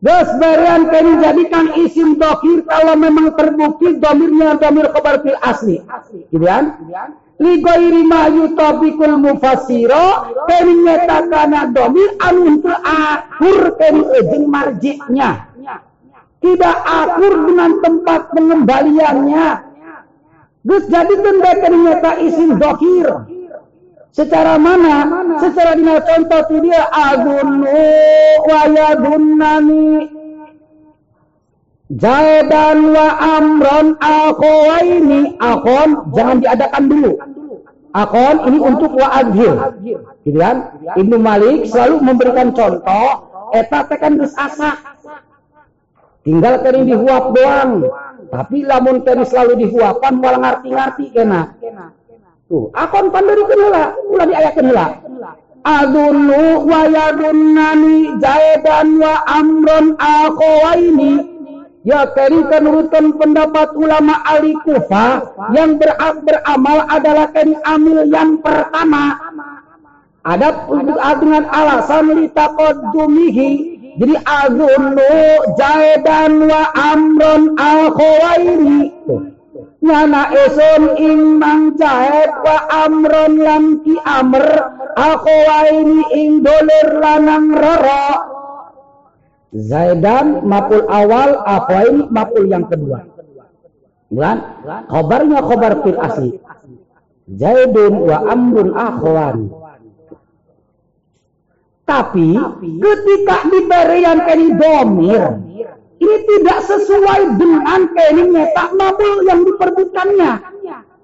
[0.06, 5.82] Dos berian kini jadikan isim dokir kalau memang terbukti domirnya domir kobar fil asli.
[6.30, 6.78] Gitu kan?
[7.42, 15.50] Ligoiri ma yutobikul mufasiro kini nyata kana domir anu akur kini ejeng marjiknya.
[16.38, 19.65] Tidak akur dengan tempat pengembaliannya
[20.66, 23.08] Gus jadi benda ternyata isim dohir.
[24.16, 25.06] Secara mana?
[25.38, 27.84] Secara dina contoh itu dia agunu
[28.48, 30.10] wayadunnani
[31.86, 37.14] Jaidan wa amron akhawaini akon jangan diadakan dulu.
[37.94, 39.54] Akon ini untuk wa adhir.
[40.26, 40.82] Gitu kan?
[40.98, 44.82] Ibnu Malik selalu memberikan contoh eta tekan geus asa.
[46.26, 47.86] Tinggal kering dihuap doang.
[48.32, 51.56] Tapi lamun kena selalu dihuapan malah ngarti-ngarti kena.
[52.46, 54.88] Tuh, akon pandarikeun heula, ulah diayakeun heula.
[55.66, 61.36] Adunu wa yadunnani jaidan wa amron akhawaini
[61.86, 65.22] Ya tadi menurutkan pendapat ulama ahli Kufah
[65.54, 65.94] yang ber
[66.26, 69.22] beramal adalah kani amil yang pertama.
[70.26, 70.66] Ada
[71.22, 75.12] dengan alasan litakodumihi jadi azunu
[75.56, 78.92] jaidan wa amron al khawairi.
[79.86, 84.46] Nyana eson ing mang jaid wa amron lan ki amr
[85.00, 88.08] al khawairi ing doler lanang roro.
[89.56, 93.08] Zaidan mapul awal, akhawairi mapul yang kedua.
[94.12, 94.38] Bukan?
[94.92, 96.32] Khobarnya khobar fil asli.
[97.32, 99.50] Zaidun wa amrun akhwan.
[101.86, 102.34] Tapi
[102.82, 105.22] ketika diberikan kini domir,
[106.02, 110.34] ini tidak sesuai dengan kini nyata mabul yang diperbutkannya.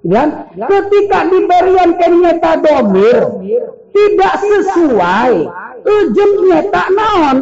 [0.01, 0.27] Dan
[0.57, 3.21] ketika diberikan kini nyata domir,
[3.93, 5.33] tidak sesuai
[5.85, 7.37] ujung nyata naon.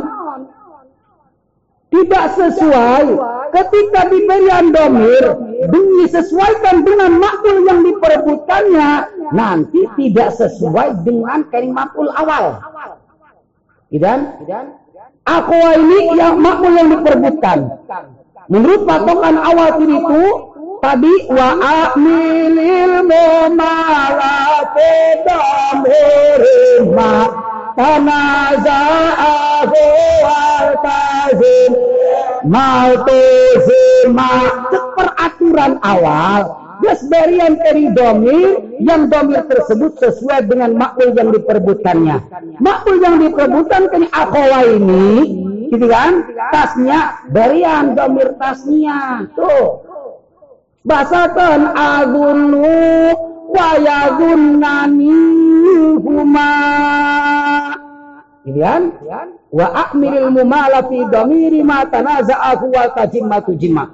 [1.89, 3.05] Tidak sesuai
[3.55, 5.25] ketika diberikan domir,
[6.03, 8.91] disesuaikan dengan makul yang diperbutkannya,
[9.31, 12.59] nanti tidak sesuai dengan kini makul awal.
[13.89, 14.37] Idan,
[15.25, 17.73] akwa ini yang makmul yang diperbutkan.
[18.49, 20.25] Menurut patokan awal itu
[20.77, 24.93] tadi wa amilil mumalati
[25.25, 27.13] damhirima
[27.73, 29.81] tanaza'ahu
[30.21, 31.73] wal tazim
[32.45, 34.33] maltuzima
[34.93, 42.17] peraturan awal Yes, berian dari domir yang domir tersebut sesuai dengan makul yang diperbutkannya.
[42.63, 45.07] Makul yang diperbutkan akhawa ini,
[45.67, 46.23] gitu kan?
[46.55, 49.27] Tasnya berian domir tasnya.
[49.35, 49.83] Tuh.
[50.87, 53.11] Basakan agunu
[53.51, 55.19] wayagunani
[55.99, 56.55] huma.
[58.47, 58.95] Gitu kan?
[59.51, 63.91] Wa akmiril mumala fi domiri ma tanaza'ahu wa tajimmatu jimma.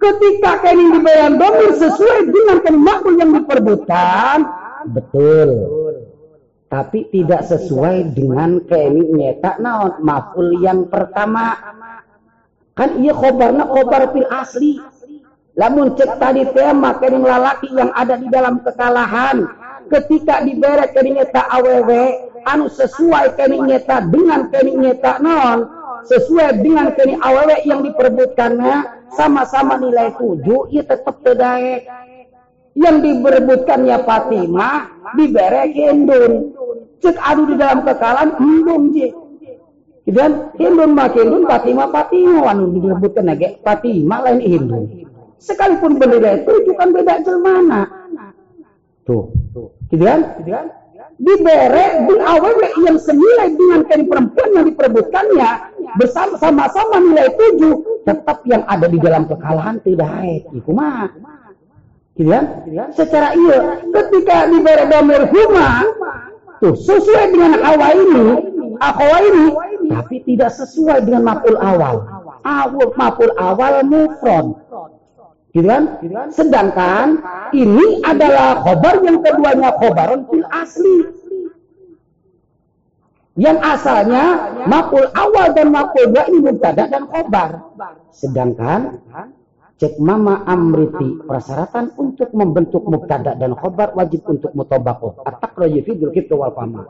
[0.00, 4.48] Ketika kini dibayar domir sesuai dengan makul yang diperbutkan,
[4.96, 5.48] betul.
[6.72, 11.52] Tapi tidak sesuai dengan kini nyetak naon makul yang pertama.
[12.72, 14.80] Kan iya khobarna khobar fil asli.
[15.60, 19.44] Lamun cek tadi tema kini lalaki yang ada di dalam kekalahan.
[19.92, 21.90] Ketika diberi kini nyetak aww,
[22.48, 29.76] anu sesuai kini nyetak dengan kini nyetak naon sesuai dengan kini aww yang diperbutkannya sama-sama
[29.76, 31.84] nilai tujuh, ia tetap tedae.
[32.78, 34.76] Yang diberebutkannya Fatimah,
[35.18, 36.54] diberek Hindun.
[37.02, 39.10] Cek adu di dalam kekalan, embung je.
[40.06, 42.46] Dan Hindun mah Hindun, Fatimah Fatimah.
[42.46, 44.84] Wanu diberebutkan lagi, Fatimah lain Hindun.
[45.40, 47.88] Sekalipun bendera itu kan beda jelmana.
[49.08, 49.32] Tuh.
[49.90, 50.20] Gitu kan?
[51.20, 52.48] Dibere di aww
[52.80, 55.50] yang senilai dengan kain perempuan yang diperebutkannya
[56.00, 60.08] bersama-sama nilai tujuh tetap yang ada di dalam kekalahan tidak
[60.56, 61.12] iku mah.
[62.16, 62.64] Gitu kan?
[62.96, 65.68] Secara iya ketika diberi domir huma
[66.64, 68.26] tuh sesuai dengan awal ini
[68.80, 69.46] akhawa ini
[69.92, 72.08] tapi tidak sesuai dengan maf'ul awal.
[72.48, 74.56] Awal maf'ul awal mufrad
[75.50, 75.98] gitu kan
[76.30, 77.18] sedangkan
[77.50, 81.20] ini adalah khobar yang keduanya khobaron fil asli
[83.40, 87.72] yang asalnya makul awal dan makul dua ini mubtada dan khobar.
[88.12, 89.00] Sedangkan
[89.80, 95.24] cek mama amriti persyaratan untuk membentuk mubtada dan khobar wajib untuk mutobako.
[95.24, 96.84] Atak roji fidul kita wal fama.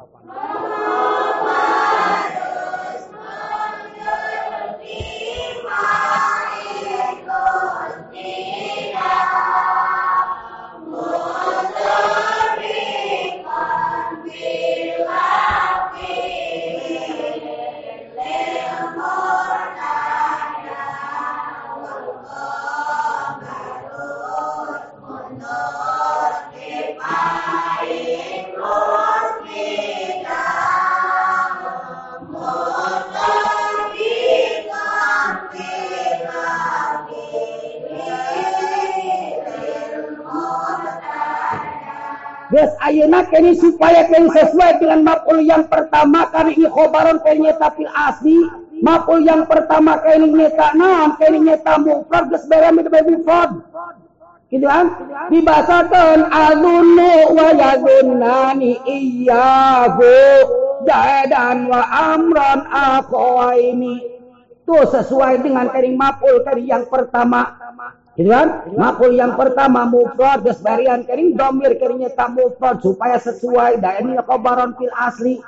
[42.60, 47.72] Yes, ayeuna kini supaya kini sesuai dengan maf'ul yang pertama kali ini khobaron kini nyata
[47.72, 48.36] fil asli.
[48.84, 53.64] Maf'ul yang pertama kini nyata nam kini nyata mufrad geus bere mi mufrad.
[54.52, 54.92] Gitu kan?
[55.32, 60.12] Dibasakeun azunnu wa yazunnani iyyahu
[60.84, 61.80] jaidan wa
[62.12, 62.60] amran
[63.56, 64.04] ini.
[64.68, 67.56] Tuh sesuai dengan kering maf'ul kering yang pertama
[68.20, 68.68] Gitu kan?
[68.76, 74.20] Makul yang pertama mufrad geus barian kering domir keringnya tak mufrad supaya sesuai da ini
[74.20, 75.40] khobaron fil asli.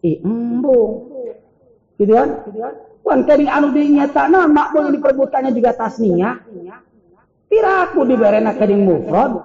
[0.00, 1.12] Ih, embung.
[2.00, 2.48] Gitu kan?
[3.04, 6.40] Wan kering anu dinyatakna makmul yang diperbutannya juga tasniah.
[7.52, 9.44] Piraku diberena kering mufrad.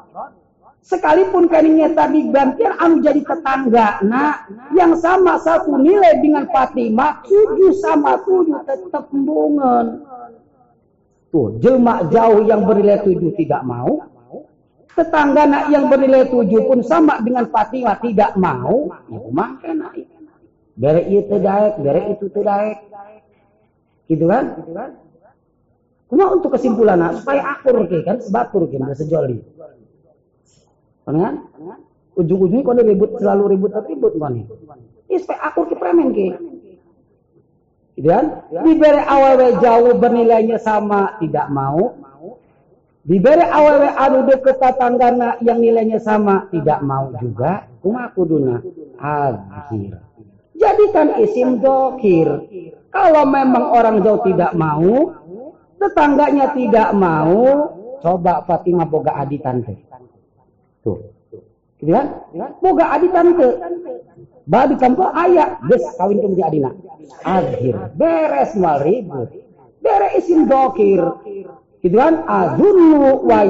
[0.88, 7.74] Sekalipun keringnya tadi gantian anu jadi tetangga, nah yang sama satu nilai dengan Fatimah, tujuh
[7.82, 10.06] sama tujuh tetap embungan.
[11.36, 14.08] Tuh, jauh yang bernilai tujuh tidak mau.
[14.96, 18.88] Tetangga nak yang bernilai tujuh pun sama dengan Fatimah tidak mau.
[19.12, 19.92] Itu mah kena.
[20.80, 22.88] Bere itu tidak, bere itu tidak.
[24.08, 24.64] Gitu kan?
[26.08, 29.44] Cuma untuk kesimpulan nah, supaya akur ke kan sebatur ke sejoli.
[31.04, 31.52] Kan?
[32.16, 34.40] Ujung-ujungnya kau ribut selalu ribut ribut kan?
[35.12, 36.55] Ini supaya akur ke premen ke.
[37.96, 38.44] Gitu kan?
[38.52, 41.96] Diberi awal jauh bernilainya sama tidak mau.
[43.06, 47.72] Diberi awal anu deket tetanggana yang nilainya sama tidak mau juga.
[47.80, 48.60] Kuma kuduna
[49.00, 49.96] akhir.
[50.56, 52.28] Jadikan isim dokir.
[52.92, 55.12] Kalau memang orang jauh tidak mau,
[55.80, 59.76] tetangganya tidak mau, coba Fatimah boga adi tante.
[60.84, 61.15] Tuh.
[61.86, 62.08] Gitu kan?
[62.66, 63.62] Boga adi tante.
[64.50, 66.74] Ba di kampung ayah, des kawin ke adina.
[67.22, 69.30] Akhir beres mal ribut.
[69.86, 71.06] Beres isim dokir.
[71.86, 72.26] Gitu kan?
[72.26, 73.46] Azunnu wa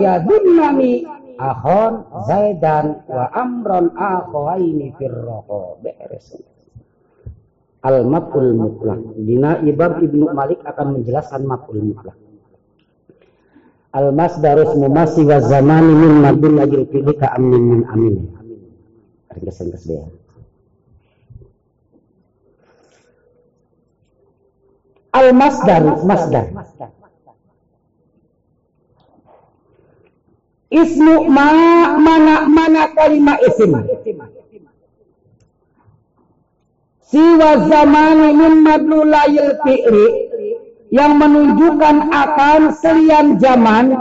[1.36, 1.94] akhon
[2.28, 5.80] zaidan wa amron akhaini firroho.
[5.80, 6.36] Beres.
[7.88, 9.00] Al-maf'ul mutlak.
[9.16, 12.20] Dina Ibab Ibnu Malik akan menjelaskan maf'ul mutlak.
[13.96, 18.16] Al-masdarus mumasi wa zamani min madun lajil pilih ka amin min amin.
[19.40, 20.12] Kesan kesbean.
[25.16, 26.46] Al-masdar, masdar.
[30.76, 31.48] Ismu ma
[31.96, 33.80] mana mana kalimat isim.
[37.08, 40.25] Siwa zamani min madlulayil fi'ri
[40.94, 43.96] yang menunjukkan akan selian zaman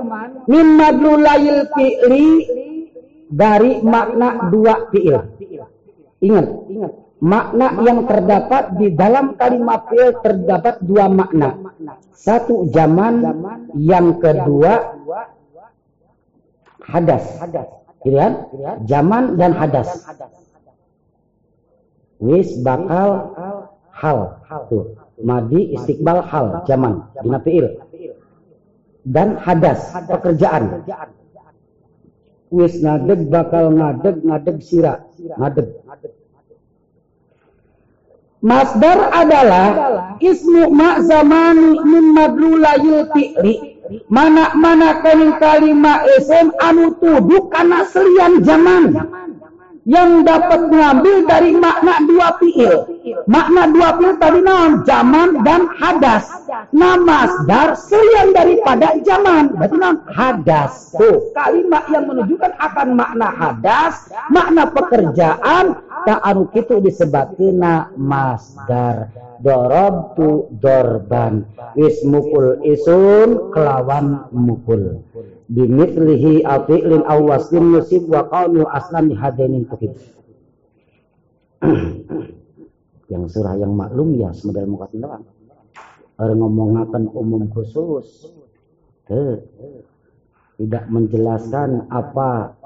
[0.49, 2.29] min madlulayil fi'ri
[3.33, 5.21] dari makna dua fi'il.
[6.25, 6.93] Ingat, ingat
[7.25, 11.57] makna yang terdapat di dalam kalimat fi'il terdapat dua makna.
[12.13, 13.25] Satu zaman,
[13.77, 15.01] yang kedua
[16.85, 17.25] hadas.
[18.05, 18.33] Gitu kan?
[18.85, 20.05] Zaman dan hadas.
[22.21, 23.33] Wis bakal
[23.93, 24.19] hal.
[24.69, 25.04] Tuh.
[25.23, 27.67] Madi istiqbal hal zaman dina fi'il.
[29.05, 30.83] Dan hadas pekerjaan.
[32.51, 34.95] Wis ngadeg bakal ngadeg ngadeg sira.
[35.39, 35.69] Ngadeg
[38.45, 39.69] Masdar adalah
[40.21, 43.55] ismu ma zamani min madlulayil fi'li.
[44.13, 48.85] Mana-mana kaling kalima isim anu tuduh karena selian zaman.
[49.85, 52.77] Yang dapat mengambil dari makna dua fi'il.
[53.29, 54.81] Makna dua fi'il tadi naon?
[54.89, 56.25] Zaman dan hadas.
[56.73, 59.53] namasdar selian daripada zaman.
[59.53, 60.97] Berarti nam hadas.
[60.97, 65.79] Tuh, kalimat yang menunjukkan akan makna hadas, makna pekerjaan,
[66.09, 69.13] tak anu itu disebutkan masdar.
[70.17, 71.45] tu dorban.
[71.77, 75.05] Wis mukul isun kelawan mukul.
[75.45, 79.93] Bimithlihi afi'lin awasin musib wa qawlu aslan hadainin tukib.
[83.13, 85.25] yang surah yang maklum ya semodel muka doang
[86.19, 88.33] orang ngomongakan umum khusus
[89.05, 89.45] Tuh.
[90.57, 92.57] tidak menjelaskan apa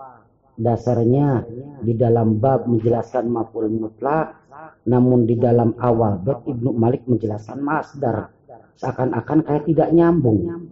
[0.55, 1.42] dasarnya
[1.82, 4.38] di dalam bab menjelaskan maf'ul mutlak
[4.86, 8.30] namun di dalam awal bab Ibnu Malik menjelaskan masdar
[8.78, 10.70] seakan-akan kayak tidak nyambung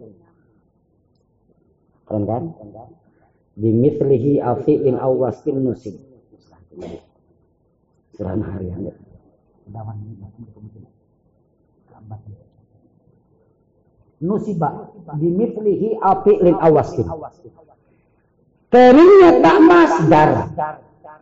[2.07, 2.43] keren kan?
[3.57, 5.95] Bimithlihi afi'in awasin nusib.
[8.15, 8.89] Surah harian
[14.17, 17.05] nusibah bimithlihi api lin awasin
[18.73, 20.29] keringnya tak masdar.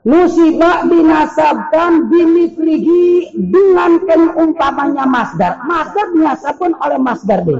[0.05, 3.97] Nusibah dinasabkan bimithlihi dengan
[4.37, 5.65] umpamanya masdar.
[5.65, 7.57] Masdar dinasabkan oleh masdar deh.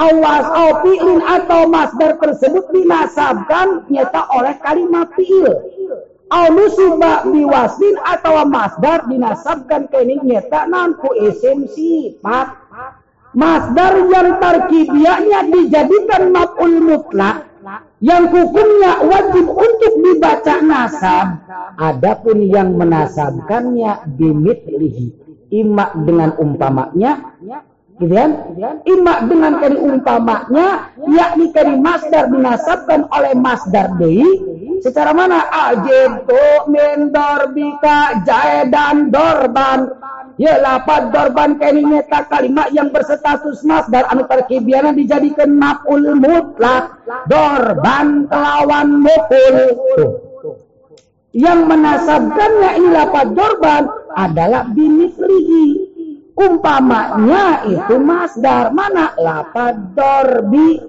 [0.00, 5.52] Awas au fi'lin atau masdar tersebut dinasabkan nyata oleh kalimat fi'il.
[6.32, 12.48] Au nusiba biwasin atau masdar dinasabkan kening nyata nanku isim sifat
[13.30, 17.46] Masdar yang tarkibianya dijadikan maf'ul mutlak
[18.02, 21.38] yang hukumnya wajib untuk dibaca nasab
[21.78, 24.18] adapun yang menasabkannya
[24.66, 25.14] lihi
[25.54, 27.38] imak dengan umpamanya
[28.00, 28.30] gitu kan
[28.88, 34.24] imak dengan kali umpamanya yakni kali masdar dinasabkan oleh masdar dei
[34.80, 35.44] secara mana?
[35.52, 39.92] ajibtu min darbika jaidan dorban.
[40.40, 46.96] Ya lapad dorban kini nyata kalimat yang berstatus masdar anu tarkibiana dijadikan maf'ul mutlak
[47.28, 49.56] dorban kelawan mukul.
[51.36, 53.84] Yang menasabkannya ini lapad dorban
[54.16, 55.89] adalah bimislihi.
[56.40, 58.72] Umpamanya itu masdar.
[58.72, 59.12] Mana?
[59.20, 60.80] Lapad dorbi.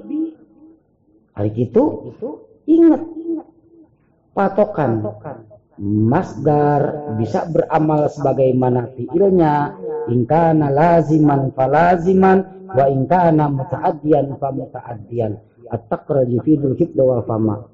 [1.36, 1.84] Hari itu
[2.68, 3.02] ingat
[4.32, 5.03] patokan
[5.82, 9.76] masdar bisa beramal sebagaimana fiilnya
[10.11, 15.32] ingkana laziman falaziman wa ingkana muta'addiyan fa muta'addiyan
[15.72, 17.70] at-taqra yufidul hibda wal fama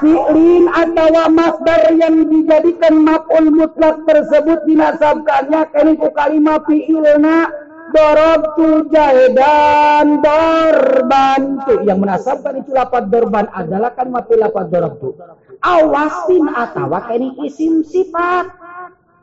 [0.00, 5.70] fi'lin atau masdar yang dijadikan maf'ul mutlak tersebut dinasabkannya.
[5.74, 7.50] Kaliku kalimat fi'ilna
[7.88, 11.40] tu jahidan dorban
[11.88, 14.68] yang menasabkan itu lapat dorban adalah kan mati lapat
[15.00, 15.16] tu.
[15.64, 18.67] Awasin atau kini isim sifat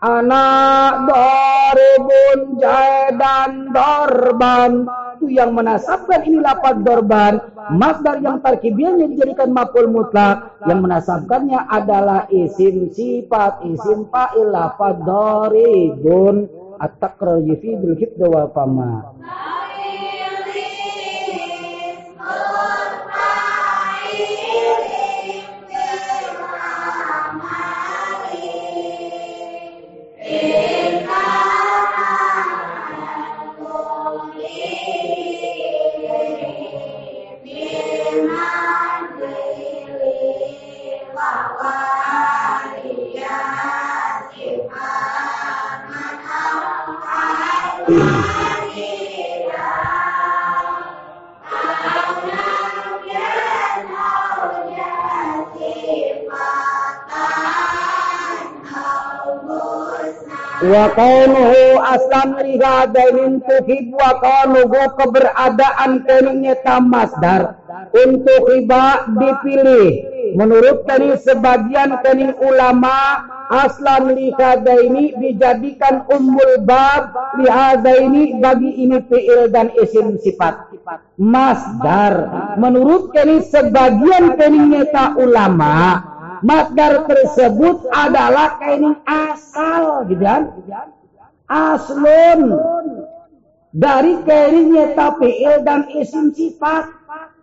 [0.03, 4.71] anak doribun jahidan dorban
[5.15, 7.39] itu yang menasabkan ini lapat dorban
[7.71, 16.51] masdar yang tarkibiannya dijadikan maf'ul mutlak yang menasabkannya adalah isim sifat isim fa'il lapat doribun
[16.83, 19.15] at-taqrar yufidul hibda wal fama
[60.71, 67.61] wa kaunuhu aslan rihadainin tuhib wa kaunuhu keberadaan keningnya tamasdar
[67.93, 69.87] untuk riba dipilih.
[70.35, 73.23] Menurut tadi sebagian tadi ulama
[73.53, 80.73] aslan ini dijadikan ummul bab ini bagi ini fi'il dan isim sifat.
[81.21, 82.13] Masdar
[82.57, 90.51] menurut tadi sebagian tadi nyata ulama masdar tersebut adalah kaini asal gitu kan?
[91.45, 92.41] Aslun.
[93.75, 96.87] Dari kaini nyata fi'il dan isim sifat.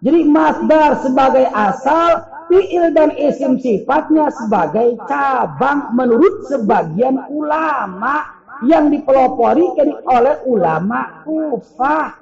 [0.03, 9.65] Jadi masdar sebagai asal fi'il dan isim sifatnya sebagai cabang menurut sebagian ulama yang dipelopori
[10.09, 12.19] oleh ulama kufah.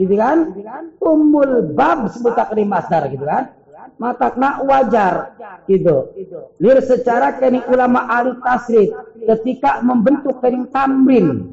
[0.00, 0.56] Gitu kan?
[0.98, 3.59] Umul bab sebut takri masdar gitu kan
[4.00, 5.36] matakna wajar.
[5.68, 5.96] Gitu.
[6.58, 11.52] Lir secara kini ulama ahli tasrif ketika membentuk kering tamrin.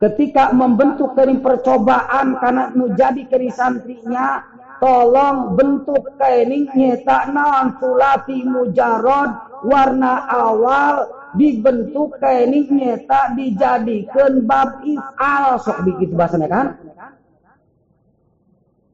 [0.00, 4.40] Ketika membentuk kering percobaan karena menjadi kering santrinya
[4.80, 11.04] tolong bentuk kaining nyeta naon sulati mujarod warna awal
[11.36, 15.60] dibentuk kaining nyeta dijadikan bab if'al.
[15.60, 16.66] Sok dikit bahasanya kan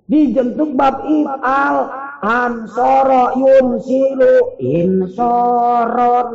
[0.07, 1.77] dijentuk bab if'al.
[2.17, 6.29] Ansoro yunsilu insoron.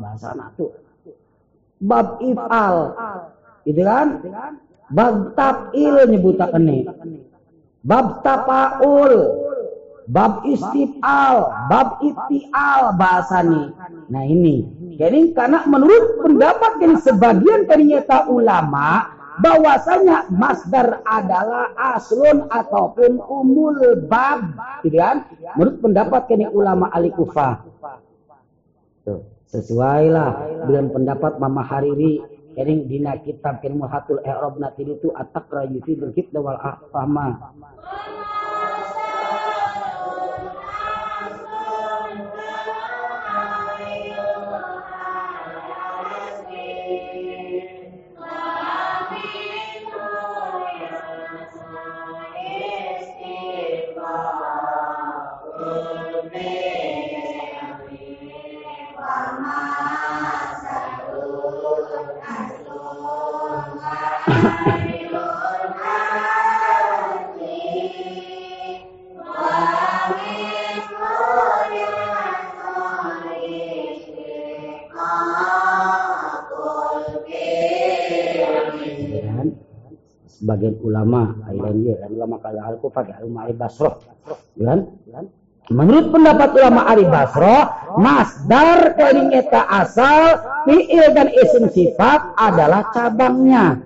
[0.00, 0.72] Bahasa tuh.
[1.78, 2.96] Bab if'al.
[3.68, 4.24] Gitu kan?
[4.90, 5.36] Bab
[5.76, 6.82] nyebutakan nih
[7.80, 9.12] bab tapaul,
[10.08, 13.72] bab istifal, bab iftial bahasanya.
[14.10, 14.66] Nah ini,
[15.00, 24.56] jadi karena menurut pendapat dari sebagian ternyata ulama bahwasanya masdar adalah aslun ataupun umul bab,
[24.84, 25.26] gitu kan?
[25.56, 27.64] Menurut pendapat kini ulama alikufah.
[29.04, 35.70] Tuh, sesuailah dengan pendapat Mama Hariri Kering dina kitab kering muhatul i'rab natin itu at-taqra
[35.70, 37.54] yufidul hibda wal ahfama.
[80.50, 83.94] Sebagian ulama lain ya kan ulama kala al kufah ulama al basroh
[84.58, 84.82] kan
[85.70, 87.62] Menurut pendapat ulama Ali Basro,
[87.94, 93.78] masdar dari nyata asal, fi'il dan isim sifat adalah cabangnya.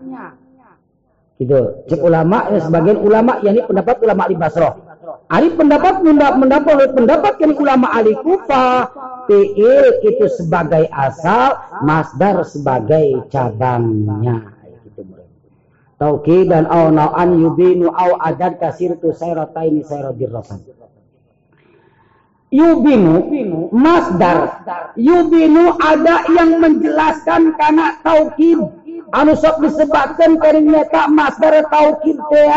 [1.37, 1.85] Gitu.
[1.93, 4.71] Cek ulama, ya, sebagian ulama, yakni pendapat ulama Ali Basro.
[5.29, 8.89] Ali pendapat mendapat pendapat yang ulama Ali Kufa,
[9.29, 14.54] fi'il itu sebagai asal, masdar sebagai cabangnya
[15.99, 20.63] tauki dan au nau'an yubinu au adad kasir tu sayrataini sayradir rasan
[22.55, 23.15] yubinu
[23.75, 24.63] masdar.
[24.95, 28.63] Yubinu ada yang menjelaskan karena taukid
[29.11, 32.55] anu sok disebutkan karinya tak masdar taukid teh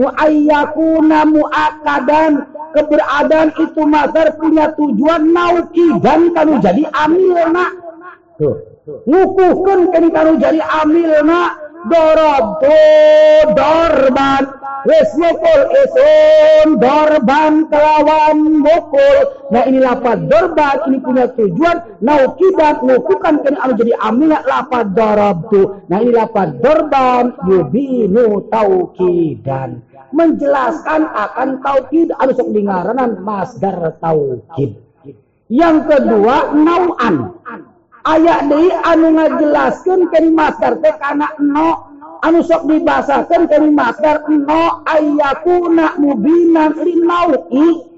[0.00, 2.48] muayyakuna muakadan.
[2.68, 7.66] Keberadaan itu masdar punya tujuan naukidan kanu jadi amilna.
[8.40, 8.56] Tuh.
[9.04, 12.78] Ngukuhkeun kanu jadi amilna Dorobtu
[13.54, 14.42] dorban
[14.88, 19.16] Wes mukul isun dorban kelawan mukul.
[19.50, 25.86] Nah ini lapat dorban ini punya tujuan Naukibat nukukan kini anu jadi aminat lapat dorobtu
[25.90, 29.82] Nah ini lapat dorban yubinu taukidan.
[30.14, 34.78] Menjelaskan akan taukid anu sok dingaranan masdar taukid.
[35.48, 37.37] Yang kedua nauan
[38.08, 41.92] aya deui anu ngajelaskeun kering master teh kana no
[42.24, 47.88] anu sok dibasakeun kering master no ayakuna mubinan linau'i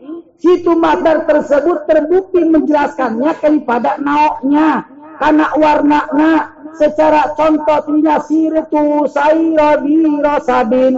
[0.41, 4.89] situ master tersebut terbukti menjelaskannya daripada naoknya.
[5.21, 6.35] Karena warnanya.
[6.71, 9.83] Secara contoh tinya sirtu sayra
[10.23, 10.97] rosadin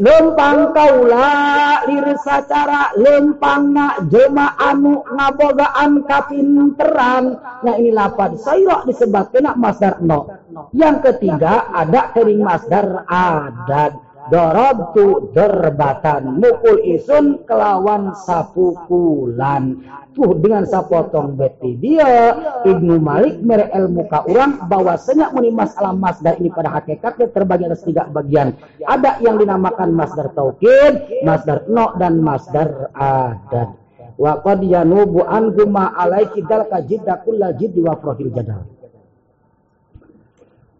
[0.00, 7.36] lempang kaula lir sacara lempangna jema anu ngabogaan kapinteran.
[7.64, 10.28] Nah ini lapan sayro disebabkan masdar no.
[10.72, 19.82] Yang ketiga ada kering masdar adat Dorobtu derbatan mukul isun kelawan sapukulan
[20.14, 26.38] tuh dengan sapotong beti dia Ibnu Malik mere ilmu ka urang bahwasanya muni masalah masdar
[26.38, 28.54] ini pada hakikatnya terbagi atas tiga bagian
[28.86, 33.82] ada yang dinamakan masdar taukid masdar no dan masdar adat
[34.20, 38.68] Wa qad yanubu anhu ma alaiki dalka jidda kulla jiddi wa profil jadal.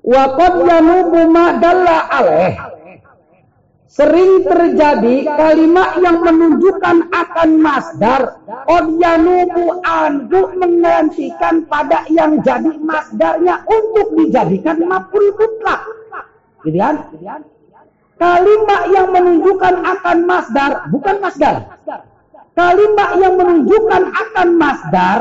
[0.05, 2.55] Wa qad yanubu ma dalla alaih.
[3.93, 8.41] Sering terjadi kalimat yang menunjukkan akan masdar.
[8.49, 15.85] Qad yanubu anhu menggantikan pada yang jadi masdarnya untuk dijadikan maf'ul mutlak.
[16.65, 17.05] Gitu kan?
[18.17, 21.77] Kalimat yang menunjukkan akan masdar bukan masdar
[22.53, 25.21] kalimat yang menunjukkan akan masdar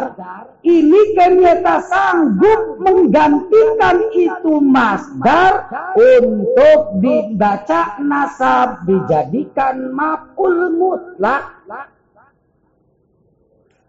[0.61, 5.65] ini ternyata sanggup menggantikan itu masdar
[5.97, 11.65] untuk dibaca nasab dijadikan maf'ul mutlak.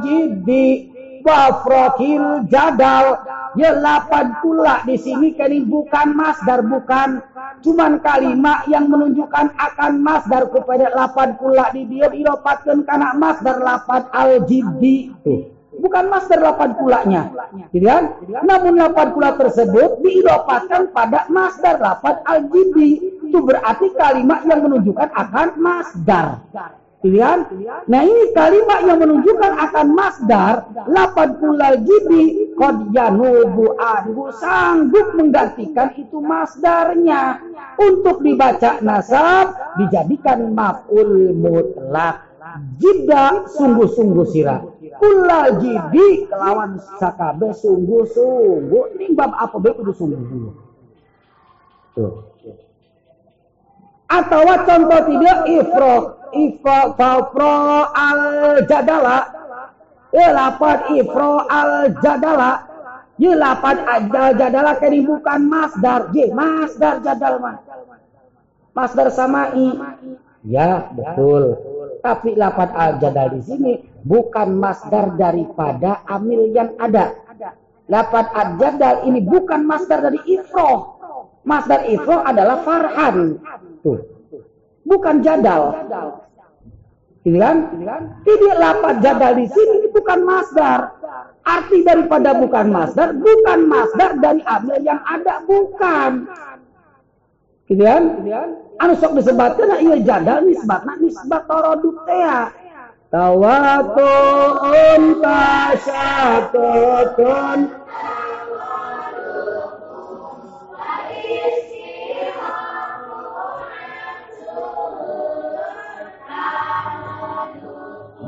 [0.06, 0.89] jiddi
[1.24, 3.24] wafrokil jadal.
[3.58, 7.18] Ya lapan pula di sini kini bukan masdar bukan.
[7.66, 14.06] Cuman kalimat yang menunjukkan akan masdar kepada lapan pula di dia dilepaskan karena masdar lapan
[14.14, 15.10] al-jiddi.
[15.80, 17.22] Bukan masdar lapan pulanya.
[17.74, 18.22] Gitu kan?
[18.46, 23.18] Namun lapan pula tersebut diidopatkan pada masdar lapan al-jiddi.
[23.26, 26.46] Itu berarti kalimat yang menunjukkan akan masdar
[27.00, 27.48] Pilihan.
[27.88, 30.68] Nah ini kalimat yang menunjukkan akan masdar.
[30.92, 32.52] Lapan pulal jibi.
[32.60, 33.72] Qad yanubu.
[34.36, 37.40] Sanggup menggantikan itu masdarnya.
[37.80, 39.56] Untuk dibaca nasab.
[39.80, 42.28] Dijadikan maf'ul mutlak.
[42.84, 44.60] Jida sungguh-sungguh sirah.
[45.00, 46.28] Pulal jibi.
[46.28, 49.00] Kelawan sakabe sungguh-sungguh.
[49.00, 49.56] Ini bab apa?
[49.56, 50.54] Baik itu sungguh-sungguh.
[51.96, 52.28] Tuh.
[54.10, 58.22] Atau contoh tidak ifroh ifra fafro al
[58.66, 59.30] jadala
[60.14, 62.66] ya lapat ifro al jadala
[63.18, 64.04] ya lapat al
[64.38, 66.10] jadala kini bukan masdar.
[66.16, 67.58] Je masdar jadal mah.
[68.74, 69.76] Masdar samai
[70.46, 71.58] ya betul.
[72.00, 73.74] Tapi lapat al jadal di sini
[74.08, 77.16] bukan masdar daripada amil yang ada.
[77.90, 81.00] Lapat al jadal ini bukan masdar dari ifro
[81.44, 83.42] masdar ifro adalah farhan.
[83.82, 84.19] Tuh
[84.90, 85.62] bukan jadal.
[87.30, 87.58] Ini kan?
[88.26, 90.98] Tidak lapat jadal di sini bukan masdar.
[91.46, 96.26] Arti daripada bukan masdar, bukan masdar dari amil yang ada, bukan.
[97.70, 98.26] Gitu kan?
[98.80, 102.50] Anu sok disebutkan iya jadal nisbatna nisbat toroduk teh.
[103.10, 105.04] Tawatu'un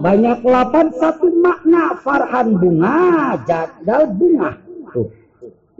[0.01, 4.57] banyak lapan satu makna farhan bunga jadal bunga.
[4.91, 5.09] Tuh.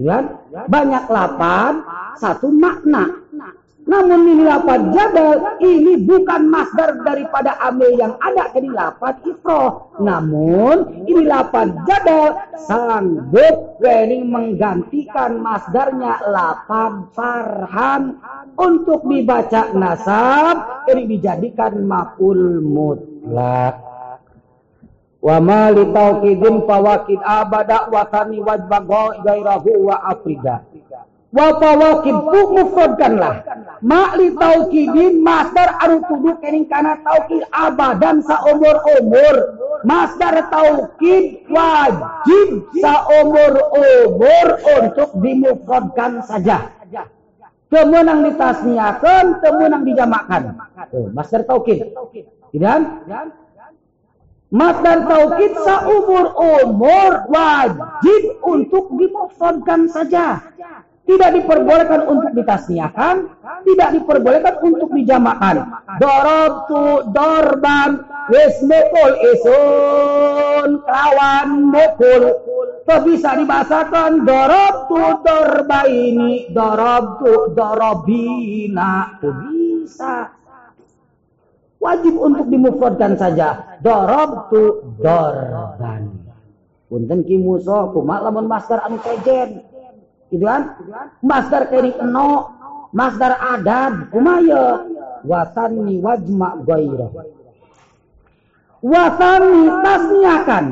[0.02, 0.24] Kan
[0.70, 1.82] banyak lapan
[2.18, 3.22] satu makna.
[3.82, 9.90] Namun ini lapan jadal ini bukan masdar daripada amil yang ada ini lapan ifroh.
[9.98, 18.02] Namun ini lapan jadal sanggup ini menggantikan masdarnya lapan farhan.
[18.52, 23.91] Untuk dibaca nasab ini dijadikan maf'ul mutlak
[25.22, 30.66] wa ma li tauqidin fawaqid abada wa tani wajbago gairahu wa afrida.
[31.32, 32.18] Wa fawaqid
[32.58, 33.46] mufradkanlah
[33.86, 39.36] ma li tauqidin masdar anu tuduh kening kana tauqid abadan saumur umur
[39.86, 44.48] masdar tauqid wajib saumur umur
[44.82, 46.74] untuk dimufradkan saja.
[47.72, 50.60] Temenang ditasniakan temenang dijamakkan
[50.92, 51.96] tuh masdar tauqid
[54.52, 60.44] dan Masdar taukid seumur-umur wajib untuk dimufradkan saja.
[61.02, 63.32] Tidak diperbolehkan untuk ditasniakan,
[63.64, 65.72] tidak diperbolehkan untuk dijamakan.
[66.68, 66.84] tu
[67.16, 67.90] dorban
[68.28, 72.22] wis mukul isun kelawan mukul.
[73.08, 74.28] Bisa dibahasakan
[74.92, 76.52] tu dorbaini,
[77.24, 79.16] tu dorobina.
[79.16, 80.41] Kok bisa
[81.82, 83.82] wajib untuk dimufradkan saja.
[84.54, 84.62] tu
[85.02, 86.02] dorban.
[86.86, 89.66] Punten ki muso kumak lamun masdar anu sejen.
[90.30, 90.78] Gitu kan?
[91.26, 92.54] Masdar kene eno,
[92.94, 94.86] masdar adad kumaya
[95.26, 97.08] watani wajma gaira.
[98.80, 100.66] Watani tasniakan.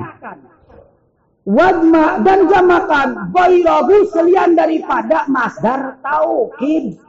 [1.49, 6.99] Wajma dan jamakan gairahu selian daripada masdar taukid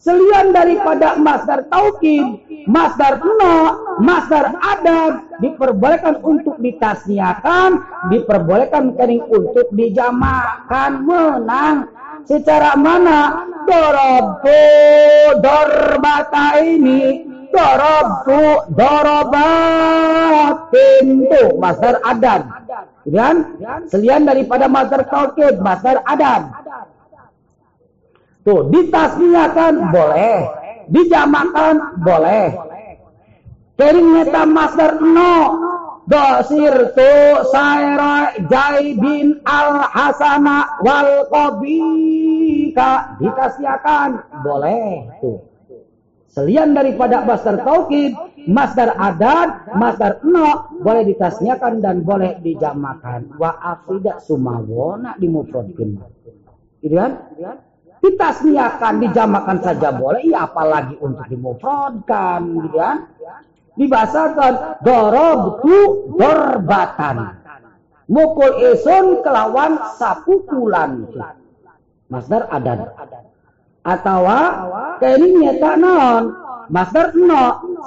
[0.00, 2.24] Selian daripada masdar taukid,
[2.64, 3.56] masdar no,
[4.00, 11.04] masdar adab diperbolehkan untuk ditasniakan, diperbolehkan kening untuk dijamakan.
[11.04, 11.92] Menang.
[12.24, 13.44] Secara mana?
[13.68, 14.64] Dorobu
[15.44, 17.28] dorbata ini.
[17.50, 19.98] Darabtu darabatin
[21.26, 22.46] tuh masdar adad
[23.10, 23.58] kan?
[23.90, 26.46] Selian daripada masdar taukid masdar adad
[28.50, 30.38] tuh ditasniakan boleh.
[30.90, 32.50] dijamakan boleh.
[33.78, 35.34] Keringnya masdar no.
[36.10, 37.14] Dosir tu
[37.54, 45.06] saira jaibin al hasana wal qabika dikasiakan boleh.
[45.22, 45.38] Tuh.
[46.26, 48.10] Selian daripada masdar taukid
[48.50, 53.38] masdar adat masdar no boleh ditasniakan dan boleh dijamakan.
[53.38, 55.94] Wa afidak sumawona dimufradkan
[56.80, 57.12] gitu kan
[58.00, 62.96] ditasniakan dijamakan saja boleh ya apalagi untuk dimufradkan gitu kan?
[63.76, 64.82] Dibahasakan
[65.62, 65.76] tu
[66.16, 67.16] dorbatan.
[68.10, 71.06] Mukul eson kelawan sapukulan
[72.10, 72.90] masdar adan.
[73.86, 74.26] Atau
[74.98, 76.24] kini nyata non.
[76.70, 77.44] Masdar no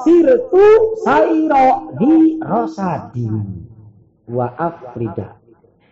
[0.08, 0.66] sirtu
[1.04, 3.68] sairo di rosadin.
[4.32, 5.36] Wa afrida.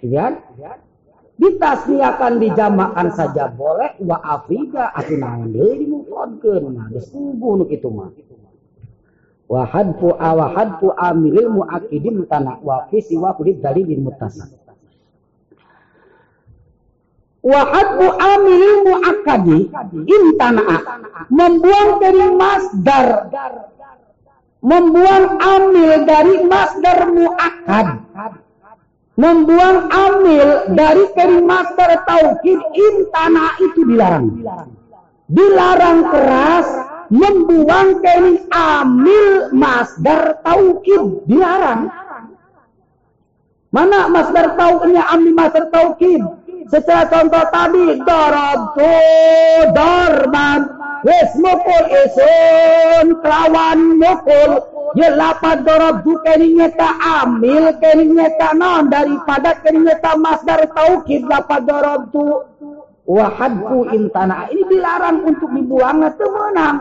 [0.01, 0.33] Kan
[1.41, 3.97] ditasniakan dijamakan saja boleh.
[4.05, 8.13] Wa afrida aku naon deui dimufradkeun nah geus nu kitu mah.
[9.49, 14.61] Wa hadfu wa hadfu amilil muakidin tanah wa fi siwa kulit dalilin mutasal
[17.41, 19.59] wa hadfu amilil muakadi
[20.05, 20.77] intana
[21.33, 23.05] membuang dari masdar
[24.61, 27.87] membuang amil dari masdar muakad
[29.19, 31.05] membuang amil dari
[31.43, 34.27] masdar taukid intana itu dilarang
[35.31, 36.67] dilarang keras
[37.11, 41.91] membuang kini amil masdar taukid dilarang.
[43.71, 46.23] Mana masdar taukidnya amil masdar taukid?
[46.71, 48.95] Secara contoh tadi darabtu
[49.75, 50.59] darban
[51.03, 56.89] wes mukul isun kelawan mukul ya lapat darabtu kini nyata
[57.23, 57.71] amil
[58.11, 58.91] nyata non.
[58.91, 62.47] Daripada nyata masdar taukid lapat darabtu
[63.05, 64.47] wahadku intana.
[64.47, 66.77] Ini dilarang untuk dibuang atau menang.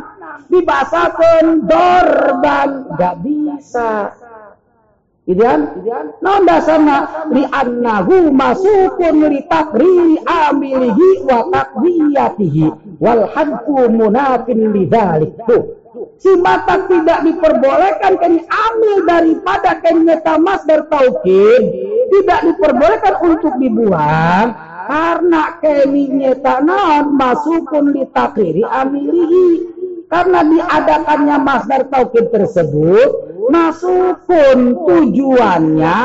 [0.46, 2.70] Dibasakan dorban.
[2.94, 4.14] Gak bisa.
[5.30, 5.86] Idean,
[6.18, 11.46] non dasarna li annahu masukun li takriri amilihi wa
[12.98, 15.38] wal hadku munafin li dhalik.
[15.46, 15.79] Tuh.
[16.22, 21.62] Si mata tidak diperbolehkan kini amil daripada kenyata masdar taukid
[22.14, 24.54] tidak diperbolehkan untuk dibuang
[24.86, 29.69] karena kini nyata non masukun li takriri amilihi
[30.10, 35.98] karena diadakannya masdar taukid tersebut masukun tujuannya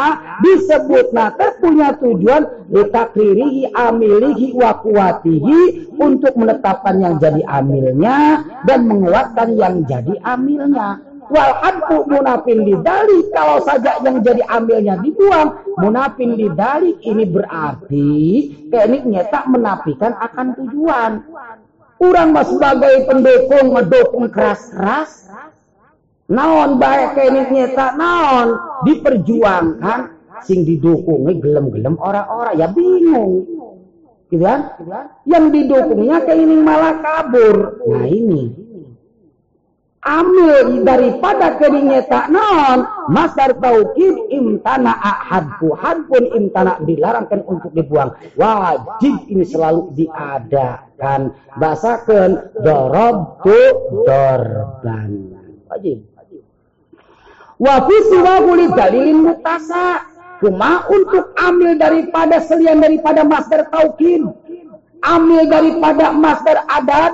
[0.45, 9.57] disebut nanti punya tujuan ditakririhi amilihi wa kuatihi untuk menetapkan yang jadi amilnya dan menguatkan
[9.57, 11.01] yang jadi amilnya.
[11.25, 18.13] Wal hadku munafin lidalik kalau saja yang jadi amilnya dibuang munafin lidalik ini berarti
[18.69, 21.25] keniknya tak menafikan akan tujuan
[21.95, 25.31] Kurang mas sebagai pendukung mendukung keras-keras.
[26.25, 29.99] Naon baik ini nyata naon diperjuangkan
[30.41, 33.45] sing didukungnya gelem-gelem orang-orang ya bingung.
[34.33, 34.73] Gitu kan?
[35.29, 37.77] Yang didukungnya kayak ini malah kabur.
[37.85, 38.64] Nah ini
[40.05, 48.13] ambil daripada keringnya tak non masdar taukid imtana hadku hadpun imtana dilarangkan untuk dibuang.
[48.37, 51.33] Wajib ini selalu diadakan.
[51.57, 53.59] Bahasakan dorob tu
[54.05, 55.11] dorban.
[55.73, 56.05] Wajib.
[57.57, 60.05] Wa fi siwahuli dalilin mutasa.
[60.43, 64.21] Cuma untuk ambil daripada selian daripada masdar taukid
[65.05, 67.13] ambil daripada masdar adat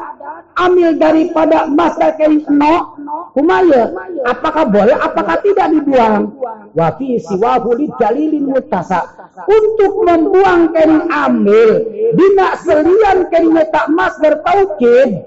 [0.58, 2.98] ambil daripada masa keris no.
[3.32, 3.92] Kumaya.
[4.28, 6.36] Apakah boleh apakah tidak dibuang?
[6.76, 9.08] Wafi siwahu dalilin mutasa.
[9.48, 11.70] Untuk membuang keris ambil.
[12.16, 15.24] Dina selian keris tak masdar taukid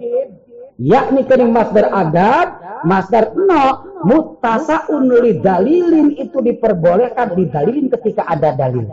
[0.81, 2.49] yakni keris masdar adat
[2.83, 8.91] masdar no mutasaun li dalilin itu diperbolehkan didalilin ketika ada dalil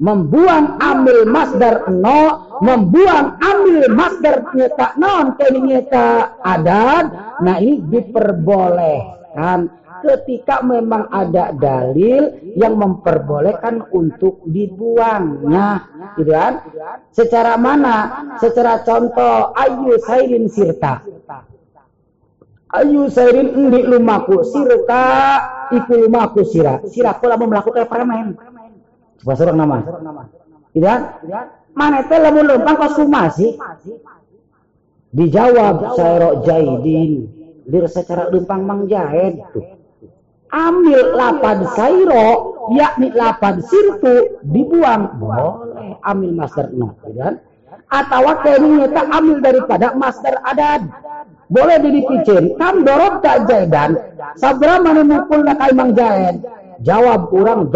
[0.00, 7.04] membuang ambil masdar no, membuang ambil masdar nyata non nyata adat,
[7.44, 9.76] nah ini diperbolehkan.
[10.00, 15.84] Ketika memang ada dalil yang memperbolehkan untuk dibuangnya
[16.16, 16.64] gitu kan?
[17.12, 18.24] Secara mana?
[18.40, 21.04] Secara contoh ayu sairin sirta.
[22.72, 25.04] Ayu sairin endi lumaku sirta
[25.68, 26.80] iku lumaku sira.
[26.88, 28.40] Sira kula melakukan permen
[29.26, 29.76] Orang nama.
[30.72, 30.98] Tidak?
[31.76, 33.58] Mana teh lamun lempang kok sumasi?
[35.10, 37.40] Dijawab Sairo Jaidin.
[37.70, 39.78] lir secara lempang mangjahed tuh.
[40.50, 45.22] Ambil lapan sairo yakni lapan sirtu dibuang.
[45.22, 47.38] Boleh ambil master no kan?
[47.86, 50.82] Atau kayaknya tak ambil daripada master adat
[51.50, 53.98] boleh dipicin kan dorot tak jaidan
[54.38, 56.38] sabra mana mukul nak mang jahed
[56.80, 57.68] jawab orang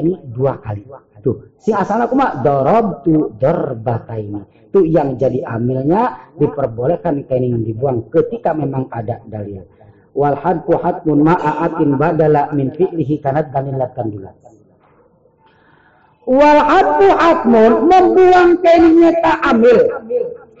[0.00, 0.84] ini dua kali.
[1.24, 7.64] Tuh si asal aku mah dorob tu ini itu yang jadi amilnya diperbolehkan kain yang
[7.64, 9.64] dibuang ketika memang ada dalil.
[10.14, 14.30] Wal hadku hatmun ma'atin badala min fi'lihi kanat dalilatan dulu
[16.28, 19.78] wal hadku hatmun membuang kainnya tak amil.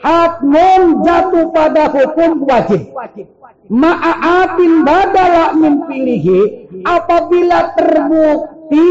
[0.04, 2.92] Hatmun jatuh pada hukum wajib
[3.72, 6.40] ma'atin badala min fi'lihi
[6.84, 8.90] apabila terbukti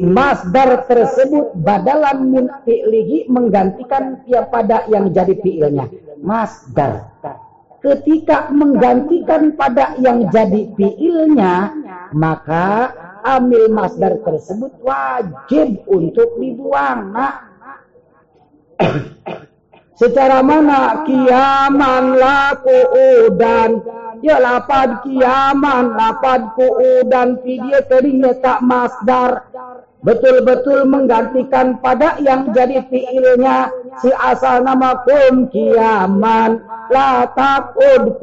[0.00, 5.86] masdar tersebut badalan min fi'lihi menggantikan ya pada yang jadi fi'ilnya.
[6.24, 7.12] Masdar.
[7.84, 11.84] Ketika menggantikan pada yang jadi fi'ilnya
[12.16, 12.94] maka
[13.24, 17.48] ambil masdar tersebut wajib untuk dibuang nah
[19.96, 22.78] secara mana kiaman laku
[23.26, 23.80] udan
[24.20, 26.52] ya lapad kiaman, lapad
[27.08, 29.48] dan video keringnya tak masdar.
[30.04, 33.72] Betul-betul menggantikan pada yang jadi fiilnya.
[34.04, 36.60] Si asal nama kum kiaman.
[36.92, 38.20] La takud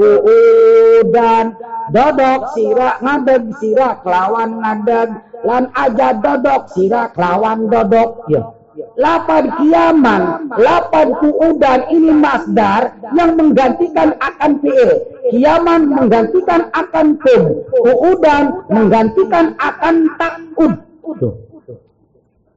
[1.09, 1.57] dan
[1.89, 5.09] dodok sira ngadeg sira kelawan ngadeg.
[5.41, 8.29] Lan aja dodok sira kelawan dodok.
[8.29, 8.60] Ya
[8.95, 14.91] Lapan kiaman, lapan kuudan ini masdar yang menggantikan akan fi'il.
[15.35, 17.67] Kiaman menggantikan akan kum.
[17.67, 20.73] Kuudan menggantikan akan takud.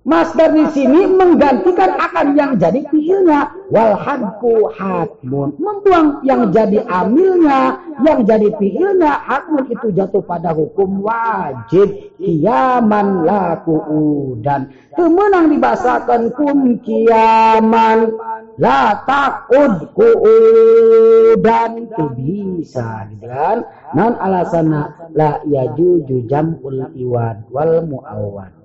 [0.04, 3.48] Masdar di sini menggantikan akan yang jadi fiilnya.
[3.72, 5.56] Wal hadku hatmun.
[5.56, 9.24] Membuang yang jadi amilnya, yang jadi fiilnya.
[9.24, 12.12] Hatmun itu jatuh pada hukum wajib.
[12.20, 14.68] Kiaman laku udan.
[14.92, 18.12] Kemenang dibasakan kum kiaman.
[18.60, 21.70] La takud udan.
[21.80, 23.64] Itu bisa gitu kan.
[23.96, 28.63] Non alasana la yajuju jam'ul iwad wal mu'awad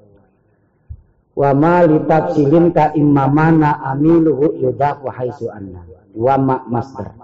[1.39, 5.87] wa ma li tafsilin ka imamana amiluhu yudafu haisu anna.
[6.11, 7.15] Wa ma masdar.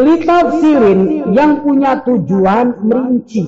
[0.00, 3.44] Li tafsilin yang punya tujuan merinci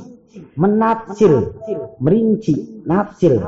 [0.61, 1.57] menafsir
[1.97, 3.41] merinci nafsir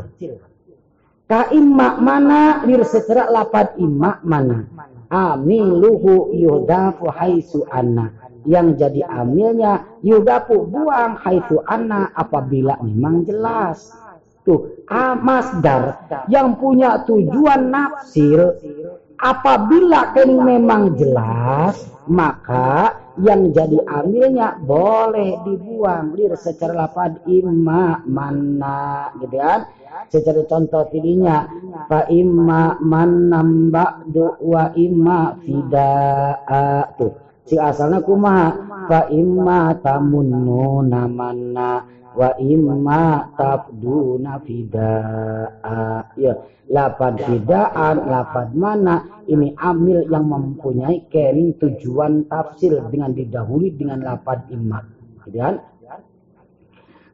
[1.28, 4.64] ka imma mana lir secara lapat imma mana
[5.12, 8.16] amiluhu yudafu haisu anna.
[8.48, 13.92] Yang jadi amilnya yudafu buang haisu anna apabila memang jelas
[14.48, 18.56] Tuh, amasdar yang punya tujuan nafsir
[19.20, 26.16] apabila kan memang jelas maka yang jadi amilnya boleh dibuang.
[26.16, 29.68] Lir secara lapad imma mana gitu kan?
[30.08, 31.44] Secara contoh tidinya
[31.84, 36.88] fa imma man ba'du wa imma fidaa.
[36.96, 37.12] Tuh
[37.44, 38.48] si asalnya kumaha?
[38.88, 46.34] Fa imma tamunnu namanna wa imma tabduna fidaa ya
[46.66, 54.50] lapad fidaan lapad mana ini amil yang mempunyai kering tujuan tafsir dengan didahului dengan lapad
[54.50, 54.82] imma
[55.22, 55.62] gitu kan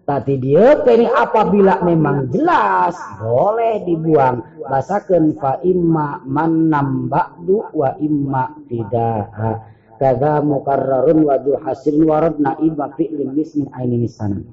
[0.05, 4.61] Tadi dia ini apabila memang jelas boleh dibuang.
[4.69, 6.69] Basakan fa imma man
[7.09, 9.65] ba'du wa imma fidaa.
[9.97, 14.45] Kada mukarrarun wa du hasil warad na'iba fi'lin mismin aini misanan.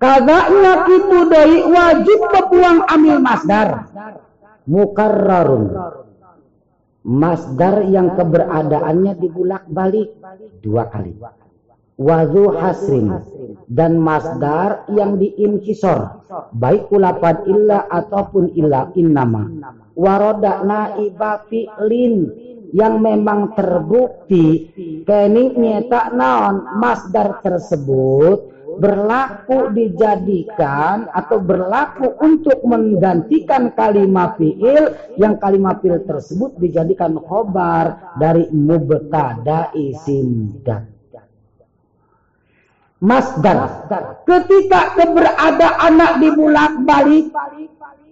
[0.00, 3.68] Kagaknya itu dari wajib berbuang amil masdar.
[4.64, 5.64] Mukarrarun.
[7.04, 10.08] Masdar yang keberadaannya dibulak balik
[10.64, 11.16] dua kali.
[12.00, 13.12] Wazu hasrin
[13.68, 16.24] dan masdar yang diinkisor
[16.56, 19.46] baik ulapan illa ataupun illa innama
[19.92, 22.32] waroda naiba fi'lin
[22.72, 24.72] yang memang terbukti
[25.04, 35.84] keniknya tak naon masdar tersebut berlaku dijadikan atau berlaku untuk menggantikan kalimat fi'il yang kalimat
[35.84, 40.88] fi'il tersebut dijadikan khobar dari mubtada isim dan
[43.00, 43.88] masdar.
[44.24, 47.32] Ketika keberadaan anak dibulak balik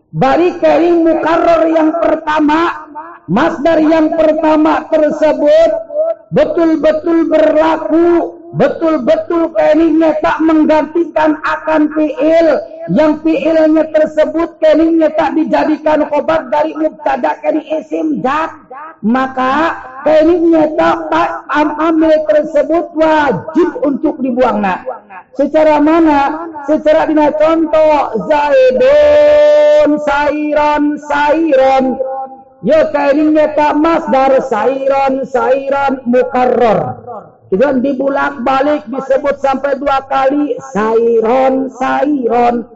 [0.08, 2.88] balik kering mukarror yang pertama
[3.28, 5.70] masdar yang pertama tersebut
[6.32, 12.48] betul-betul berlaku betul-betul keningnya tak menggantikan akan fi'il.
[12.88, 18.48] Yang fi'ilnya tersebut keningnya tak dijadikan khobar dari mubtada keni isim dat
[19.04, 21.12] maka keningnya tak,
[21.52, 24.82] am amil tersebut wajib untuk dibuang nah
[25.36, 26.50] secara mana?
[26.66, 31.84] Secara dina contoh zaidun sairon sairon
[32.58, 36.80] Ya keningnya tak masdar sairon sairon mukarror
[37.52, 42.68] dan dibulak balik disebut sampai dua kali sairon sairon.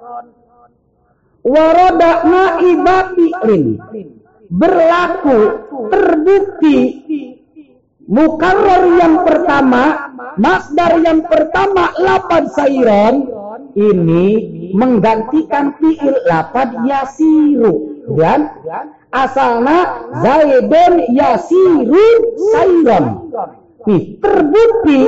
[1.42, 2.12] Waroda
[3.12, 3.82] fi'lin.
[4.52, 5.38] Berlaku
[5.88, 6.78] terbukti
[8.04, 13.32] mukarrar yang pertama, masdar yang pertama lapad sairon
[13.72, 14.26] ini
[14.76, 18.52] menggantikan fi'il lapad yasiru dan
[19.12, 22.06] asalnya zaidun yasiru
[22.52, 23.32] sairon
[23.82, 25.00] Nih, terbukti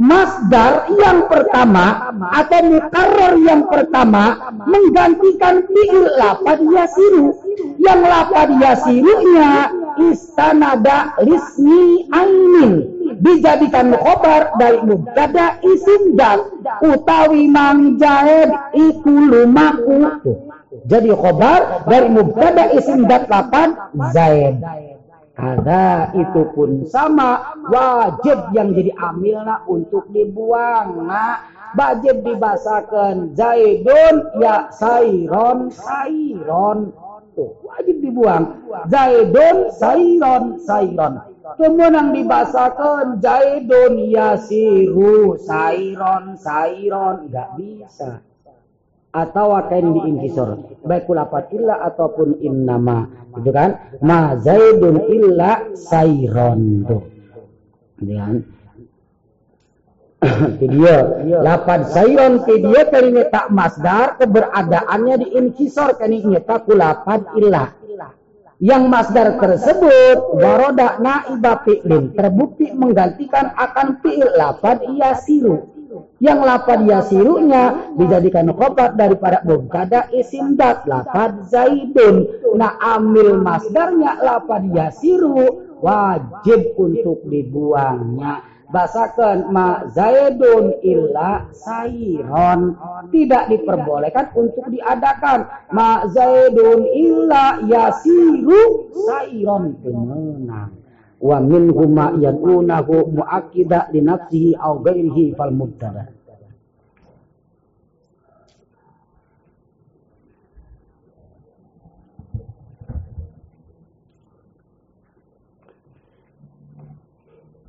[0.00, 7.36] masdar yang pertama atau mukarrar yang pertama menggantikan fi'il lapad yasiru.
[7.76, 9.68] Yang lapad yasirunya
[10.00, 12.72] istanada lismi ainin.
[13.20, 16.52] Dijadikan khobar dari mubtada isim dal.
[16.84, 20.08] Utawi mang jahed iku lumaku.
[20.88, 23.76] Jadi khobar dari mubtada isim dat lapan
[24.12, 24.60] zaid
[25.36, 31.04] ada itu pun sama wajib yang jadi amilna untuk dibuang.
[31.04, 31.44] Nah,
[31.76, 36.96] wajib dibasakan Zaidun ya Sairon Sairon.
[37.36, 38.64] Tuh, wajib dibuang.
[38.88, 41.20] Zaidun Sairon Sairon.
[41.60, 47.28] Kemudian dibasakan Zaidun Yasiru Sairon Sairon.
[47.28, 48.24] Enggak bisa
[49.16, 50.48] atau akan diinkisor
[50.84, 53.08] baik kulapat illa ataupun innama.
[53.40, 53.96] Itu kan?
[54.04, 56.84] Ma zaidun illa sayron.
[56.84, 57.04] Tuh.
[58.04, 58.44] Kan
[60.60, 60.94] video.
[61.40, 62.80] Lapan sayron video
[63.32, 67.72] tak masdar keberadaannya diinkisor kali tak kulapat illa.
[68.56, 72.16] Yang masdar tersebut waroda naibah fi'lin.
[72.16, 74.80] Terbukti menggantikan akan fi'il lapad
[75.20, 75.75] siru
[76.20, 82.24] yang lapad yasirunya dijadikan khobar daripada mubtada isim dat lapad zaidun.
[82.56, 88.44] Nah amil masdarnya lapad yasiru wajib untuk dibuangnya.
[88.66, 92.74] Basakan ma zaidun illa sairon
[93.14, 95.46] tidak diperbolehkan untuk diadakan.
[95.70, 100.75] Ma zaidun illa yasiru sairon menang
[101.26, 106.14] wa min huma yakunahu muakkida li nafsihi aw ghairihi fal mubtada.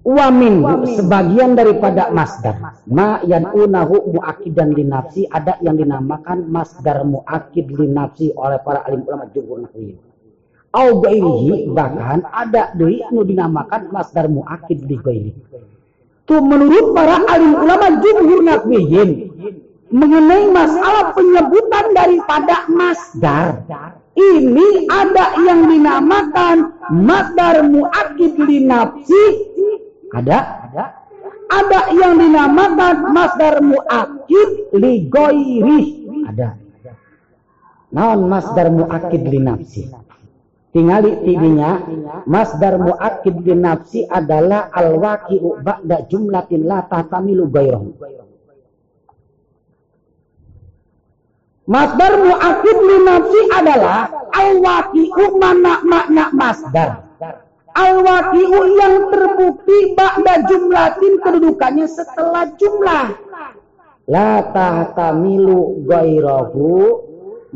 [0.08, 0.64] Wa min
[0.96, 2.80] sebagian daripada masdar.
[2.88, 9.04] Ma yakunahu muakkidan li nafsi ada yang dinamakan masdar muakkid li nafsi oleh para alim
[9.04, 10.07] ulama jumhur nahwiyin
[10.78, 15.34] au gairihi bahkan ada deui anu dinamakan masdar muakid di gairi.
[16.28, 19.10] Tu menurut para alim ulama jumhur nakwiyin
[19.90, 23.64] mengenai masalah penyebutan daripada masdar.
[24.18, 29.24] Ini ada yang dinamakan masdar muakid li nafsi.
[30.14, 30.38] Ada?
[30.68, 30.84] Ada.
[31.48, 35.82] Ada yang dinamakan masdar muakid li gairi.
[36.28, 36.60] Ada.
[37.94, 40.07] Naon masdar muakid li nafsi?
[40.78, 41.82] Tingali tidinya
[42.30, 47.98] masdar muakkid bin nafsi adalah al-waqi'u ba'da jumlatin la tatamilu gairahu.
[51.66, 54.06] Masdar muakkid bin nafsi adalah
[54.38, 57.10] al-waqi'u mana makna masdar.
[57.74, 63.18] Al-waqi'u yang terbukti ba'da jumlatin kedudukannya setelah jumlah.
[64.06, 67.02] La tatamilu gairahu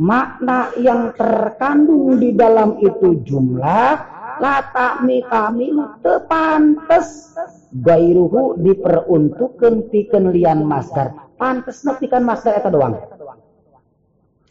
[0.02, 3.94] makna yang terkandung di dalam itu jumlah
[4.42, 5.70] lata kami
[6.02, 7.38] tepantes.
[7.72, 11.32] Gairuhu diperuntukkan piken lian masdar.
[11.38, 12.98] Pantes nepikan masdar itu doang.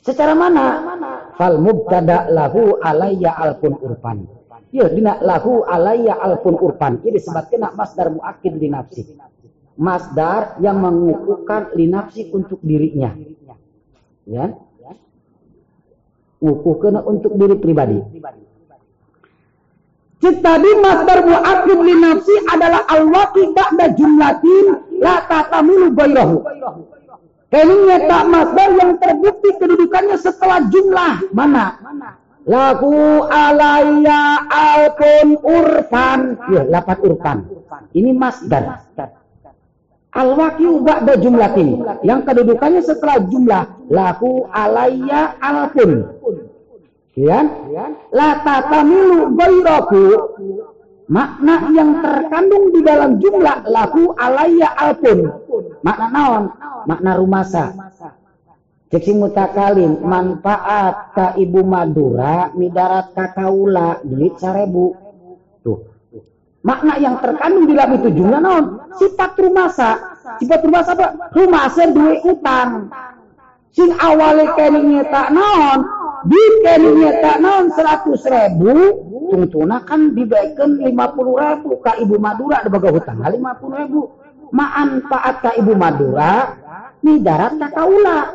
[0.00, 0.64] Secara mana?
[1.36, 4.24] Fal mubtada lahu alayya alpun urpan
[4.70, 9.02] ya dina lahu alayya alpun urpan ini disebutkan masdar muakid di nafsi.
[9.76, 13.12] Masdar yang mengukuhkan linafsi untuk dirinya.
[14.24, 14.56] Ya
[16.40, 17.98] kena untuk diri pribadi.
[20.20, 24.66] Cik tadi masdar mu'akib li nafsi adalah al-waqi ba'da jumlatin
[25.00, 26.44] la tatamilu gairahu.
[27.50, 31.14] Kalinya tak masdar yang terbukti kedudukannya setelah jumlah.
[31.32, 31.66] Mana?
[32.44, 36.36] Laku alaya alpun urfan.
[36.52, 37.48] Ya, lapat urfan.
[37.96, 38.86] Ini masdar.
[40.10, 41.86] Al-waqi'u ba'da jumlatin.
[42.02, 43.62] Yang kedudukannya setelah jumlah.
[43.90, 46.10] Lahu alayya alpun.
[47.14, 47.46] Ya?
[48.10, 50.02] La tatamilu gairahu.
[51.10, 55.30] Makna yang terkandung di dalam jumlah lahu alayya alpun.
[55.82, 56.44] Makna naon?
[56.86, 57.64] Makna rumasa.
[58.90, 64.98] Cek si mutakalim manfaat ka ibu Madura midarat kakaula duit sarebu.
[65.62, 65.78] Tuh.
[66.66, 68.79] Makna yang terkandung di dalam itu jumlah naon?
[68.98, 69.90] Sifat rumasa.
[70.42, 71.06] Sifat rumasa apa?
[71.30, 72.90] Rumasa duit utang.
[73.70, 75.80] Sing awalnya kene nyeta naon?
[76.26, 78.74] Di kene nyeta naon 100 ribu.
[79.30, 80.90] Tungtuna kan dibaikan 50
[81.38, 84.10] ribu ka ibu Madura ada baga hutang 50 ribu.
[84.50, 86.58] Manfaat ka ibu Madura
[87.00, 88.34] midarat kakaula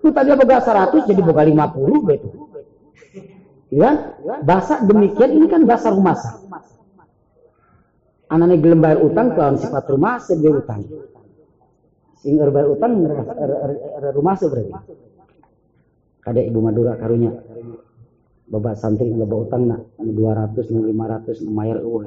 [0.00, 2.28] itu tadi boga 100 jadi boga 50 begitu.
[3.70, 6.40] Ya, bahasa demikian ini kan bahasa rumasa.
[8.30, 10.86] Anaknya gelem bayar utang ke sifat rumasa dia utang.
[12.22, 13.02] Sehingga bayar utang
[14.14, 14.70] rumasa berarti.
[16.22, 17.34] Kada ibu Madura karunya.
[18.50, 22.02] Bapak santri bapak utang nak 200 500 mayar eueuh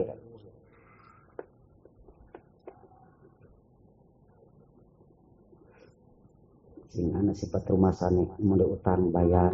[6.93, 9.49] sing ana sifat rumah sana mau utang bayar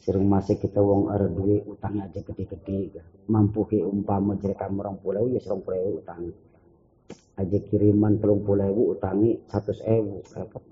[0.00, 5.28] sering masih kita wong ada duit utangnya aja gede-gede mampu ke umpama jadi orang pulau
[5.28, 6.32] ya serong pulau utang
[7.36, 10.64] aja kiriman telung pulau utangi satu ewu repot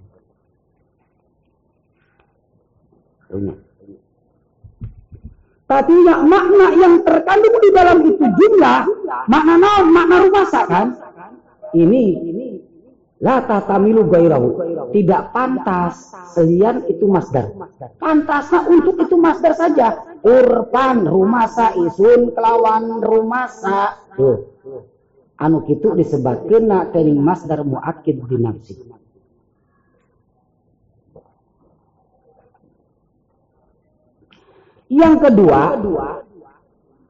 [5.69, 8.81] tapi ya makna yang terkandung di dalam itu jumlah
[9.29, 10.97] makna makna rumah kan?
[11.77, 12.17] Ini
[13.19, 14.49] La tatamilu gairahu.
[14.95, 17.51] Tidak pantas selian itu masdar.
[17.99, 20.07] Pantasnya untuk itu masdar saja.
[20.23, 23.99] Urpan rumasa isun kelawan rumasa.
[24.15, 24.55] Tuh.
[25.39, 28.75] Anu kitu disebabkan nak tening masdar muakid binafsi.
[34.89, 35.79] Yang kedua,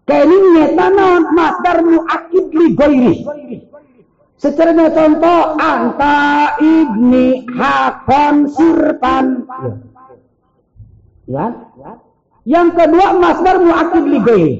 [0.08, 0.88] kening nyeta
[1.32, 3.14] masdar muakid li gairi.
[4.38, 9.42] Secara contoh anta ibni hakon sirpan.
[11.26, 11.46] Ya.
[12.46, 14.56] Yang kedua masdar muakid li ghairi.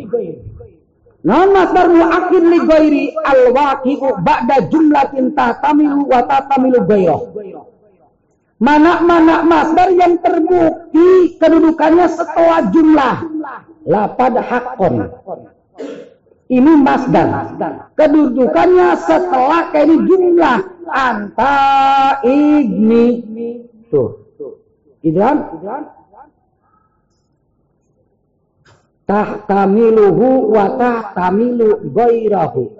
[1.22, 7.22] Non masdar muakid li ghairi al waqi'u ba'da jumlatin tatamilu wa tatamilu ghairah.
[8.59, 13.16] Mana-mana masdar yang terbukti kedudukannya setelah jumlah.
[13.86, 15.06] Lapad hakon
[16.48, 17.56] ini masdar.
[17.92, 20.58] Kedudukannya setelah ini jumlah
[20.88, 21.56] anta
[22.24, 23.06] ibni.
[23.92, 24.28] Tuh.
[25.05, 25.36] Gitu kan?
[29.08, 32.76] Tahtamiluhu wa tahtamilu gairahu.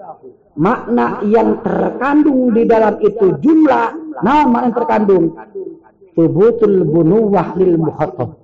[0.59, 4.19] Makna yang terkandung di dalam itu jumlah.
[4.19, 5.25] Nah, makna yang terkandung.
[6.13, 8.35] Tubutul bunuwah lil muhatab.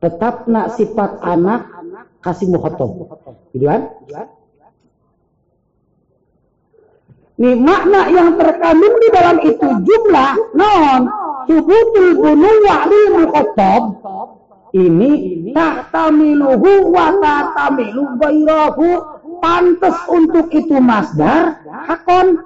[0.00, 1.79] Tetapna sifat anak
[2.20, 2.90] kasih muhatab.
[3.52, 3.90] Gitu kan?
[7.40, 11.08] Nih makna yang terkandung di dalam itu jumlah non
[11.48, 13.82] subutul bunuwa lil muhatab
[14.76, 15.10] ini
[15.56, 18.88] tahtamiluhu wa tahtamilu gairahu
[19.40, 22.44] pantas untuk itu masdar hakon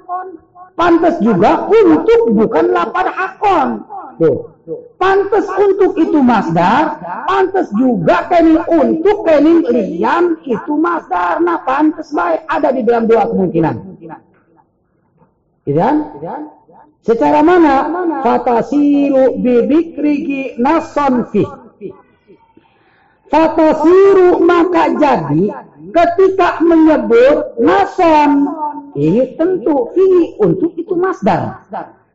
[0.79, 3.83] pantas juga untuk bukan lapar hakon
[4.19, 4.55] tuh
[4.97, 6.97] Pantes untuk itu masdar,
[7.29, 11.37] pantes juga kening untuk kening lian itu masdar.
[11.45, 14.01] Nah, pantes baik ada di dalam dua kemungkinan.
[15.69, 15.81] Gitu?
[17.05, 17.93] Secara mana?
[18.25, 21.45] Fatasiru bibikrigi nason fi.
[23.29, 25.45] Fatasiru maka jadi
[25.93, 28.49] ketika menyebut nason
[28.97, 30.09] ini tentu fi
[30.41, 31.69] untuk itu masdar.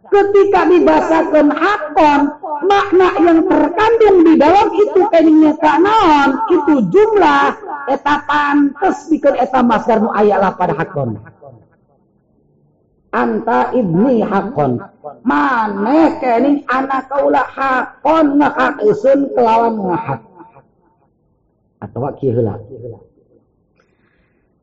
[0.09, 2.21] Ketika dibahasakan hakon,
[2.65, 7.53] makna yang terkandung di dalam itu keningnya kanon, itu jumlah,
[7.93, 11.21] eta pantes bikin eta masdar nu lah pada hakon.
[13.13, 14.81] Anta ibni hakon.
[15.21, 20.21] Mana kening anak kaulah hakon ngahak isun kelawan ngahak.
[21.85, 22.57] Atau kihela.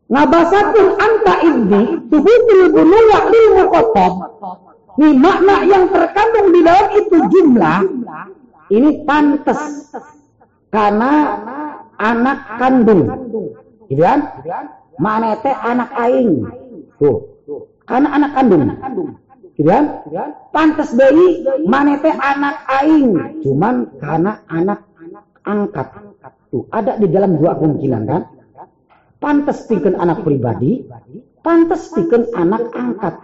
[0.07, 4.13] Ngabasakeun anta ibni tubutul bunuwa lil muqattab
[4.97, 7.81] Nih makna yang terkandung di dalam itu jumlah
[8.73, 9.93] ini pantas
[10.73, 11.13] karena
[12.01, 13.03] anak kandung.
[13.87, 14.21] Gitu kan?
[14.97, 16.49] Mana teh anak aing.
[16.97, 17.19] Tuh.
[17.85, 18.63] Karena anak kandung.
[19.55, 19.85] Gitu kan?
[20.51, 23.41] Pantas bayi mana teh anak aing.
[23.45, 24.81] Cuman karena anak
[25.47, 25.89] angkat.
[26.51, 28.23] Tuh, ada di dalam dua kemungkinan kan?
[29.17, 30.85] Pantas bikin anak pribadi,
[31.41, 33.15] pantas bikin anak angkat.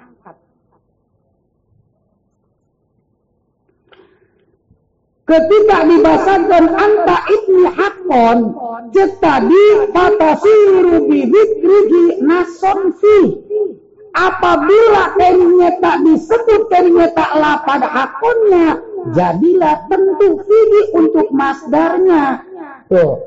[5.33, 8.39] Ketika dibasakan anta ibni hakon
[8.93, 9.65] cetadi
[9.97, 13.19] fatasiru bibikrihi nason fi.
[14.13, 18.77] Apabila kayaknya tak disebut kayaknya tak lapad hakonnya
[19.11, 22.47] jadilah tentu fihi untuk masdarnya.
[22.87, 23.19] Tuh.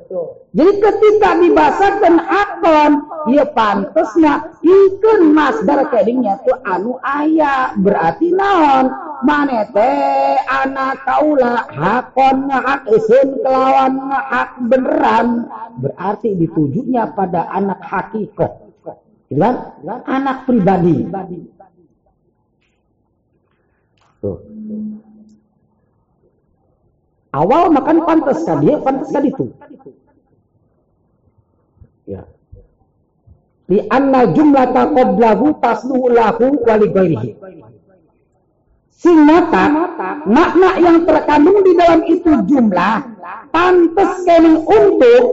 [0.55, 2.91] Jadi ketika dibasakan hakon
[3.27, 8.87] ya pantesnya ikun masdar kayaknya tuh anu ayah berarti naon?
[9.25, 9.91] Manete
[10.47, 15.49] anak kaula hakonnya hak isim kelawan hak beneran.
[15.81, 18.71] Berarti ditujunya pada anak hakikoh.
[19.33, 19.55] Kan?
[20.07, 21.03] Anak pribadi.
[24.23, 24.39] Tuh.
[27.35, 29.51] Awal makan pantas kan dia, pantas kan itu.
[32.07, 32.23] Ya.
[33.67, 37.35] Di anna jumlata qablahu tasluhu lahu wa ghairihi.
[38.95, 39.91] Singata,
[40.23, 43.03] makna yang terkandung di dalam itu jumlah,
[43.51, 45.23] pantas kening untuk,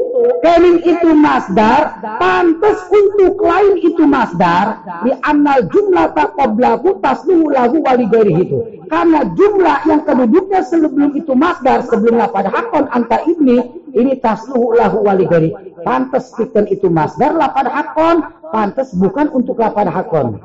[0.43, 7.79] kening itu masdar, pantas untuk lain itu masdar, di anal jumlah tak qablahu taslimu lahu
[7.87, 8.83] wali itu.
[8.91, 13.63] Karena jumlah yang keduduknya sebelum itu masdar, sebelumnya pada hakon anta ibni,
[13.95, 15.55] ini tasluhu lahu wali
[15.87, 20.37] Pantas pikan itu masdar lapad hakon, pantas bukan untuk lapad hakon.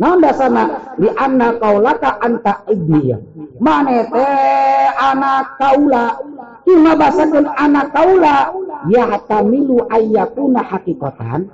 [0.00, 3.20] Nah dasana di anna kaulaka anta ibniya.
[3.60, 6.16] Mana teh anak kaula.
[6.64, 8.56] Cuma bahasakan anak kaula.
[8.88, 11.52] Ya tamilu ayyakuna hakikatan.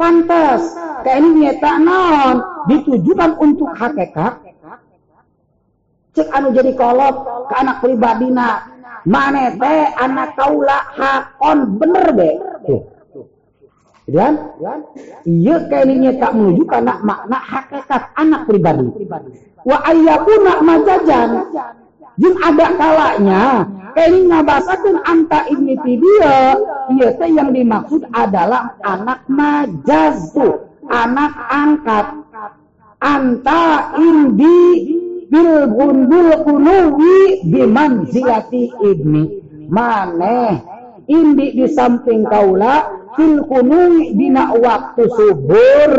[0.00, 0.72] Pantas.
[1.04, 2.36] Kayak ini nyata non.
[2.72, 4.40] Ditujukan untuk hakikat.
[6.16, 7.14] Cek anu jadi kolot
[7.52, 8.64] ke anak pribadina.
[9.04, 12.30] Mana teh anak kaula hakon bener be.
[12.64, 12.93] Tuh
[14.04, 14.52] dan
[15.24, 18.92] iya kayaknya tak menuju karena makna hakikat anak pribadi.
[19.64, 21.30] Wa ayyakuna majajan.
[22.14, 26.58] Jin ada kalanya kayaknya ngabasakan anta ibni tidia
[26.94, 32.06] iya teh yang dimaksud adalah anak majaz tuh anak angkat
[33.02, 34.94] anta indi
[35.26, 40.62] bil bundul kunuwi biman zilati ibni maneh
[41.10, 45.92] indi di samping kaula fil kunui dina waktu subur.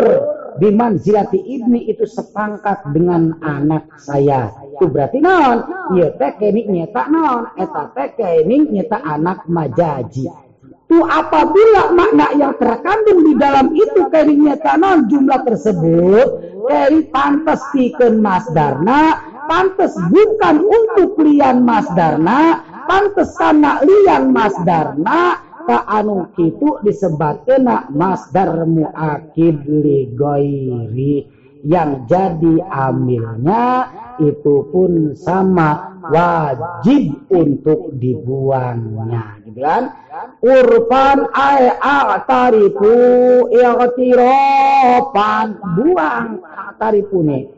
[0.56, 4.56] Biman zilati ibni itu sepangkat dengan anak saya.
[4.72, 5.68] Itu berarti non.
[6.00, 7.52] Iya teh kini nyeta non.
[7.60, 10.32] Eta teh kini nyeta anak majaji.
[10.85, 16.27] Tu apabila makna yang terkandung di dalam itu kini nyeta non jumlah tersebut
[16.72, 26.30] kini pantas pikeun masdarna pantas bukan untuk lian masdarna pantas sana lian masdarna ka anu
[26.38, 31.26] kitu disebutkeun masdar muakid li ghairi
[31.66, 33.90] yang jadi amilnya
[34.22, 39.42] itu pun sama wajib untuk dibuangnya.
[39.44, 39.90] Gitu kan?
[40.45, 42.95] Urfan ay a'tarifu
[43.50, 47.50] i'tirafan buang a'tarifune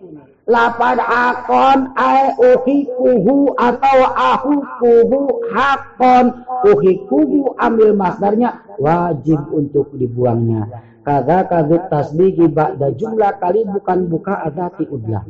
[0.47, 6.25] lapad akon ay uhikuhu atau ahukuhu hakon.
[6.63, 10.65] Uhikuhu ambil masdarnya wajib untuk dibuangnya.
[11.03, 15.23] Kada kadut tasbih ba'da jumlah kali bukan buka adati udlah.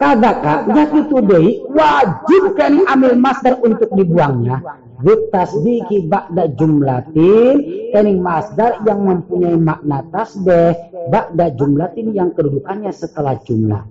[0.00, 0.54] Kada ka
[0.96, 4.62] itu deh wajib kan ambil masdar untuk dibuangnya.
[5.00, 7.56] Bit tasbih ba'da jumlatin
[7.90, 10.76] kening masdar yang mempunyai makna tasbih
[11.08, 13.82] ba'da jumlatin yang kedudukannya setelah jumlah.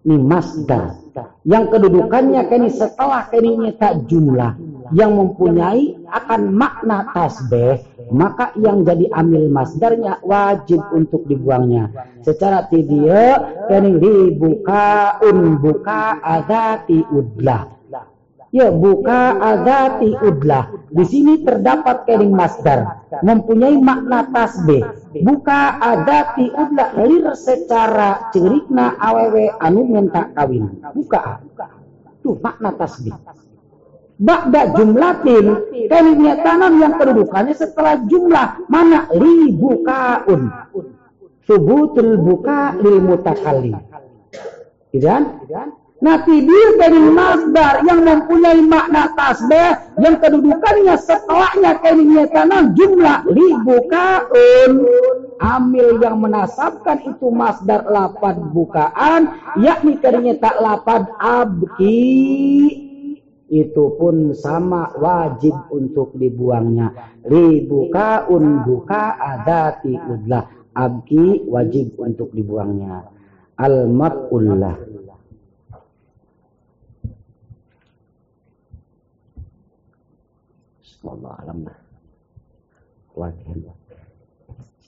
[0.00, 0.96] Ini masdar.
[1.44, 4.52] Yang kedudukannya kini setelah kini nyata jumlah
[4.96, 11.92] yang mempunyai akan makna tasbih, maka yang jadi amil masdarnya wajib untuk dibuangnya.
[12.24, 17.79] Secara tidak kini dibuka un buka adati udlah
[18.50, 20.74] Ya, buka adati udlah.
[20.90, 23.06] Di sini terdapat kening masdar.
[23.22, 24.82] Mempunyai makna tasbih.
[25.22, 26.98] Buka adati udlah.
[26.98, 30.82] Lir secara cerikna awewe anu minta kawin.
[30.82, 31.46] Buka.
[32.26, 33.14] Tuh makna tasbih.
[34.18, 35.46] Ba'da jumlatin.
[35.86, 38.66] Keningnya tanam yang kedudukannya setelah jumlah.
[38.66, 39.06] Mana?
[39.14, 40.50] Li bukaun.
[41.46, 43.78] Subutul buka lil mutakallim.
[44.90, 45.38] Gitu kan?
[46.00, 54.72] Dia dari masdar yang mempunyai makna tasbih yang kedudukannya setelahnya keningnya tanam jumlah ribukaun
[55.36, 59.28] amil yang menasabkan itu masdar lapad bukaan
[59.60, 60.00] yakni
[60.40, 62.88] tak lapad abki.
[63.50, 67.18] Itu pun sama wajib untuk dibuangnya.
[67.26, 70.46] Ribukaun buka adati udlah.
[70.70, 73.10] Abki wajib untuk dibuangnya.
[73.58, 74.89] Al-maf'ullah
[81.04, 81.78] Allah alam lah.
[83.16, 83.64] Wakil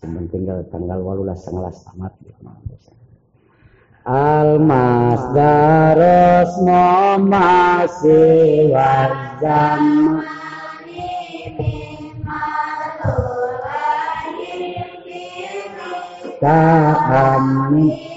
[0.03, 2.11] Cuman tinggal tanggal walulah sengalas tamat
[4.03, 6.53] Almas daros
[7.23, 9.83] masih wajam
[16.43, 18.12] Amin.